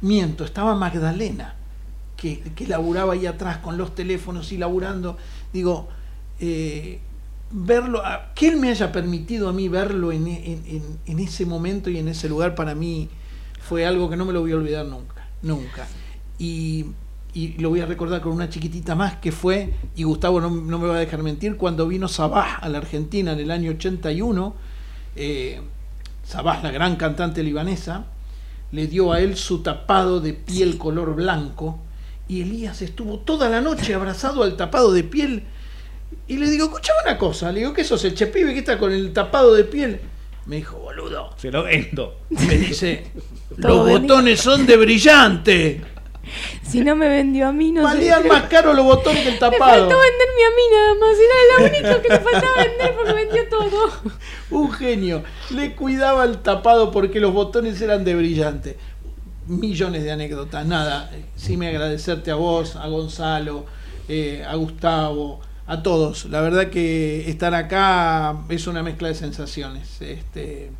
Miento, 0.00 0.44
estaba 0.44 0.74
Magdalena, 0.74 1.54
que, 2.16 2.40
que 2.40 2.66
laburaba 2.66 3.12
ahí 3.14 3.26
atrás 3.26 3.58
con 3.58 3.76
los 3.76 3.94
teléfonos 3.94 4.52
y 4.52 4.56
laburando. 4.58 5.18
Digo, 5.52 5.88
eh, 6.40 7.00
verlo, 7.50 8.04
a- 8.04 8.32
que 8.34 8.48
él 8.48 8.56
me 8.56 8.70
haya 8.70 8.90
permitido 8.92 9.48
a 9.48 9.52
mí 9.52 9.68
verlo 9.68 10.12
en, 10.12 10.26
en- 10.26 10.62
en- 10.66 10.98
en 11.06 11.18
ese 11.20 11.46
momento 11.46 11.90
y 11.90 11.98
en 11.98 12.08
ese 12.08 12.28
lugar, 12.28 12.54
para 12.54 12.74
mí 12.74 13.08
fue 13.60 13.86
algo 13.86 14.10
que 14.10 14.16
no 14.16 14.24
me 14.24 14.32
lo 14.32 14.40
voy 14.40 14.52
a 14.52 14.56
olvidar 14.56 14.86
nunca, 14.86 15.28
nunca. 15.42 15.86
Y, 16.38 16.86
y 17.32 17.54
lo 17.58 17.70
voy 17.70 17.80
a 17.80 17.86
recordar 17.86 18.20
con 18.20 18.32
una 18.32 18.48
chiquitita 18.48 18.94
más 18.94 19.16
que 19.16 19.32
fue, 19.32 19.72
y 19.96 20.02
Gustavo 20.04 20.40
no, 20.40 20.50
no 20.50 20.78
me 20.78 20.86
va 20.88 20.96
a 20.96 21.00
dejar 21.00 21.22
mentir, 21.22 21.56
cuando 21.56 21.86
vino 21.86 22.08
Sabah 22.08 22.56
a 22.56 22.68
la 22.68 22.78
Argentina 22.78 23.32
en 23.32 23.40
el 23.40 23.50
año 23.50 23.70
81, 23.72 24.54
eh, 25.16 25.60
Sabah, 26.24 26.62
la 26.62 26.70
gran 26.70 26.96
cantante 26.96 27.42
libanesa, 27.42 28.06
le 28.72 28.86
dio 28.88 29.12
a 29.12 29.20
él 29.20 29.36
su 29.36 29.62
tapado 29.62 30.20
de 30.20 30.32
piel 30.32 30.78
color 30.78 31.14
blanco, 31.14 31.78
y 32.26 32.40
Elías 32.40 32.82
estuvo 32.82 33.18
toda 33.18 33.48
la 33.48 33.60
noche 33.60 33.94
abrazado 33.94 34.42
al 34.42 34.56
tapado 34.56 34.92
de 34.92 35.04
piel, 35.04 35.44
y 36.26 36.36
le 36.36 36.48
digo, 36.50 36.66
escuchame 36.66 36.98
una 37.04 37.18
cosa, 37.18 37.52
le 37.52 37.60
digo, 37.60 37.72
¿qué 37.72 37.84
sos 37.84 38.04
el 38.04 38.14
chepibe 38.14 38.52
que 38.52 38.60
está 38.60 38.78
con 38.78 38.92
el 38.92 39.12
tapado 39.12 39.54
de 39.54 39.64
piel? 39.64 40.00
Me 40.46 40.56
dijo, 40.56 40.78
boludo, 40.78 41.30
Se 41.36 41.50
lo 41.50 41.62
vendo. 41.64 42.20
me 42.30 42.56
dice, 42.56 43.04
los 43.56 43.88
botones 43.88 44.40
son 44.40 44.66
de 44.66 44.76
brillante. 44.76 45.80
Si 46.62 46.80
no 46.80 46.96
me 46.96 47.06
vendió 47.08 47.48
a 47.48 47.52
mí, 47.52 47.70
no 47.70 47.82
sé. 47.82 47.96
Valían 47.96 48.26
más 48.28 48.44
caro 48.44 48.72
los 48.72 48.84
botones 48.84 49.22
que 49.22 49.28
el 49.28 49.34
Le 49.34 49.40
tapado. 49.40 49.58
faltó 49.58 49.98
venderme 49.98 50.44
a 50.44 50.50
mí 50.56 50.62
nada 50.72 50.94
más. 51.00 51.18
Era 51.18 51.36
lo 51.58 51.64
único 51.66 52.02
que 52.02 52.08
le 52.08 52.18
faltaba 52.20 52.64
vender 52.64 52.94
porque 52.96 53.12
vendió 53.12 53.48
todo. 53.50 53.90
Un 54.50 54.72
genio. 54.72 55.22
Le 55.50 55.74
cuidaba 55.74 56.24
el 56.24 56.38
tapado 56.38 56.90
porque 56.90 57.20
los 57.20 57.32
botones 57.34 57.78
eran 57.82 58.04
de 58.04 58.14
brillante. 58.14 58.78
Millones 59.46 60.02
de 60.02 60.12
anécdotas. 60.12 60.64
Nada, 60.64 61.10
eh, 61.12 61.26
sí 61.36 61.58
me 61.58 61.68
agradecerte 61.68 62.30
a 62.30 62.36
vos, 62.36 62.76
a 62.76 62.86
Gonzalo, 62.88 63.66
eh, 64.08 64.42
a 64.48 64.54
Gustavo, 64.56 65.40
a 65.66 65.82
todos. 65.82 66.26
La 66.26 66.40
verdad 66.40 66.70
que 66.70 67.28
estar 67.30 67.54
acá 67.54 68.36
es 68.48 68.66
una 68.66 68.82
mezcla 68.82 69.08
de 69.08 69.14
sensaciones. 69.14 70.00
Este, 70.02 70.70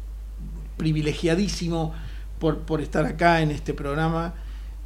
privilegiadísimo 0.76 1.92
por, 2.38 2.58
por 2.58 2.80
estar 2.80 3.06
acá 3.06 3.40
en 3.40 3.50
este 3.50 3.74
programa 3.74 4.34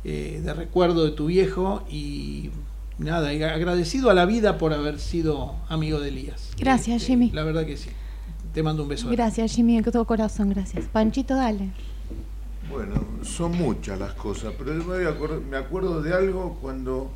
eh, 0.04 0.40
de 0.44 0.54
recuerdo 0.54 1.04
de 1.04 1.12
tu 1.12 1.26
viejo 1.26 1.84
y 1.90 2.50
nada, 2.98 3.32
y 3.32 3.42
agradecido 3.42 4.10
a 4.10 4.14
la 4.14 4.26
vida 4.26 4.58
por 4.58 4.72
haber 4.72 5.00
sido 5.00 5.56
amigo 5.68 5.98
de 6.00 6.08
Elías. 6.08 6.50
Gracias, 6.58 7.04
Jimmy. 7.04 7.30
La 7.32 7.42
verdad 7.42 7.64
que 7.66 7.76
sí. 7.76 7.90
Te 8.52 8.62
mando 8.62 8.82
un 8.82 8.88
beso. 8.88 9.08
Gracias, 9.10 9.52
Jimmy, 9.52 9.80
de 9.80 9.90
todo 9.90 10.04
corazón, 10.04 10.50
gracias. 10.50 10.86
Panchito, 10.86 11.34
dale. 11.34 11.70
Bueno, 12.70 13.02
son 13.22 13.52
muchas 13.52 13.98
las 13.98 14.12
cosas, 14.14 14.52
pero 14.58 14.74
me, 14.74 14.84
voy 14.84 15.04
a 15.04 15.10
acor- 15.10 15.42
me 15.42 15.56
acuerdo 15.56 16.02
de 16.02 16.12
algo 16.14 16.58
cuando 16.60 17.10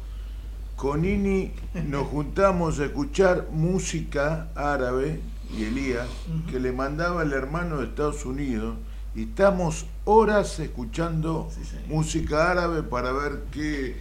con 0.76 1.04
Ini 1.04 1.52
nos 1.86 2.08
juntamos 2.08 2.80
a 2.80 2.86
escuchar 2.86 3.48
música 3.52 4.48
árabe 4.54 5.20
y 5.56 5.64
Elías, 5.64 6.08
que 6.50 6.58
le 6.58 6.72
mandaba 6.72 7.22
el 7.22 7.32
hermano 7.32 7.78
de 7.78 7.86
Estados 7.86 8.24
Unidos, 8.24 8.76
y 9.14 9.24
estamos 9.24 9.86
horas 10.04 10.58
escuchando 10.58 11.50
música 11.88 12.50
árabe 12.50 12.82
para 12.82 13.12
ver 13.12 13.44
qué, 13.52 13.96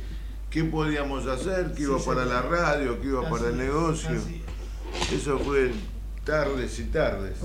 qué 0.49 0.63
podíamos 0.63 1.27
hacer, 1.27 1.73
qué 1.75 1.83
iba 1.83 1.99
Sí, 1.99 2.05
para 2.05 2.23
señor. 2.23 2.35
la 2.35 2.49
radio, 2.49 3.01
qué 3.01 3.07
iba 3.07 3.29
para 3.29 3.47
el 3.49 3.59
es, 3.59 3.67
negocio. 3.67 4.21
Eso 5.13 5.39
fue 5.39 5.71
tardes 6.23 6.79
y 6.79 6.83
tardes. 6.85 7.37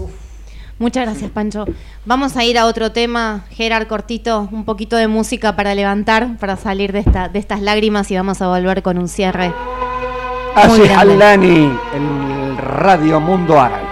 Muchas 0.79 1.07
gracias, 1.07 1.31
Pancho. 1.31 1.65
Vamos 2.05 2.37
a 2.37 2.45
ir 2.45 2.59
a 2.59 2.67
otro 2.67 2.93
tema, 2.93 3.45
Gerard 3.51 3.87
Cortito, 3.87 4.49
un 4.53 4.65
poquito 4.65 4.97
de 4.97 5.09
música 5.09 5.57
para 5.57 5.75
levantar, 5.75 6.37
para 6.39 6.57
salir 6.57 6.93
de, 6.93 6.99
esta, 6.99 7.29
de 7.29 7.39
estas 7.39 7.63
lágrimas 7.63 8.11
y 8.11 8.17
vamos 8.17 8.43
a 8.43 8.49
volver 8.49 8.83
con 8.83 8.99
un 8.99 9.09
cierre. 9.09 9.53
Así 10.55 10.83
el 10.83 12.57
Radio 12.59 13.21
Mundo 13.21 13.61
Árabe. 13.61 13.86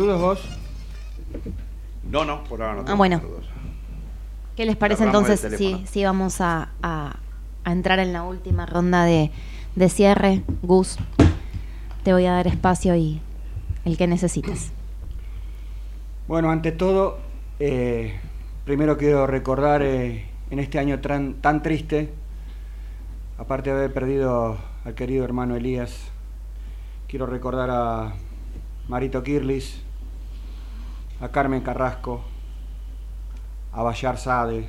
Saludos 0.00 0.20
vos? 0.20 0.40
No, 2.10 2.24
no, 2.24 2.42
por 2.44 2.62
ahora 2.62 2.74
no. 2.76 2.80
Ah, 2.80 2.84
tengo 2.86 2.96
bueno. 2.96 3.18
saludos. 3.18 3.46
¿Qué 4.56 4.64
les 4.64 4.76
parece 4.76 5.04
entonces 5.04 5.46
si 5.90 6.04
vamos 6.04 6.40
a, 6.40 6.70
a- 6.82 7.16
a 7.64 7.72
entrar 7.72 7.98
en 7.98 8.12
la 8.14 8.22
última 8.22 8.64
ronda 8.66 9.04
de, 9.04 9.30
de 9.76 9.88
cierre? 9.90 10.42
Gus, 10.62 10.96
te 12.02 12.12
voy 12.14 12.24
a 12.26 12.32
dar 12.32 12.46
espacio 12.46 12.96
y 12.96 13.20
el 13.84 13.96
que 13.98 14.06
necesites. 14.06 14.72
Bueno, 16.28 16.50
ante 16.50 16.72
todo, 16.72 17.18
eh, 17.58 18.18
primero 18.64 18.96
quiero 18.96 19.26
recordar 19.26 19.82
eh, 19.82 20.26
en 20.50 20.58
este 20.60 20.78
año 20.78 21.00
tan, 21.00 21.34
tan 21.34 21.62
triste, 21.62 22.10
aparte 23.36 23.70
de 23.70 23.76
haber 23.76 23.92
perdido 23.92 24.56
al 24.84 24.94
querido 24.94 25.24
hermano 25.24 25.56
Elías, 25.56 26.10
quiero 27.08 27.26
recordar 27.26 27.68
a 27.70 28.14
Marito 28.88 29.22
Kirlis, 29.22 29.82
a 31.20 31.28
Carmen 31.28 31.60
Carrasco, 31.62 32.22
a 33.72 33.82
Bayar 33.82 34.16
Sade, 34.18 34.68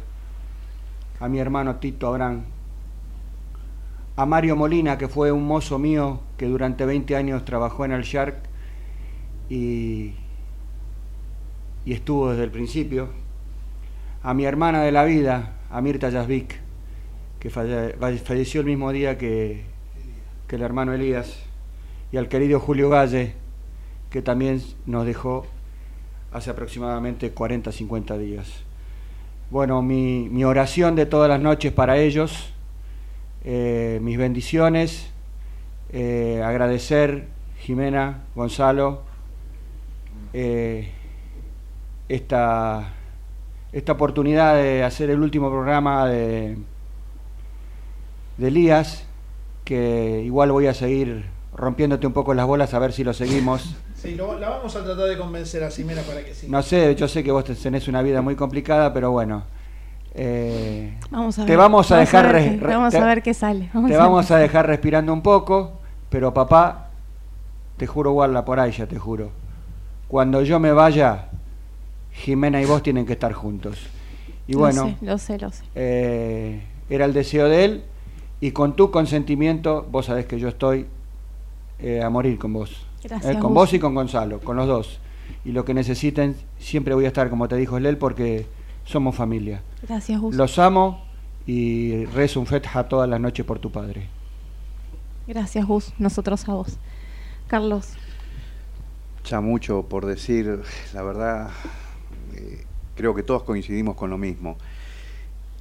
a 1.19 1.27
mi 1.27 1.39
hermano 1.39 1.75
Tito 1.77 2.07
Abrán, 2.07 2.45
a 4.17 4.25
Mario 4.25 4.55
Molina, 4.55 4.97
que 4.97 5.07
fue 5.07 5.31
un 5.31 5.45
mozo 5.47 5.79
mío 5.79 6.19
que 6.37 6.45
durante 6.47 6.85
20 6.85 7.15
años 7.15 7.45
trabajó 7.45 7.85
en 7.85 7.91
el 7.93 8.03
Shark 8.03 8.35
y, 9.49 10.13
y 11.85 11.93
estuvo 11.93 12.29
desde 12.31 12.43
el 12.43 12.51
principio, 12.51 13.09
a 14.23 14.33
mi 14.33 14.45
hermana 14.45 14.81
de 14.83 14.91
la 14.91 15.03
vida, 15.05 15.53
a 15.71 15.81
Mirta 15.81 16.09
Yazvik, 16.09 16.59
que 17.39 17.49
falle- 17.49 17.95
falle- 17.97 18.19
falleció 18.19 18.61
el 18.61 18.67
mismo 18.67 18.91
día 18.91 19.17
que, 19.17 19.63
que 20.47 20.57
el 20.57 20.61
hermano 20.61 20.93
Elías, 20.93 21.39
y 22.11 22.17
al 22.17 22.27
querido 22.27 22.59
Julio 22.59 22.89
Galle, 22.89 23.33
que 24.09 24.21
también 24.21 24.61
nos 24.85 25.05
dejó 25.05 25.47
hace 26.31 26.49
aproximadamente 26.49 27.31
40, 27.31 27.71
50 27.71 28.17
días. 28.17 28.47
Bueno, 29.49 29.81
mi, 29.81 30.43
oración 30.43 30.95
de 30.95 31.05
todas 31.05 31.27
las 31.27 31.41
noches 31.41 31.73
para 31.73 31.97
ellos, 31.97 32.53
eh, 33.43 33.99
mis 34.01 34.17
bendiciones, 34.17 35.11
eh, 35.91 36.41
agradecer, 36.43 37.27
Jimena, 37.59 38.23
Gonzalo, 38.33 39.01
eh, 40.33 40.91
esta, 42.07 42.93
esta 43.73 43.91
oportunidad 43.91 44.55
de 44.55 44.83
hacer 44.83 45.09
el 45.09 45.19
último 45.19 45.49
programa 45.49 46.07
de, 46.07 46.57
de 48.37 48.47
Elías, 48.47 49.05
que 49.65 50.21
igual 50.25 50.51
voy 50.53 50.67
a 50.67 50.73
seguir 50.73 51.25
rompiéndote 51.53 52.07
un 52.07 52.13
poco 52.13 52.33
las 52.33 52.47
bolas 52.47 52.73
a 52.73 52.79
ver 52.79 52.93
si 52.93 53.03
lo 53.03 53.13
seguimos. 53.13 53.75
Sí, 54.01 54.15
lo- 54.15 54.39
la 54.39 54.49
vamos 54.49 54.75
a 54.75 54.83
tratar 54.83 55.05
de 55.07 55.17
convencer 55.17 55.63
a 55.63 55.69
Simena 55.69 56.01
para 56.01 56.23
que 56.25 56.33
sí. 56.33 56.47
No 56.49 56.61
sé, 56.63 56.95
yo 56.95 57.07
sé 57.07 57.23
que 57.23 57.31
vos 57.31 57.43
tenés 57.45 57.87
una 57.87 58.01
vida 58.01 58.21
muy 58.21 58.35
complicada, 58.35 58.91
pero 58.93 59.11
bueno. 59.11 59.43
eh, 60.15 60.97
Vamos 61.09 61.37
a 61.39 61.45
te 61.45 61.51
ver. 61.51 61.57
vamos 61.59 61.91
a 61.91 61.97
dejar 61.99 62.33
ver 62.33 62.43
qué- 62.43 62.57
re- 62.65 62.73
vamos 62.73 62.91
te- 62.91 62.97
a 62.97 63.05
ver 63.05 63.21
qué 63.23 63.33
sale. 63.33 63.69
Vamos 63.73 63.89
te 63.89 63.95
a 63.95 63.99
vamos 63.99 64.27
dejar 64.27 64.67
respirando 64.67 65.13
un 65.13 65.21
poco, 65.21 65.73
pero 66.09 66.33
papá, 66.33 66.89
te 67.77 67.87
juro 67.87 68.11
guarda 68.11 68.43
por 68.43 68.59
ahí, 68.59 68.71
ya 68.71 68.87
te 68.87 68.97
juro. 68.99 69.29
Cuando 70.07 70.41
yo 70.41 70.59
me 70.59 70.71
vaya, 70.73 71.29
Jimena 72.11 72.61
y 72.61 72.65
vos 72.65 72.83
tienen 72.83 73.05
que 73.05 73.13
estar 73.13 73.31
juntos. 73.33 73.77
Y 74.47 74.53
Lo 74.53 74.59
bueno, 74.59 74.83
sé, 74.99 75.05
lo 75.05 75.17
sé, 75.17 75.37
lo 75.39 75.49
sé. 75.51 75.63
eh, 75.75 76.61
era 76.89 77.05
el 77.05 77.13
deseo 77.13 77.47
de 77.47 77.63
él 77.65 77.83
y 78.41 78.51
con 78.51 78.75
tu 78.75 78.91
consentimiento, 78.91 79.87
vos 79.89 80.07
sabés 80.07 80.25
que 80.25 80.39
yo 80.39 80.49
estoy 80.49 80.87
eh, 81.79 82.01
a 82.03 82.09
morir 82.09 82.37
con 82.37 82.51
vos. 82.51 82.85
Gracias, 83.03 83.35
Eh, 83.35 83.39
con 83.39 83.53
vos 83.53 83.73
y 83.73 83.79
con 83.79 83.95
Gonzalo, 83.95 84.39
con 84.39 84.57
los 84.57 84.67
dos. 84.67 84.99
Y 85.45 85.51
lo 85.51 85.65
que 85.65 85.73
necesiten, 85.73 86.35
siempre 86.59 86.93
voy 86.93 87.05
a 87.05 87.07
estar, 87.07 87.29
como 87.29 87.47
te 87.47 87.55
dijo 87.55 87.79
Lel, 87.79 87.97
porque 87.97 88.45
somos 88.85 89.15
familia. 89.15 89.63
Gracias, 89.87 90.19
Gus. 90.19 90.35
Los 90.35 90.59
amo 90.59 91.03
y 91.47 92.05
rezo 92.05 92.39
un 92.39 92.45
fetja 92.45 92.87
todas 92.87 93.09
las 93.09 93.19
noches 93.19 93.45
por 93.45 93.59
tu 93.59 93.71
padre. 93.71 94.07
Gracias, 95.27 95.65
Gus. 95.65 95.93
Nosotros 95.97 96.47
a 96.47 96.53
vos. 96.53 96.77
Carlos. 97.47 97.93
Ya 99.25 99.39
mucho 99.41 99.83
por 99.83 100.05
decir, 100.05 100.61
la 100.93 101.03
verdad, 101.03 101.49
eh, 102.35 102.65
creo 102.95 103.13
que 103.13 103.23
todos 103.23 103.43
coincidimos 103.43 103.95
con 103.95 104.09
lo 104.09 104.17
mismo. 104.17 104.57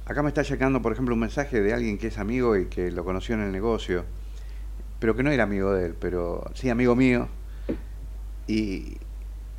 Acá 0.05 0.23
me 0.23 0.29
está 0.29 0.41
llegando, 0.41 0.81
por 0.81 0.91
ejemplo, 0.91 1.13
un 1.13 1.21
mensaje 1.21 1.61
de 1.61 1.73
alguien 1.73 1.97
que 1.97 2.07
es 2.07 2.17
amigo 2.17 2.57
y 2.57 2.65
que 2.65 2.91
lo 2.91 3.05
conoció 3.05 3.35
en 3.35 3.41
el 3.41 3.51
negocio, 3.51 4.03
pero 5.01 5.15
que 5.15 5.23
no 5.23 5.31
era 5.31 5.45
amigo 5.45 5.73
de 5.73 5.87
él, 5.87 5.95
pero 5.99 6.45
sí 6.53 6.69
amigo 6.69 6.95
mío, 6.95 7.27
y 8.45 8.97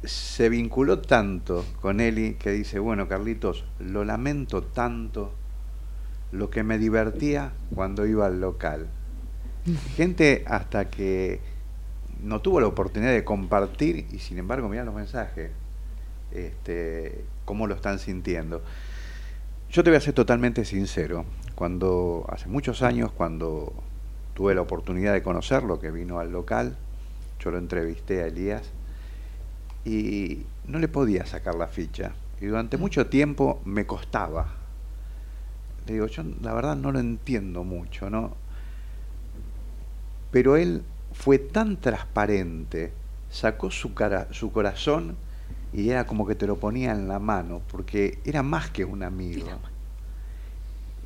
se 0.04 0.48
vinculó 0.48 1.00
tanto 1.00 1.64
con 1.80 1.98
Eli 1.98 2.34
que 2.34 2.52
dice, 2.52 2.78
bueno, 2.78 3.08
Carlitos, 3.08 3.64
lo 3.80 4.04
lamento 4.04 4.62
tanto 4.62 5.34
lo 6.30 6.48
que 6.48 6.62
me 6.62 6.78
divertía 6.78 7.50
cuando 7.74 8.06
iba 8.06 8.26
al 8.26 8.40
local. 8.40 8.86
Gente 9.96 10.44
hasta 10.46 10.88
que 10.90 11.40
no 12.22 12.40
tuvo 12.40 12.60
la 12.60 12.68
oportunidad 12.68 13.10
de 13.10 13.24
compartir 13.24 14.06
y 14.12 14.20
sin 14.20 14.38
embargo 14.38 14.68
mirá 14.68 14.84
los 14.84 14.94
mensajes, 14.94 15.50
este, 16.30 17.24
cómo 17.44 17.66
lo 17.66 17.74
están 17.74 17.98
sintiendo. 17.98 18.62
Yo 19.72 19.82
te 19.82 19.90
voy 19.90 19.96
a 19.96 20.00
ser 20.00 20.14
totalmente 20.14 20.64
sincero. 20.64 21.24
Cuando 21.56 22.26
hace 22.28 22.48
muchos 22.48 22.82
años, 22.82 23.10
cuando 23.10 23.72
tuve 24.34 24.54
la 24.54 24.62
oportunidad 24.62 25.12
de 25.12 25.22
conocerlo, 25.22 25.80
que 25.80 25.90
vino 25.90 26.18
al 26.18 26.32
local, 26.32 26.76
yo 27.40 27.50
lo 27.50 27.58
entrevisté 27.58 28.22
a 28.22 28.26
Elías 28.26 28.62
y 29.84 30.42
no 30.66 30.78
le 30.78 30.88
podía 30.88 31.26
sacar 31.26 31.54
la 31.54 31.66
ficha. 31.66 32.12
Y 32.40 32.46
durante 32.46 32.76
mucho 32.76 33.06
tiempo 33.06 33.60
me 33.64 33.86
costaba. 33.86 34.48
Le 35.86 35.94
digo, 35.94 36.06
yo 36.06 36.22
la 36.40 36.54
verdad 36.54 36.76
no 36.76 36.92
lo 36.92 37.00
entiendo 37.00 37.64
mucho, 37.64 38.10
¿no? 38.10 38.34
Pero 40.30 40.56
él 40.56 40.82
fue 41.12 41.38
tan 41.38 41.76
transparente, 41.76 42.92
sacó 43.30 43.70
su, 43.70 43.94
cara, 43.94 44.28
su 44.30 44.50
corazón 44.52 45.16
y 45.72 45.88
era 45.90 46.06
como 46.06 46.26
que 46.26 46.34
te 46.34 46.46
lo 46.46 46.56
ponía 46.56 46.92
en 46.92 47.08
la 47.08 47.18
mano, 47.18 47.62
porque 47.70 48.18
era 48.24 48.42
más 48.42 48.70
que 48.70 48.84
un 48.84 49.02
amigo. 49.02 49.48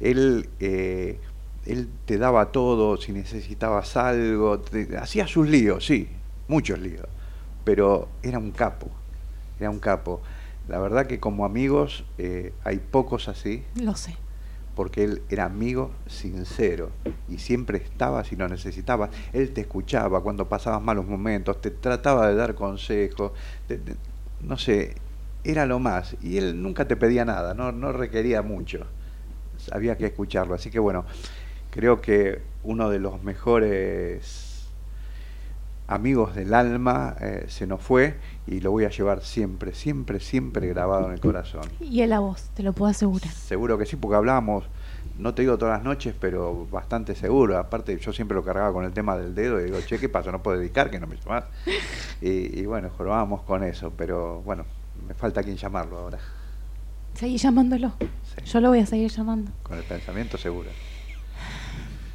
Él, 0.01 0.49
eh, 0.61 1.19
él 1.67 1.89
te 2.05 2.19
daba 2.19 2.53
todo, 2.53 2.97
si 2.97 3.13
necesitabas 3.13 3.97
algo, 3.97 4.59
te- 4.61 4.97
hacía 4.97 5.27
sus 5.27 5.49
líos, 5.49 5.85
sí, 5.85 6.09
muchos 6.49 6.79
líos, 6.79 7.07
pero 7.65 8.09
era 8.23 8.39
un 8.39 8.51
capo, 8.53 8.89
era 9.59 9.71
un 9.71 9.79
capo. 9.81 10.23
La 10.69 10.79
verdad 10.79 11.07
que 11.07 11.21
como 11.21 11.45
amigos 11.45 12.05
eh, 12.19 12.53
hay 12.65 12.79
pocos 12.79 13.29
así, 13.29 13.65
Lo 13.81 13.95
sé. 13.95 14.17
porque 14.75 15.05
él 15.05 15.23
era 15.29 15.45
amigo 15.45 15.91
sincero 16.07 16.91
y 17.29 17.39
siempre 17.39 17.79
estaba 17.79 18.23
si 18.25 18.37
lo 18.37 18.49
necesitabas. 18.49 19.11
Él 19.33 19.53
te 19.53 19.61
escuchaba 19.63 20.21
cuando 20.23 20.49
pasabas 20.49 20.83
malos 20.83 21.07
momentos, 21.07 21.61
te 21.61 21.71
trataba 21.71 22.29
de 22.29 22.35
dar 22.35 22.55
consejos, 22.55 23.33
te- 23.67 23.79
te- 23.79 23.95
no 24.41 24.59
sé, 24.59 24.95
era 25.45 25.67
lo 25.67 25.79
más. 25.79 26.17
Y 26.21 26.37
él 26.37 26.61
nunca 26.61 26.87
te 26.87 26.97
pedía 26.97 27.25
nada, 27.25 27.55
no, 27.55 27.71
no 27.73 27.93
requería 27.93 28.43
mucho. 28.43 28.87
Había 29.73 29.97
que 29.97 30.07
escucharlo. 30.07 30.55
Así 30.55 30.71
que 30.71 30.79
bueno, 30.79 31.07
creo 31.77 32.01
que 32.01 32.41
uno 32.65 32.89
de 32.89 32.99
los 32.99 33.23
mejores 33.23 34.67
amigos 35.89 36.35
del 36.35 36.55
alma 36.55 37.15
eh, 37.21 37.45
se 37.49 37.67
nos 37.67 37.83
fue 37.83 38.17
y 38.47 38.61
lo 38.61 38.71
voy 38.73 38.87
a 38.87 38.91
llevar 38.91 39.23
siempre, 39.23 39.75
siempre, 39.75 40.19
siempre 40.19 40.67
grabado 40.69 41.07
en 41.07 41.13
el 41.13 41.21
corazón. 41.21 41.69
Y 41.79 42.01
él 42.01 42.15
a 42.15 42.21
vos, 42.21 42.49
te 42.55 42.63
lo 42.63 42.73
puedo 42.73 42.91
asegurar. 42.91 43.31
Seguro 43.31 43.77
que 43.77 43.85
sí, 43.85 43.97
porque 43.97 44.17
hablábamos, 44.17 44.65
no 45.19 45.35
te 45.35 45.43
digo 45.43 45.59
todas 45.59 45.77
las 45.79 45.85
noches, 45.85 46.15
pero 46.19 46.67
bastante 46.71 47.15
seguro. 47.15 47.59
Aparte, 47.59 47.97
yo 47.99 48.13
siempre 48.13 48.35
lo 48.35 48.43
cargaba 48.43 48.73
con 48.73 48.85
el 48.87 48.93
tema 48.93 49.17
del 49.17 49.35
dedo 49.35 49.61
y 49.61 49.65
digo, 49.65 49.79
che, 49.87 49.99
¿qué 49.99 50.09
pasa? 50.09 50.33
No 50.33 50.43
puedo 50.43 50.59
dedicar, 50.59 50.91
que 50.91 50.99
no 50.99 51.07
me 51.07 51.17
llamás. 51.19 51.45
Y, 52.23 52.59
y 52.59 52.65
bueno, 52.65 52.89
jorobábamos 52.97 53.43
con 53.43 53.63
eso, 53.63 53.93
pero 53.97 54.41
bueno, 54.47 54.65
me 55.07 55.13
falta 55.15 55.43
quien 55.43 55.57
llamarlo 55.57 55.99
ahora, 55.99 56.19
Seguí 57.15 57.37
llamándolo. 57.39 57.93
Yo 58.45 58.61
lo 58.61 58.69
voy 58.71 58.81
a 58.81 58.87
seguir 58.87 59.11
llamando. 59.11 59.51
con 59.63 59.79
el 59.79 59.85
pensamiento 59.85 60.37
seguro. 60.37 60.69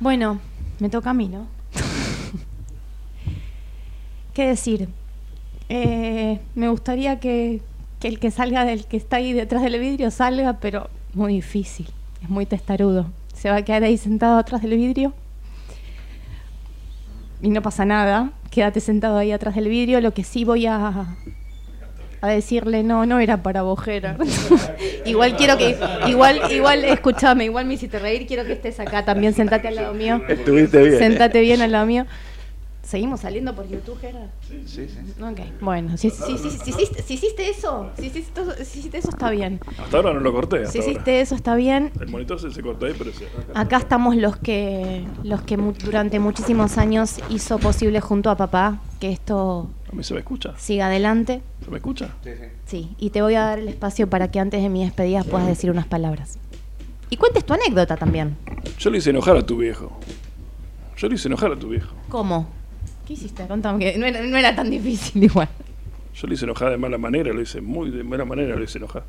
Bueno, 0.01 0.39
me 0.79 0.89
toca 0.89 1.11
a 1.11 1.13
mí, 1.13 1.27
¿no? 1.27 1.45
¿Qué 4.33 4.47
decir? 4.47 4.89
Eh, 5.69 6.39
me 6.55 6.69
gustaría 6.69 7.19
que, 7.19 7.61
que 7.99 8.07
el 8.07 8.17
que 8.19 8.31
salga 8.31 8.65
del 8.65 8.87
que 8.87 8.97
está 8.97 9.17
ahí 9.17 9.31
detrás 9.31 9.61
del 9.61 9.79
vidrio 9.79 10.09
salga, 10.09 10.53
pero 10.53 10.89
muy 11.13 11.35
difícil, 11.35 11.87
es 12.23 12.29
muy 12.31 12.47
testarudo. 12.47 13.11
Se 13.35 13.51
va 13.51 13.57
a 13.57 13.61
quedar 13.61 13.83
ahí 13.83 13.95
sentado 13.95 14.39
atrás 14.39 14.63
del 14.63 14.75
vidrio 14.75 15.13
y 17.43 17.49
no 17.49 17.61
pasa 17.61 17.85
nada. 17.85 18.31
Quédate 18.49 18.79
sentado 18.79 19.19
ahí 19.19 19.31
atrás 19.31 19.53
del 19.53 19.67
vidrio. 19.67 20.01
Lo 20.01 20.15
que 20.15 20.23
sí 20.23 20.45
voy 20.45 20.65
a, 20.65 21.15
a 22.21 22.27
decirle, 22.27 22.83
no, 22.83 23.05
no 23.05 23.19
era 23.19 23.41
para 23.43 23.63
Gerard. 23.75 24.21
igual 25.05 25.35
quiero 25.35 25.57
que, 25.57 25.77
igual, 26.07 26.39
igual, 26.51 26.83
escúchame, 26.85 27.45
igual 27.45 27.65
me 27.65 27.73
hiciste 27.73 27.99
reír. 27.99 28.27
Quiero 28.27 28.45
que 28.45 28.53
estés 28.53 28.79
acá 28.79 29.03
también, 29.05 29.33
sentate 29.33 29.67
al 29.67 29.75
lado 29.75 29.93
mío. 29.93 30.21
Estuviste 30.27 30.81
bien. 30.83 30.97
Sentate 30.99 31.41
bien 31.41 31.61
al 31.61 31.71
lado 31.71 31.85
mío. 31.85 32.05
¿Seguimos 32.83 33.21
saliendo 33.21 33.55
por 33.55 33.69
YouTube, 33.69 33.97
Gerard? 34.01 34.27
Sí, 34.49 34.63
sí. 34.65 34.87
Ok, 35.23 35.39
bueno, 35.61 35.95
si, 35.97 36.09
si, 36.09 36.37
si, 36.37 36.49
si 36.49 37.13
hiciste, 37.13 37.47
eso, 37.49 37.89
si 37.97 38.07
hiciste, 38.07 38.41
eso- 38.41 38.53
si 38.65 38.79
hiciste 38.79 38.97
eso 38.97 39.09
está 39.09 39.29
bien. 39.29 39.61
Hasta 39.81 39.97
ahora 39.97 40.13
no 40.13 40.19
lo 40.19 40.33
corté. 40.33 40.57
Hasta 40.57 40.71
Si 40.73 40.79
ahora. 40.79 40.91
hiciste 40.91 41.21
eso 41.21 41.35
está 41.35 41.55
bien. 41.55 41.91
El 42.01 42.09
monitor 42.09 42.39
se, 42.41 42.51
se 42.51 42.61
cortó 42.61 42.87
ahí, 42.87 42.93
pero 42.97 43.11
sí. 43.13 43.23
Acá 43.53 43.77
estamos 43.77 44.15
los 44.17 44.35
que 44.35 45.05
los 45.23 45.41
que 45.43 45.55
mu- 45.57 45.71
durante 45.73 46.19
muchísimos 46.19 46.77
años 46.77 47.17
hizo 47.29 47.59
posible 47.59 48.01
junto 48.01 48.29
a 48.29 48.35
papá 48.35 48.79
que 48.99 49.11
esto 49.11 49.69
¿A 49.91 49.95
mí 49.95 50.03
se 50.03 50.13
me 50.13 50.19
escucha? 50.21 50.53
siga 50.57 50.87
adelante. 50.87 51.41
¿Se 51.63 51.69
me 51.71 51.77
escucha? 51.77 52.09
Sí, 52.23 52.29
sí. 52.39 52.45
Sí, 52.65 52.95
y 52.97 53.09
te 53.09 53.21
voy 53.21 53.35
a 53.35 53.41
dar 53.41 53.59
el 53.59 53.67
espacio 53.67 54.07
para 54.09 54.31
que 54.31 54.39
antes 54.39 54.61
de 54.63 54.69
mi 54.69 54.83
despedida 54.83 55.23
puedas 55.23 55.47
decir 55.47 55.69
unas 55.69 55.85
palabras. 55.85 56.37
Y 57.09 57.17
cuentes 57.17 57.43
tu 57.45 57.53
anécdota 57.53 57.97
también. 57.97 58.37
Yo 58.79 58.89
le 58.89 58.99
hice 58.99 59.09
enojar 59.09 59.35
a 59.35 59.45
tu 59.45 59.57
viejo. 59.57 59.91
Yo 60.97 61.09
le 61.09 61.15
hice 61.15 61.27
enojar 61.27 61.51
a 61.51 61.59
tu 61.59 61.67
viejo. 61.69 61.93
¿Cómo? 62.07 62.47
¿Qué 63.05 63.13
hiciste? 63.13 63.45
Contame, 63.47 63.79
que 63.79 63.97
no 63.97 64.05
era, 64.05 64.21
no 64.21 64.37
era 64.37 64.55
tan 64.55 64.69
difícil 64.69 65.21
igual. 65.23 65.49
Yo 66.15 66.27
le 66.27 66.35
hice 66.35 66.45
enojar 66.45 66.69
de 66.71 66.77
mala 66.77 66.97
manera, 66.97 67.33
lo 67.33 67.41
hice 67.41 67.59
muy 67.59 67.89
de 67.89 68.03
mala 68.03 68.23
manera, 68.23 68.55
lo 68.55 68.63
hice 68.63 68.77
enojar. 68.77 69.03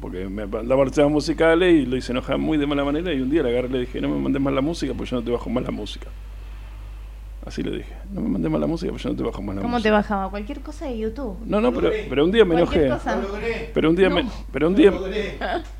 porque 0.00 0.26
me 0.28 0.46
mandaba 0.46 0.84
temas 0.90 1.10
musicales 1.10 1.74
y 1.74 1.86
lo 1.86 1.96
hice 1.96 2.12
enojar 2.12 2.36
muy 2.38 2.58
de 2.58 2.66
mala 2.66 2.84
manera 2.84 3.12
y 3.14 3.20
un 3.20 3.30
día 3.30 3.42
le 3.42 3.50
agarré 3.50 3.68
y 3.68 3.72
le 3.72 3.78
dije, 3.80 4.00
no 4.00 4.08
me 4.08 4.16
mandes 4.20 4.42
más 4.42 4.52
la 4.52 4.60
música 4.60 4.92
porque 4.94 5.10
yo 5.10 5.16
no 5.16 5.22
te 5.22 5.30
bajo 5.30 5.48
más 5.48 5.64
la 5.64 5.70
música. 5.70 6.08
Así 7.48 7.62
le 7.62 7.78
dije, 7.78 7.94
no 8.12 8.20
me 8.20 8.28
mandes 8.28 8.50
más 8.52 8.60
la 8.60 8.66
música 8.66 8.92
porque 8.92 9.04
yo 9.04 9.08
no 9.08 9.16
te 9.16 9.22
bajo 9.22 9.40
más 9.40 9.56
la 9.56 9.62
¿Cómo 9.62 9.72
música. 9.76 9.88
te 9.88 9.90
bajaba? 9.90 10.28
Cualquier 10.28 10.60
cosa 10.60 10.84
de 10.84 10.98
YouTube. 10.98 11.38
No, 11.46 11.62
no, 11.62 11.72
pero, 11.72 11.90
pero 12.06 12.24
un 12.26 12.30
día 12.30 12.44
me 12.44 12.54
enojé. 12.56 12.88
cosa. 12.90 13.18
Pero 13.72 13.88
un 13.88 13.96
día 13.96 14.10
me, 14.10 14.26
pero 14.52 14.68
un 14.68 14.74
día, 14.74 14.92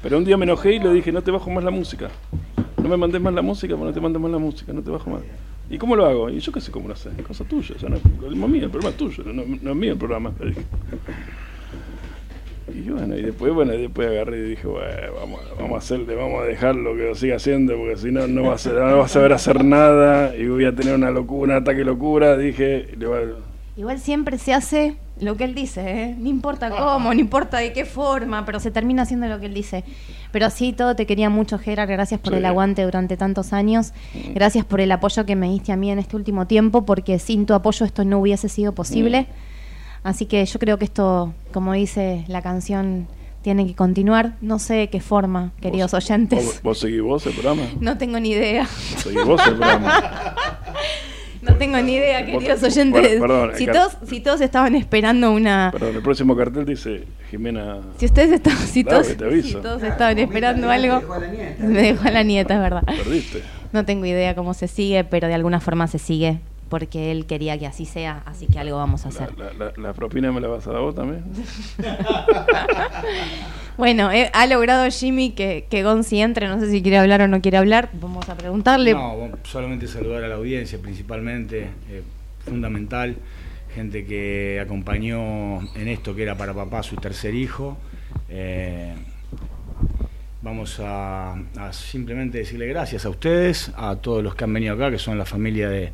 pero 0.03 0.17
un 0.17 0.25
día 0.25 0.39
me 0.39 0.45
enojé 0.45 0.73
y 0.73 0.79
le 0.79 0.91
dije, 0.95 1.13
no 1.13 1.21
te 1.21 1.31
bajo 1.31 1.51
más 1.51 1.63
la 1.63 1.71
música. 1.71 2.09
No 2.83 2.89
me 2.89 2.97
mandes 2.97 3.21
más 3.21 3.35
la 3.35 3.43
música, 3.43 3.77
no 3.77 3.93
te 3.93 4.01
mandes 4.01 4.23
más 4.23 4.31
la 4.31 4.39
música, 4.39 4.73
no 4.73 4.81
te 4.81 4.91
bajo 4.91 5.11
más. 5.11 5.21
¿Y 5.69 5.77
cómo 5.77 5.95
lo 5.95 6.07
hago? 6.07 6.31
Y 6.31 6.41
yo 6.41 6.51
qué 6.53 6.63
sé 6.63 6.73
cómo 6.73 6.89
lo 6.89 6.95
haces, 6.95 7.13
es 7.19 7.27
cosa 7.27 7.45
tuya, 7.45 7.75
no 7.87 7.97
es 7.97 8.03
no 8.19 8.47
es 8.47 8.51
mío, 8.51 8.65
el 8.65 8.71
programa 8.71 8.89
es 8.89 8.97
tuyo, 8.97 9.23
no, 9.25 9.43
no 9.45 9.71
es 9.71 9.77
mío 9.77 9.93
el 9.93 9.99
programa. 9.99 10.33
Y 12.75 12.91
bueno, 12.91 13.17
y 13.17 13.23
después, 13.23 13.53
bueno, 13.53 13.75
y 13.75 13.83
después 13.83 14.09
agarré 14.09 14.39
y 14.39 14.43
dije, 14.51 14.67
bueno, 14.67 14.89
vamos, 15.21 15.41
vamos 15.59 15.75
a 15.75 15.79
hacerle, 15.79 16.15
vamos 16.15 16.43
a 16.43 16.45
dejarlo 16.45 16.95
que 16.97 17.03
lo 17.05 17.15
siga 17.15 17.37
haciendo, 17.37 17.77
porque 17.77 17.97
si 17.97 18.11
no, 18.13 18.27
no 18.27 18.45
va 18.45 18.55
a, 18.55 18.59
ser- 18.59 18.75
no 18.75 18.99
va 18.99 19.05
a 19.05 19.09
saber 19.09 19.33
hacer 19.33 19.65
nada 19.65 20.35
y 20.37 20.47
voy 20.47 20.65
a 20.65 20.75
tener 20.75 20.95
una 20.95 21.11
locura, 21.11 21.57
un 21.57 21.63
ataque 21.63 21.79
de 21.79 21.85
locura. 21.85 22.37
Dije, 22.37 22.89
a- 23.03 23.59
Igual 23.79 24.01
siempre 24.01 24.39
se 24.39 24.53
hace 24.55 24.97
lo 25.21 25.37
que 25.37 25.45
él 25.45 25.55
dice, 25.55 25.81
¿eh? 26.03 26.17
No 26.19 26.29
importa 26.29 26.69
cómo, 26.69 27.15
no 27.15 27.21
importa 27.21 27.59
de 27.59 27.73
qué 27.73 27.85
forma, 27.85 28.45
pero 28.45 28.59
se 28.59 28.73
termina 28.73 29.03
haciendo 29.03 29.29
lo 29.29 29.39
que 29.39 29.47
él 29.47 29.55
dice. 29.55 29.85
Pero 30.33 30.47
así 30.47 30.73
todo, 30.73 30.97
te 30.97 31.07
quería 31.07 31.31
mucho, 31.31 31.59
Gerard. 31.59 31.89
Gracias 31.89 32.19
por 32.21 32.33
Sí. 32.33 32.39
el 32.41 32.45
aguante 32.45 32.83
durante 32.83 33.17
tantos 33.17 33.53
años. 33.53 33.93
Gracias 34.35 34.65
por 34.65 34.81
el 34.81 34.91
apoyo 34.91 35.25
que 35.27 35.37
me 35.37 35.49
diste 35.49 35.71
a 35.71 35.77
mí 35.77 35.93
en 35.93 36.01
este 36.01 36.17
último 36.17 36.47
tiempo, 36.49 36.85
porque 36.85 37.21
sin 37.21 37.47
tu 37.47 37.55
apoyo 37.55 37.87
esto 37.87 38.05
no 38.05 38.19
hubiese 38.19 38.49
sido 38.49 38.73
posible. 38.73 39.27
Así 40.03 40.27
que 40.27 40.45
yo 40.45 40.59
creo 40.59 40.79
que 40.79 40.85
esto, 40.85 41.35
como 41.53 41.73
dice 41.73 42.25
la 42.29 42.43
canción, 42.43 43.09
tiene 43.43 43.67
que 43.67 43.75
continuar. 43.75 44.37
No 44.41 44.59
sé 44.59 44.75
de 44.75 44.91
qué 44.91 45.01
forma, 45.01 45.53
queridos 45.61 45.95
oyentes. 45.95 46.45
¿Vos, 46.45 46.63
vos 46.63 46.79
seguís 46.79 47.03
vos 47.03 47.27
el 47.27 47.33
programa? 47.33 47.63
No 47.81 47.99
tengo 47.99 48.21
ni 48.21 48.31
idea. 48.31 48.67
Seguís 48.67 49.25
vos 49.25 49.41
el 49.47 49.57
programa. 49.57 50.35
No 51.41 51.55
tengo 51.55 51.79
ni 51.79 51.95
idea, 51.95 52.27
queridos 52.27 52.63
oyentes. 52.65 53.19
bueno, 53.21 53.21
perdón, 53.21 53.51
si, 53.57 53.67
todos, 53.67 53.97
si 54.07 54.21
todos 54.21 54.41
estaban 54.41 54.75
esperando 54.75 55.31
una... 55.31 55.71
Perdón, 55.73 55.95
el 55.95 56.03
próximo 56.03 56.37
cartel 56.37 56.67
dice 56.67 57.05
Jimena. 57.31 57.79
Si 57.97 58.07
ustedes 58.07 58.33
estaban, 58.33 58.59
si 58.59 58.83
Dale, 58.83 59.15
todos, 59.15 59.17
te 59.17 59.43
si 59.43 59.55
todos 59.55 59.83
estaban 59.85 60.19
esperando 60.19 60.69
algo, 60.69 61.01
me 61.61 61.83
dejó 61.83 62.09
a 62.09 62.11
la 62.11 62.25
nieta, 62.25 62.55
es 62.55 62.61
verdad. 62.61 62.83
Perdiste. 62.85 63.43
No 63.73 63.85
tengo 63.85 64.05
idea 64.05 64.35
cómo 64.35 64.53
se 64.53 64.67
sigue, 64.67 65.05
pero 65.05 65.29
de 65.29 65.35
alguna 65.35 65.61
forma 65.61 65.87
se 65.87 65.99
sigue 66.01 66.41
porque 66.69 67.11
él 67.11 67.27
quería 67.27 67.59
que 67.59 67.67
así 67.67 67.85
sea, 67.87 68.23
así 68.27 68.47
que 68.47 68.59
algo 68.59 68.77
vamos 68.77 69.05
a 69.07 69.09
hacer. 69.09 69.37
La, 69.39 69.53
la- 69.53 69.73
la 69.77 69.93
propina 69.95 70.31
me 70.33 70.41
la 70.41 70.49
vas 70.49 70.67
a 70.67 70.73
dar 70.73 70.81
vos 70.83 70.95
también. 70.95 71.25
Bueno, 73.77 74.11
eh, 74.11 74.29
ha 74.35 74.47
logrado 74.47 74.91
Jimmy 74.91 75.31
que, 75.31 75.67
que 75.71 75.85
Gonzi 75.85 76.21
entre, 76.21 76.49
no 76.49 76.59
sé 76.59 76.69
si 76.71 76.83
quiere 76.83 76.99
hablar 76.99 77.23
o 77.23 77.29
no 77.29 77.41
quiere 77.41 77.59
hablar, 77.59 77.91
vamos 77.93 78.29
a 78.29 78.35
preguntarle. 78.37 78.93
No, 78.93 79.29
solamente 79.45 79.87
saludar 79.87 80.25
a 80.25 80.29
la 80.29 80.35
audiencia 80.35 80.81
principalmente, 80.81 81.69
eh, 81.89 82.03
fundamental, 82.45 83.17
gente 83.77 84.05
que 84.05 84.59
acompañó 84.61 85.61
en 85.77 85.87
esto 85.89 86.13
que 86.17 86.25
era 86.25 86.37
para 86.37 86.55
papá 86.55 86.83
su 86.83 86.97
tercer 86.97 87.35
hijo. 87.37 87.77
Eh, 88.29 88.95
vamos 90.43 90.81
a, 90.81 91.37
simplemente 91.73 92.39
decirle 92.39 92.67
gracias 92.67 93.05
a 93.05 93.09
ustedes, 93.09 93.73
a 93.77 93.97
todos 93.97 94.23
los 94.23 94.35
que 94.35 94.45
han 94.45 94.53
venido 94.53 94.75
acá, 94.75 94.91
que 94.91 94.99
son 94.99 95.19
la 95.19 95.25
familia 95.25 95.69
de, 95.69 95.93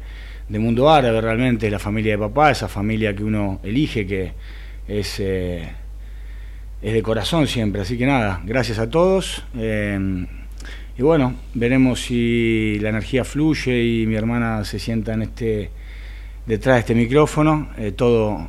de 0.48 0.58
Mundo 0.58 0.90
Árabe 0.90 1.20
realmente, 1.20 1.70
la 1.70 1.78
familia 1.78 2.12
de 2.12 2.18
papá, 2.18 2.50
esa 2.50 2.68
familia 2.68 3.14
que 3.14 3.24
uno 3.24 3.60
elige, 3.62 4.06
que 4.06 4.32
es... 4.88 5.20
eh, 5.20 5.68
es 6.82 6.92
de 6.92 7.02
corazón 7.02 7.46
siempre, 7.46 7.80
así 7.80 7.96
que 7.96 8.04
nada, 8.04 8.42
gracias 8.44 8.78
a 8.78 8.90
todos. 8.90 9.42
eh, 9.56 10.26
y 10.96 11.02
bueno, 11.02 11.34
veremos 11.54 12.02
si 12.02 12.78
la 12.80 12.90
energía 12.90 13.24
fluye 13.24 13.82
y 13.82 14.06
mi 14.06 14.14
hermana 14.14 14.64
se 14.64 14.78
sienta 14.78 15.14
en 15.14 15.22
este 15.22 15.70
detrás 16.46 16.76
de 16.76 16.80
este 16.80 16.94
micrófono. 16.94 17.70
Eh, 17.78 17.92
todo 17.92 18.46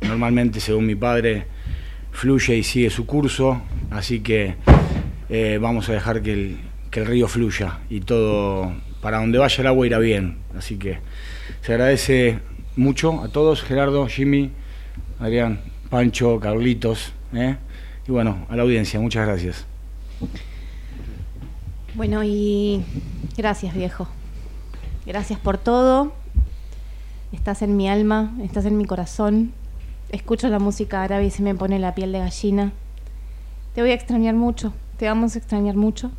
normalmente, 0.00 0.58
según 0.58 0.86
mi 0.86 0.96
padre, 0.96 1.46
fluye 2.10 2.56
y 2.56 2.62
sigue 2.64 2.90
su 2.90 3.06
curso, 3.06 3.62
así 3.90 4.20
que 4.20 4.56
eh, 5.28 5.58
vamos 5.60 5.88
a 5.88 5.92
dejar 5.92 6.22
que 6.22 6.32
el, 6.32 6.58
río 6.92 7.26
fluya 7.26 7.80
y 7.90 8.00
todo, 8.00 8.72
para 9.00 9.18
donde 9.18 9.38
vaya 9.38 9.60
el 9.60 9.66
agua 9.66 9.86
irá 9.86 9.98
bien. 9.98 10.38
Así 10.56 10.76
que 10.76 10.98
se 11.62 11.72
agradece 11.72 12.38
mucho 12.76 13.20
a 13.22 13.28
todos, 13.28 13.62
Gerardo, 13.62 14.06
Jimmy, 14.06 14.50
Adrián, 15.18 15.60
Pancho, 15.90 16.38
Carlitos, 16.38 17.12
¿eh? 17.32 17.56
y 18.06 18.12
bueno, 18.12 18.46
a 18.48 18.56
la 18.56 18.62
audiencia, 18.62 19.00
muchas 19.00 19.26
gracias. 19.26 19.66
Bueno, 21.94 22.22
y 22.24 22.84
gracias 23.36 23.74
viejo. 23.74 24.08
Gracias 25.06 25.38
por 25.38 25.58
todo. 25.58 26.12
Estás 27.32 27.62
en 27.62 27.76
mi 27.76 27.88
alma, 27.88 28.32
estás 28.42 28.64
en 28.64 28.76
mi 28.76 28.84
corazón. 28.84 29.52
Escucho 30.10 30.48
la 30.48 30.58
música 30.58 31.02
árabe 31.02 31.26
y 31.26 31.30
se 31.30 31.42
me 31.42 31.54
pone 31.54 31.78
la 31.78 31.94
piel 31.94 32.12
de 32.12 32.20
gallina. 32.20 32.72
Te 33.74 33.80
voy 33.80 33.90
a 33.90 33.94
extrañar 33.94 34.34
mucho, 34.34 34.72
te 34.96 35.06
vamos 35.06 35.34
a 35.34 35.38
extrañar 35.38 35.76
mucho. 35.76 36.10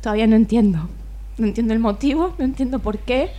Todavía 0.00 0.26
no 0.26 0.36
entiendo. 0.36 0.88
No 1.38 1.46
entiendo 1.46 1.72
el 1.72 1.80
motivo, 1.80 2.34
no 2.38 2.44
entiendo 2.44 2.78
por 2.78 2.98
qué. 2.98 3.30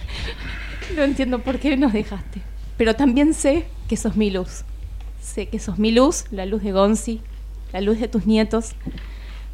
No 0.95 1.04
entiendo 1.04 1.40
por 1.40 1.60
qué 1.60 1.78
nos 1.78 1.94
dejaste. 1.94 2.41
Pero 2.78 2.95
también 2.95 3.34
sé 3.34 3.66
que 3.88 3.98
sos 3.98 4.16
mi 4.16 4.32
luz. 4.32 4.64
Sé 5.22 5.48
que 5.48 5.60
sos 5.60 5.80
mi 5.80 5.91
luz, 5.91 6.26
la 6.32 6.45
luz 6.45 6.64
de 6.64 6.72
Gonzi, 6.72 7.22
la 7.72 7.82
luz 7.82 8.00
de 8.00 8.08
tus 8.08 8.26
nietos. 8.26 8.76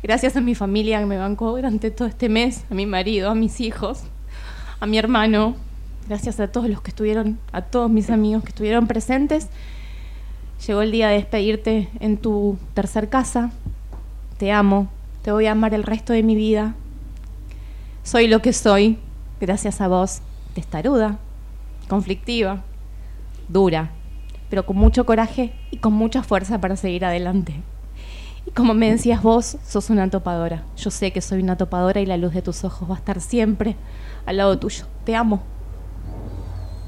Gracias 0.02 0.36
a 0.36 0.42
mi 0.42 0.56
familia 0.56 1.00
que 1.00 1.06
me 1.06 1.18
bancó 1.18 1.52
durante 1.52 1.92
todo 1.92 2.08
este 2.08 2.30
mes, 2.30 2.64
a 2.72 2.74
mi 2.74 2.86
marido, 2.86 3.30
a 3.30 3.36
mis 3.36 3.60
hijos, 3.60 4.04
a 4.80 4.86
mi 4.86 4.98
hermano. 4.98 5.56
Gracias 6.08 6.40
a 6.40 6.48
todos 6.48 6.70
los 6.70 6.82
que 6.82 6.90
estuvieron, 6.90 7.38
a 7.52 7.62
todos 7.64 7.92
mis 7.92 8.10
amigos 8.10 8.44
que 8.44 8.50
estuvieron 8.50 8.88
presentes. 8.88 9.50
Llegó 10.66 10.82
el 10.82 10.92
día 10.92 11.08
de 11.08 11.16
despedirte 11.16 11.90
en 12.02 12.18
tu 12.18 12.58
tercer 12.74 13.08
casa. 13.08 13.52
Te 14.38 14.52
amo, 14.52 14.90
te 15.22 15.32
voy 15.32 15.46
a 15.46 15.54
amar 15.54 15.74
el 15.74 15.84
resto 15.84 16.12
de 16.12 16.22
mi 16.22 16.36
vida. 16.36 16.76
Soy 18.04 18.28
lo 18.28 18.42
que 18.42 18.52
soy, 18.52 18.98
gracias 19.40 19.80
a 19.80 19.88
vos, 19.88 20.22
testaruda, 20.54 21.18
conflictiva, 21.88 22.64
dura, 23.48 23.92
pero 24.50 24.66
con 24.66 24.76
mucho 24.76 25.06
coraje 25.06 25.54
y 25.72 25.78
con 25.78 25.94
mucha 25.94 26.24
fuerza 26.24 26.60
para 26.60 26.76
seguir 26.76 27.06
adelante. 27.06 27.54
Y 28.46 28.52
como 28.52 28.74
me 28.74 28.92
decías 28.92 29.22
vos, 29.22 29.58
sos 29.66 29.90
una 29.90 30.10
topadora. 30.10 30.64
Yo 30.76 30.92
sé 30.92 31.12
que 31.12 31.22
soy 31.22 31.42
una 31.42 31.58
topadora 31.58 32.02
y 32.02 32.06
la 32.06 32.18
luz 32.18 32.34
de 32.34 32.42
tus 32.42 32.64
ojos 32.66 32.90
va 32.90 32.96
a 32.96 32.98
estar 32.98 33.22
siempre 33.22 33.76
al 34.26 34.38
lado 34.38 34.60
tuyo. 34.60 34.86
Te 35.06 35.16
amo. 35.16 35.42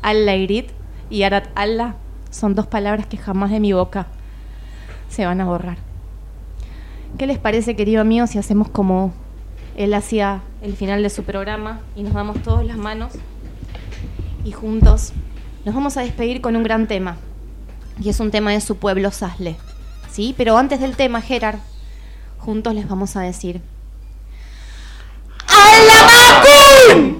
Allah 0.01 0.35
Irit 0.35 0.71
y 1.09 1.23
Arat 1.23 1.47
Allah 1.55 1.95
son 2.31 2.55
dos 2.55 2.65
palabras 2.65 3.05
que 3.05 3.17
jamás 3.17 3.51
de 3.51 3.59
mi 3.59 3.73
boca 3.73 4.07
se 5.09 5.25
van 5.25 5.41
a 5.41 5.45
borrar. 5.45 5.77
¿Qué 7.17 7.27
les 7.27 7.37
parece, 7.37 7.75
querido 7.75 8.01
amigo, 8.01 8.25
si 8.25 8.39
hacemos 8.39 8.69
como 8.69 9.13
él 9.75 9.93
hacía 9.93 10.41
el 10.61 10.75
final 10.75 11.03
de 11.03 11.09
su 11.09 11.23
programa 11.23 11.81
y 11.95 12.03
nos 12.03 12.13
damos 12.13 12.41
todos 12.41 12.65
las 12.65 12.77
manos 12.77 13.13
y 14.43 14.51
juntos 14.53 15.13
nos 15.65 15.75
vamos 15.75 15.97
a 15.97 16.01
despedir 16.01 16.41
con 16.41 16.55
un 16.55 16.63
gran 16.63 16.87
tema? 16.87 17.17
Y 18.01 18.09
es 18.09 18.19
un 18.19 18.31
tema 18.31 18.51
de 18.51 18.61
su 18.61 18.77
pueblo, 18.77 19.11
Sasle. 19.11 19.57
¿Sí? 20.09 20.33
Pero 20.37 20.57
antes 20.57 20.79
del 20.79 20.95
tema, 20.95 21.21
Gerard, 21.21 21.59
juntos 22.39 22.73
les 22.73 22.87
vamos 22.87 23.15
a 23.15 23.21
decir... 23.21 23.61
¡A 25.47 25.85
la! 25.85 27.10